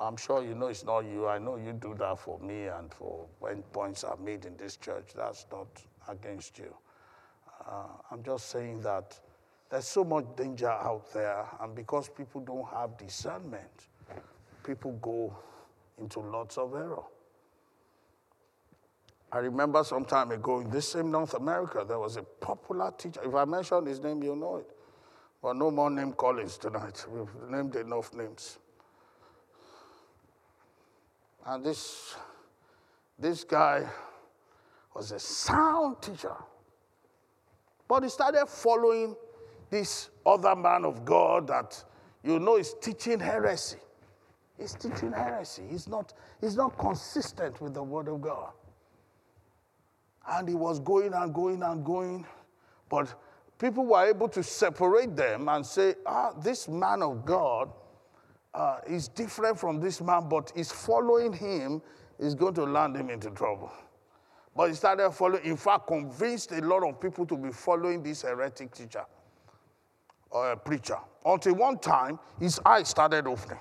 I'm 0.00 0.16
sure 0.16 0.44
you 0.44 0.54
know 0.54 0.68
it's 0.68 0.84
not 0.84 1.00
you. 1.00 1.26
I 1.26 1.38
know 1.38 1.56
you 1.56 1.72
do 1.72 1.94
that 1.98 2.18
for 2.18 2.38
me 2.38 2.66
and 2.66 2.92
for 2.92 3.26
when 3.40 3.62
points 3.72 4.04
are 4.04 4.16
made 4.16 4.44
in 4.44 4.56
this 4.56 4.76
church. 4.76 5.10
That's 5.16 5.46
not 5.50 5.66
against 6.08 6.58
you. 6.58 6.74
Uh, 7.66 7.88
I'm 8.10 8.22
just 8.22 8.48
saying 8.50 8.80
that 8.82 9.18
there's 9.70 9.86
so 9.86 10.04
much 10.04 10.24
danger 10.36 10.70
out 10.70 11.12
there, 11.12 11.46
and 11.60 11.74
because 11.74 12.08
people 12.08 12.40
don't 12.40 12.66
have 12.68 12.96
discernment, 12.96 13.88
people 14.64 14.92
go 15.02 15.36
into 15.98 16.20
lots 16.20 16.56
of 16.56 16.74
error. 16.74 17.02
I 19.30 19.38
remember 19.38 19.84
some 19.84 20.06
time 20.06 20.30
ago 20.30 20.60
in 20.60 20.70
this 20.70 20.88
same 20.88 21.10
North 21.10 21.34
America, 21.34 21.84
there 21.86 21.98
was 21.98 22.16
a 22.16 22.22
popular 22.22 22.90
teacher. 22.96 23.20
If 23.22 23.34
I 23.34 23.44
mention 23.44 23.84
his 23.84 24.00
name, 24.00 24.22
you'll 24.22 24.36
know 24.36 24.56
it. 24.56 24.70
But 25.42 25.56
no 25.56 25.70
more 25.70 25.90
name 25.90 26.12
callings 26.12 26.56
tonight. 26.56 27.04
We've 27.10 27.50
named 27.50 27.76
enough 27.76 28.14
names. 28.14 28.58
And 31.46 31.62
this, 31.62 32.16
this 33.18 33.44
guy 33.44 33.86
was 34.94 35.12
a 35.12 35.18
sound 35.18 36.00
teacher. 36.00 36.34
But 37.86 38.02
he 38.02 38.08
started 38.08 38.46
following 38.46 39.14
this 39.70 40.10
other 40.24 40.56
man 40.56 40.84
of 40.84 41.04
God 41.04 41.46
that 41.48 41.82
you 42.22 42.38
know 42.38 42.56
is 42.56 42.74
teaching 42.80 43.20
heresy. 43.20 43.78
He's 44.58 44.74
teaching 44.74 45.12
heresy. 45.12 45.62
He's 45.70 45.88
not, 45.88 46.12
he's 46.40 46.56
not 46.56 46.76
consistent 46.78 47.60
with 47.60 47.74
the 47.74 47.82
word 47.82 48.08
of 48.08 48.20
God. 48.20 48.50
And 50.28 50.48
he 50.48 50.54
was 50.54 50.80
going 50.80 51.14
and 51.14 51.32
going 51.32 51.62
and 51.62 51.84
going. 51.84 52.26
But 52.88 53.14
people 53.58 53.86
were 53.86 54.06
able 54.06 54.28
to 54.30 54.42
separate 54.42 55.14
them 55.16 55.48
and 55.48 55.64
say, 55.64 55.94
ah, 56.04 56.32
this 56.42 56.68
man 56.68 57.02
of 57.02 57.24
God 57.24 57.70
uh, 58.52 58.78
is 58.86 59.08
different 59.08 59.58
from 59.58 59.80
this 59.80 60.00
man, 60.00 60.28
but 60.28 60.52
is 60.56 60.72
following 60.72 61.32
him 61.32 61.80
is 62.18 62.34
going 62.34 62.54
to 62.54 62.64
land 62.64 62.96
him 62.96 63.10
into 63.10 63.30
trouble. 63.30 63.70
But 64.56 64.70
he 64.70 64.74
started 64.74 65.12
following, 65.12 65.44
in 65.44 65.56
fact, 65.56 65.86
convinced 65.86 66.50
a 66.50 66.60
lot 66.62 66.82
of 66.82 67.00
people 67.00 67.24
to 67.26 67.36
be 67.36 67.50
following 67.52 68.02
this 68.02 68.22
heretic 68.22 68.72
teacher 68.74 69.04
a 70.32 70.56
preacher. 70.56 70.98
Until 71.24 71.54
one 71.54 71.78
time, 71.78 72.18
his 72.38 72.60
eyes 72.64 72.88
started 72.88 73.26
opening. 73.26 73.58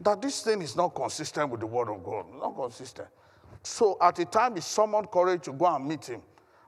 That 0.00 0.22
this 0.22 0.42
thing 0.42 0.62
is 0.62 0.76
not 0.76 0.94
consistent 0.94 1.50
with 1.50 1.60
the 1.60 1.66
word 1.66 1.88
of 1.88 2.04
God, 2.04 2.26
not 2.38 2.54
consistent. 2.54 3.08
So 3.62 3.96
at 4.00 4.18
a 4.18 4.24
time, 4.24 4.54
he 4.54 4.60
summoned 4.60 5.10
courage 5.10 5.42
to 5.44 5.52
go 5.52 5.66
and 5.66 5.86
meet 5.86 6.04
him 6.04 6.22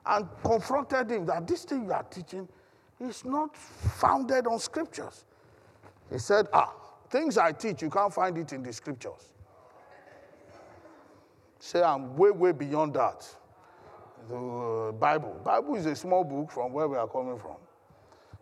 and 0.05 0.27
confronted 0.43 1.11
him 1.11 1.25
that 1.27 1.47
this 1.47 1.63
thing 1.63 1.85
you 1.85 1.93
are 1.93 2.03
teaching 2.03 2.47
is 2.99 3.23
not 3.23 3.55
founded 3.55 4.47
on 4.47 4.59
scriptures. 4.59 5.25
He 6.11 6.19
said, 6.19 6.47
Ah, 6.53 6.73
things 7.09 7.37
I 7.37 7.51
teach, 7.51 7.81
you 7.81 7.89
can't 7.89 8.13
find 8.13 8.37
it 8.37 8.51
in 8.53 8.63
the 8.63 8.73
scriptures. 8.73 9.31
Say, 11.59 11.81
I'm 11.81 12.15
way, 12.17 12.31
way 12.31 12.51
beyond 12.51 12.95
that. 12.95 13.27
The 14.31 14.93
Bible. 14.97 15.41
Bible 15.43 15.75
is 15.75 15.85
a 15.85 15.95
small 15.95 16.23
book 16.23 16.51
from 16.51 16.71
where 16.71 16.87
we 16.87 16.95
are 16.95 17.07
coming 17.07 17.37
from. 17.37 17.57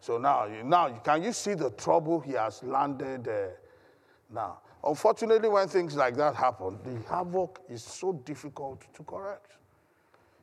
So 0.01 0.17
now, 0.19 0.47
now 0.63 0.89
can 1.03 1.23
you 1.23 1.33
see 1.33 1.55
the 1.55 1.71
trouble 1.71 2.19
he 2.19 2.33
has 2.33 2.61
landed 2.63 3.27
uh, 3.27 3.47
now? 4.31 4.59
Unfortunately, 4.83 5.49
when 5.49 5.67
things 5.67 5.95
like 5.95 6.15
that 6.17 6.35
happen, 6.35 6.77
the 6.83 7.09
havoc 7.09 7.59
is 7.67 7.83
so 7.83 8.13
difficult 8.13 8.85
to 8.93 9.03
correct. 9.03 9.57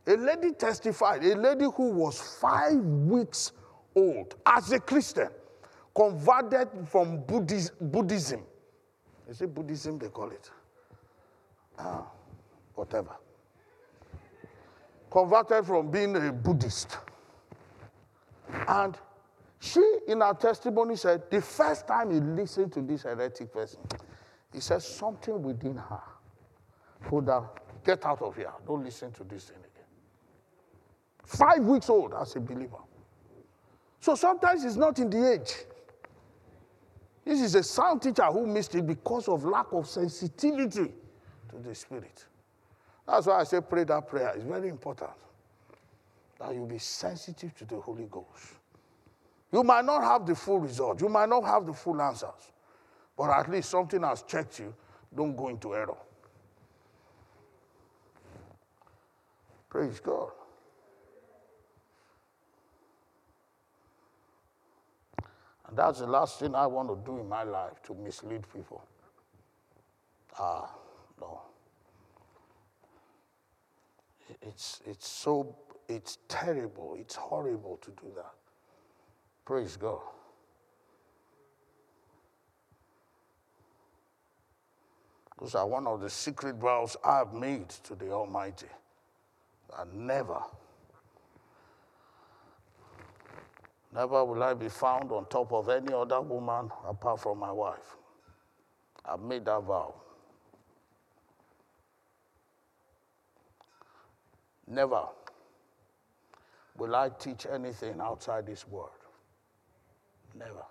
A 0.09 0.17
lady 0.17 0.53
testified, 0.53 1.25
a 1.25 1.37
lady 1.37 1.65
who 1.65 1.91
was 1.91 2.39
five 2.41 2.77
weeks 2.77 3.53
old 3.95 4.35
as 4.45 4.73
a 4.73 4.81
Christian 4.81 5.29
converted 5.95 6.69
from 6.89 7.23
Buddhism. 7.25 8.43
Is 9.29 9.41
it 9.41 9.55
Buddhism 9.55 9.99
they 9.99 10.09
call 10.09 10.31
it? 10.31 10.51
Ah, 11.79 12.07
whatever. 12.75 13.17
Converted 15.17 15.65
from 15.65 15.91
being 15.91 16.15
a 16.15 16.31
Buddhist. 16.31 16.99
And 18.69 18.99
she, 19.59 19.81
in 20.09 20.21
her 20.21 20.35
testimony, 20.35 20.97
said 20.97 21.31
the 21.31 21.41
first 21.41 21.87
time 21.87 22.11
he 22.11 22.21
listened 22.21 22.75
to 22.75 22.83
this 22.83 23.05
heretic 23.05 23.51
person, 23.51 23.81
he 24.53 24.61
said 24.61 24.83
something 24.83 25.43
within 25.43 25.79
her 25.79 26.03
told 27.09 27.29
her, 27.29 27.49
Get 27.83 28.05
out 28.05 28.21
of 28.21 28.37
here. 28.37 28.53
Don't 28.67 28.85
listen 28.85 29.11
to 29.13 29.25
this 29.25 29.45
thing 29.45 29.57
again. 29.57 29.87
Five 31.25 31.61
weeks 31.61 31.89
old 31.89 32.13
as 32.13 32.37
a 32.37 32.41
believer. 32.41 32.77
So 34.01 34.17
sometimes 34.17 34.65
it's 34.65 34.77
not 34.77 34.99
in 34.99 35.09
the 35.09 35.33
age. 35.33 35.55
This 37.25 37.41
is 37.41 37.55
a 37.55 37.63
sound 37.63 38.03
teacher 38.03 38.25
who 38.25 38.47
missed 38.47 38.75
it 38.75 38.87
because 38.87 39.29
of 39.29 39.47
lack 39.47 39.73
of 39.73 39.87
sensitivity 39.87 40.93
to 41.49 41.57
the 41.63 41.75
Spirit. 41.75 42.27
That's 43.07 43.27
why 43.27 43.41
I 43.41 43.45
say 43.45 43.61
pray 43.61 43.85
that 43.85 44.09
prayer. 44.09 44.33
It's 44.35 44.45
very 44.45 44.69
important 44.69 45.11
that 46.39 46.55
you 46.55 46.67
be 46.67 46.79
sensitive 46.79 47.55
to 47.57 47.65
the 47.65 47.77
Holy 47.81 48.07
Ghost. 48.11 48.55
You 49.53 49.63
might 49.63 49.85
not 49.85 50.03
have 50.03 50.27
the 50.27 50.35
full 50.35 50.59
result, 50.59 51.01
you 51.01 51.09
might 51.09 51.29
not 51.29 51.45
have 51.45 51.67
the 51.67 51.73
full 51.73 52.01
answers, 52.03 52.53
but 53.17 53.31
at 53.31 53.51
least 53.51 53.71
something 53.71 54.03
has 54.03 54.23
checked 54.23 54.59
you. 54.59 54.75
Don't 55.15 55.37
go 55.37 55.49
into 55.49 55.75
error. 55.75 55.97
Praise 59.69 60.01
God. 60.01 60.31
And 65.69 65.77
that's 65.77 66.01
the 66.01 66.07
last 66.07 66.39
thing 66.39 66.55
I 66.55 66.67
want 66.67 66.89
to 66.89 67.11
do 67.11 67.19
in 67.19 67.29
my 67.29 67.43
life 67.43 67.83
to 67.85 67.95
mislead 67.95 68.45
people. 68.53 68.83
Ah, 70.39 70.71
no. 71.21 71.41
It's, 74.43 74.81
it's 74.87 75.09
so, 75.09 75.57
it's 75.89 76.19
terrible, 76.29 76.97
it's 76.99 77.15
horrible 77.15 77.79
to 77.83 77.91
do 77.91 78.13
that. 78.17 78.33
Praise 79.45 79.77
God. 79.77 80.01
Those 85.39 85.55
are 85.55 85.67
one 85.67 85.87
of 85.87 86.01
the 86.01 86.11
secret 86.11 86.57
vows 86.57 86.97
I've 87.05 87.35
made 87.35 87.69
to 87.69 87.95
the 87.95 88.11
Almighty. 88.11 88.69
I 89.77 89.85
never 89.93 90.41
Never 93.97 94.23
will 94.27 94.43
I 94.43 94.53
be 94.53 94.69
found 94.69 95.11
on 95.11 95.25
top 95.27 95.55
of 95.55 95.71
any 95.71 95.95
other 95.95 96.21
woman 96.21 96.71
apart 96.87 97.19
from 97.19 97.39
my 97.39 97.51
wife. 97.51 97.97
I've 99.07 99.21
made 99.21 99.47
that 99.47 99.63
vow. 99.63 99.95
Never 104.69 105.07
will 106.79 106.95
I 106.95 107.09
teach 107.09 107.47
anything 107.47 108.01
outside 108.01 108.47
this 108.47 108.67
word. 108.69 108.91
Never. 110.35 110.65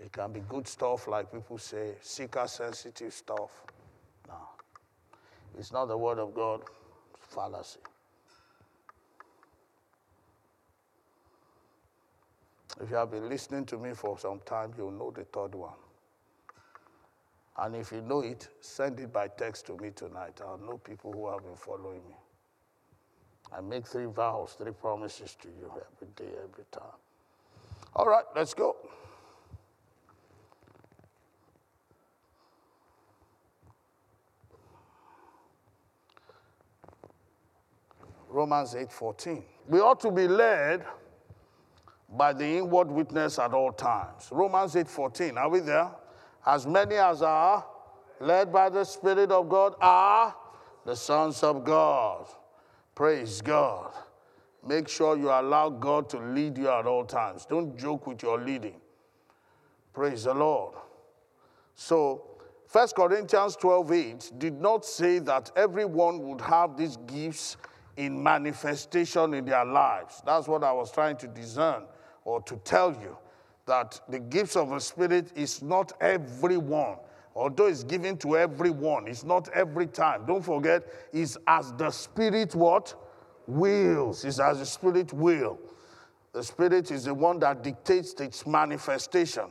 It 0.00 0.12
can 0.12 0.32
be 0.32 0.40
good 0.40 0.66
stuff, 0.66 1.08
like 1.08 1.32
people 1.32 1.58
say, 1.58 1.94
seeker 2.00 2.46
sensitive 2.46 3.12
stuff. 3.12 3.50
No. 4.28 4.36
It's 5.58 5.72
not 5.72 5.86
the 5.86 5.96
word 5.96 6.18
of 6.18 6.34
God, 6.34 6.62
it's 7.14 7.34
fallacy. 7.34 7.80
If 12.80 12.90
you 12.90 12.96
have 12.96 13.10
been 13.10 13.28
listening 13.28 13.64
to 13.66 13.76
me 13.76 13.92
for 13.92 14.16
some 14.18 14.40
time, 14.46 14.72
you'll 14.78 14.92
know 14.92 15.10
the 15.10 15.24
third 15.24 15.54
one. 15.54 15.74
And 17.56 17.74
if 17.74 17.90
you 17.90 18.00
know 18.02 18.20
it, 18.20 18.48
send 18.60 19.00
it 19.00 19.12
by 19.12 19.26
text 19.26 19.66
to 19.66 19.76
me 19.78 19.90
tonight. 19.90 20.40
I'll 20.40 20.58
know 20.58 20.78
people 20.78 21.12
who 21.12 21.28
have 21.28 21.42
been 21.42 21.56
following 21.56 22.02
me. 22.08 22.14
I 23.56 23.60
make 23.60 23.86
three 23.86 24.06
vows, 24.06 24.56
three 24.58 24.72
promises 24.72 25.36
to 25.42 25.48
you 25.48 25.70
every 25.70 26.08
day, 26.14 26.32
every 26.42 26.64
time. 26.70 26.98
All 27.94 28.06
right, 28.06 28.24
let's 28.36 28.54
go. 28.54 28.76
Romans 38.28 38.74
8:14. 38.74 39.42
We 39.68 39.80
ought 39.80 40.00
to 40.00 40.10
be 40.10 40.28
led 40.28 40.84
by 42.10 42.32
the 42.32 42.44
inward 42.44 42.90
witness 42.90 43.38
at 43.38 43.52
all 43.52 43.72
times. 43.72 44.28
Romans 44.30 44.76
8:14. 44.76 45.36
Are 45.38 45.48
we 45.48 45.60
there? 45.60 45.90
As 46.46 46.66
many 46.66 46.96
as 46.96 47.22
are 47.22 47.66
led 48.20 48.52
by 48.52 48.68
the 48.68 48.84
Spirit 48.84 49.32
of 49.32 49.48
God 49.48 49.74
are 49.80 50.34
the 50.84 50.94
sons 50.94 51.42
of 51.42 51.64
God. 51.64 52.26
Praise 52.98 53.40
God. 53.40 53.92
Make 54.66 54.88
sure 54.88 55.16
you 55.16 55.30
allow 55.30 55.70
God 55.70 56.08
to 56.08 56.18
lead 56.18 56.58
you 56.58 56.68
at 56.68 56.84
all 56.84 57.04
times. 57.04 57.46
Don't 57.46 57.78
joke 57.78 58.08
with 58.08 58.24
your 58.24 58.40
leading. 58.40 58.80
Praise 59.92 60.24
the 60.24 60.34
Lord. 60.34 60.74
So, 61.76 62.24
1 62.72 62.88
Corinthians 62.96 63.54
12 63.54 63.92
8 63.92 64.32
did 64.38 64.60
not 64.60 64.84
say 64.84 65.20
that 65.20 65.52
everyone 65.54 66.26
would 66.26 66.40
have 66.40 66.76
these 66.76 66.96
gifts 67.06 67.56
in 67.96 68.20
manifestation 68.20 69.32
in 69.32 69.44
their 69.44 69.64
lives. 69.64 70.20
That's 70.26 70.48
what 70.48 70.64
I 70.64 70.72
was 70.72 70.90
trying 70.90 71.18
to 71.18 71.28
discern 71.28 71.84
or 72.24 72.42
to 72.42 72.56
tell 72.64 72.90
you 72.90 73.16
that 73.66 74.00
the 74.08 74.18
gifts 74.18 74.56
of 74.56 74.70
the 74.70 74.80
Spirit 74.80 75.30
is 75.36 75.62
not 75.62 75.92
everyone. 76.00 76.96
Although 77.34 77.66
it's 77.66 77.84
given 77.84 78.16
to 78.18 78.36
everyone, 78.36 79.06
it's 79.06 79.24
not 79.24 79.48
every 79.50 79.86
time. 79.86 80.26
Don't 80.26 80.44
forget, 80.44 80.82
it's 81.12 81.36
as 81.46 81.72
the 81.72 81.90
Spirit 81.90 82.54
what? 82.54 82.94
Wills. 83.46 84.24
It's 84.24 84.40
as 84.40 84.58
the 84.58 84.66
Spirit 84.66 85.12
will. 85.12 85.58
The 86.32 86.42
Spirit 86.42 86.90
is 86.90 87.04
the 87.04 87.14
one 87.14 87.38
that 87.40 87.62
dictates 87.62 88.12
its 88.14 88.46
manifestation. 88.46 89.44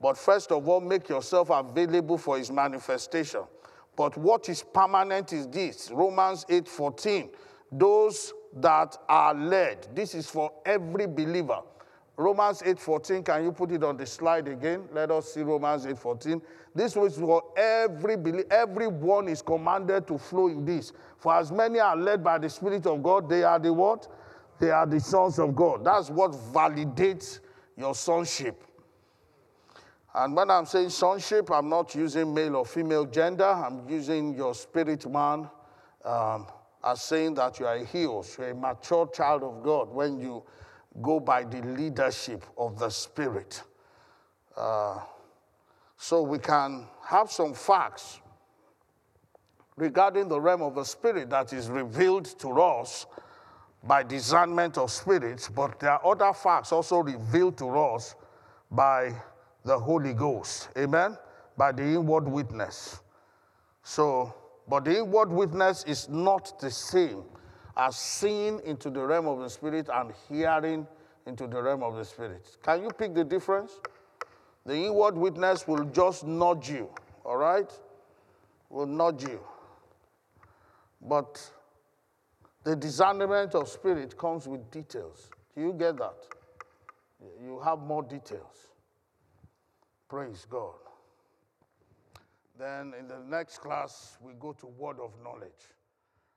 But 0.00 0.16
first 0.16 0.50
of 0.52 0.68
all, 0.68 0.80
make 0.80 1.08
yourself 1.08 1.50
available 1.50 2.16
for 2.16 2.38
his 2.38 2.50
manifestation. 2.50 3.42
But 3.96 4.16
what 4.16 4.48
is 4.48 4.62
permanent 4.62 5.32
is 5.32 5.46
this 5.46 5.90
Romans 5.92 6.46
8 6.48 6.66
14. 6.66 7.30
Those 7.72 8.32
that 8.56 8.96
are 9.08 9.34
led, 9.34 9.88
this 9.94 10.14
is 10.14 10.28
for 10.28 10.52
every 10.64 11.06
believer. 11.06 11.60
Romans 12.20 12.60
8:14, 12.62 13.24
can 13.24 13.44
you 13.44 13.50
put 13.50 13.72
it 13.72 13.82
on 13.82 13.96
the 13.96 14.04
slide 14.04 14.46
again? 14.46 14.86
Let 14.92 15.10
us 15.10 15.32
see 15.32 15.42
Romans 15.42 15.86
8:14. 15.86 16.42
This 16.74 16.94
was 16.94 17.16
for 17.16 17.42
every 17.56 18.44
everyone 18.50 19.26
is 19.28 19.40
commanded 19.40 20.06
to 20.08 20.18
flow 20.18 20.48
in 20.48 20.66
this. 20.66 20.92
For 21.16 21.34
as 21.34 21.50
many 21.50 21.80
are 21.80 21.96
led 21.96 22.22
by 22.22 22.36
the 22.36 22.50
Spirit 22.50 22.86
of 22.86 23.02
God, 23.02 23.26
they 23.26 23.42
are 23.42 23.58
the 23.58 23.72
what? 23.72 24.06
They 24.58 24.70
are 24.70 24.84
the 24.84 25.00
sons 25.00 25.38
of 25.38 25.56
God. 25.56 25.82
That's 25.82 26.10
what 26.10 26.32
validates 26.32 27.40
your 27.74 27.94
sonship. 27.94 28.64
And 30.14 30.36
when 30.36 30.50
I'm 30.50 30.66
saying 30.66 30.90
sonship, 30.90 31.50
I'm 31.50 31.70
not 31.70 31.94
using 31.94 32.34
male 32.34 32.56
or 32.56 32.66
female 32.66 33.06
gender. 33.06 33.48
I'm 33.48 33.88
using 33.88 34.34
your 34.34 34.54
spirit 34.54 35.10
man 35.10 35.48
um, 36.04 36.46
as 36.84 37.00
saying 37.00 37.34
that 37.34 37.58
you 37.58 37.66
are 37.66 37.76
a 37.76 37.84
hero, 37.84 38.22
you're 38.36 38.50
a 38.50 38.54
mature 38.54 39.08
child 39.08 39.42
of 39.42 39.62
God 39.62 39.88
when 39.88 40.20
you 40.20 40.42
go 41.02 41.20
by 41.20 41.44
the 41.44 41.62
leadership 41.62 42.44
of 42.58 42.78
the 42.78 42.90
Spirit. 42.90 43.62
Uh, 44.56 44.98
so 45.96 46.22
we 46.22 46.38
can 46.38 46.86
have 47.04 47.30
some 47.30 47.54
facts 47.54 48.20
regarding 49.76 50.28
the 50.28 50.40
realm 50.40 50.62
of 50.62 50.74
the 50.74 50.84
Spirit 50.84 51.30
that 51.30 51.52
is 51.52 51.68
revealed 51.68 52.26
to 52.38 52.60
us 52.60 53.06
by 53.84 54.02
discernment 54.02 54.76
of 54.76 54.90
spirits, 54.90 55.48
but 55.48 55.80
there 55.80 55.92
are 55.92 56.06
other 56.06 56.32
facts 56.34 56.72
also 56.72 56.98
revealed 56.98 57.56
to 57.56 57.68
us 57.78 58.14
by 58.70 59.14
the 59.64 59.78
Holy 59.78 60.12
Ghost. 60.12 60.68
Amen? 60.76 61.16
By 61.56 61.72
the 61.72 61.82
inward 61.82 62.28
witness. 62.28 63.00
So, 63.82 64.34
but 64.68 64.84
the 64.84 64.98
inward 64.98 65.30
witness 65.30 65.84
is 65.84 66.08
not 66.08 66.60
the 66.60 66.70
same 66.70 67.24
are 67.80 67.92
seeing 67.92 68.60
into 68.66 68.90
the 68.90 69.00
realm 69.00 69.26
of 69.26 69.38
the 69.38 69.48
spirit 69.48 69.88
and 69.90 70.12
hearing 70.28 70.86
into 71.26 71.46
the 71.46 71.62
realm 71.62 71.82
of 71.82 71.96
the 71.96 72.04
spirit. 72.04 72.46
Can 72.62 72.82
you 72.82 72.90
pick 72.90 73.14
the 73.14 73.24
difference? 73.24 73.72
The 74.66 74.76
inward 74.76 75.16
witness 75.16 75.66
will 75.66 75.84
just 75.84 76.26
nudge 76.26 76.68
you, 76.68 76.90
all 77.24 77.38
right? 77.38 77.72
Will 78.68 78.84
nudge 78.84 79.22
you. 79.22 79.40
But 81.00 81.50
the 82.64 82.76
discernment 82.76 83.54
of 83.54 83.66
spirit 83.66 84.14
comes 84.18 84.46
with 84.46 84.70
details. 84.70 85.30
Do 85.56 85.62
you 85.62 85.72
get 85.72 85.96
that? 85.96 86.26
You 87.42 87.60
have 87.60 87.78
more 87.78 88.02
details. 88.02 88.68
Praise 90.06 90.46
God. 90.50 90.74
Then 92.58 92.92
in 92.98 93.08
the 93.08 93.20
next 93.26 93.62
class, 93.62 94.18
we 94.20 94.34
go 94.38 94.52
to 94.52 94.66
word 94.66 94.98
of 95.00 95.12
knowledge. 95.24 95.64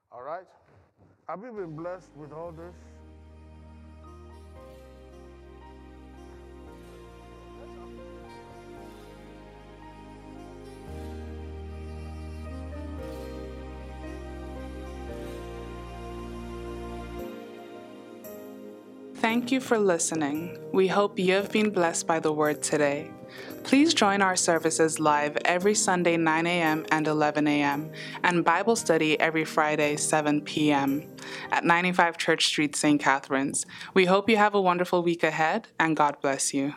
All 0.10 0.24
right? 0.24 0.48
Have 1.30 1.42
you 1.42 1.54
been 1.54 1.74
blessed 1.74 2.10
with 2.18 2.34
all 2.34 2.52
this? 2.52 2.76
Thank 19.16 19.54
you 19.54 19.62
for 19.62 19.80
listening. 19.80 20.60
We 20.74 20.90
hope 20.90 21.18
you 21.18 21.32
have 21.36 21.50
been 21.54 21.70
blessed 21.70 22.06
by 22.06 22.20
the 22.20 22.34
word 22.34 22.62
today. 22.62 23.10
Please 23.64 23.94
join 23.94 24.22
our 24.22 24.36
services 24.36 25.00
live 25.00 25.38
every 25.46 25.74
Sunday 25.74 26.18
9 26.18 26.46
a.m. 26.46 26.86
and 26.92 27.08
11 27.08 27.48
a.m. 27.48 27.92
and 28.24 28.44
Bible 28.44 28.76
study 28.76 29.20
every 29.20 29.46
Friday 29.46 29.96
7 29.96 30.42
p.m. 30.42 31.04
at 31.52 31.64
95 31.64 32.18
Church 32.18 32.46
Street, 32.46 32.76
St. 32.76 33.02
Catharines. 33.02 33.66
We 33.94 34.06
hope 34.06 34.30
you 34.30 34.38
have 34.38 34.54
a 34.54 34.62
wonderful 34.62 35.02
week 35.02 35.24
ahead 35.24 35.70
and 35.80 35.96
God 35.96 36.18
bless 36.22 36.54
you. 36.54 36.74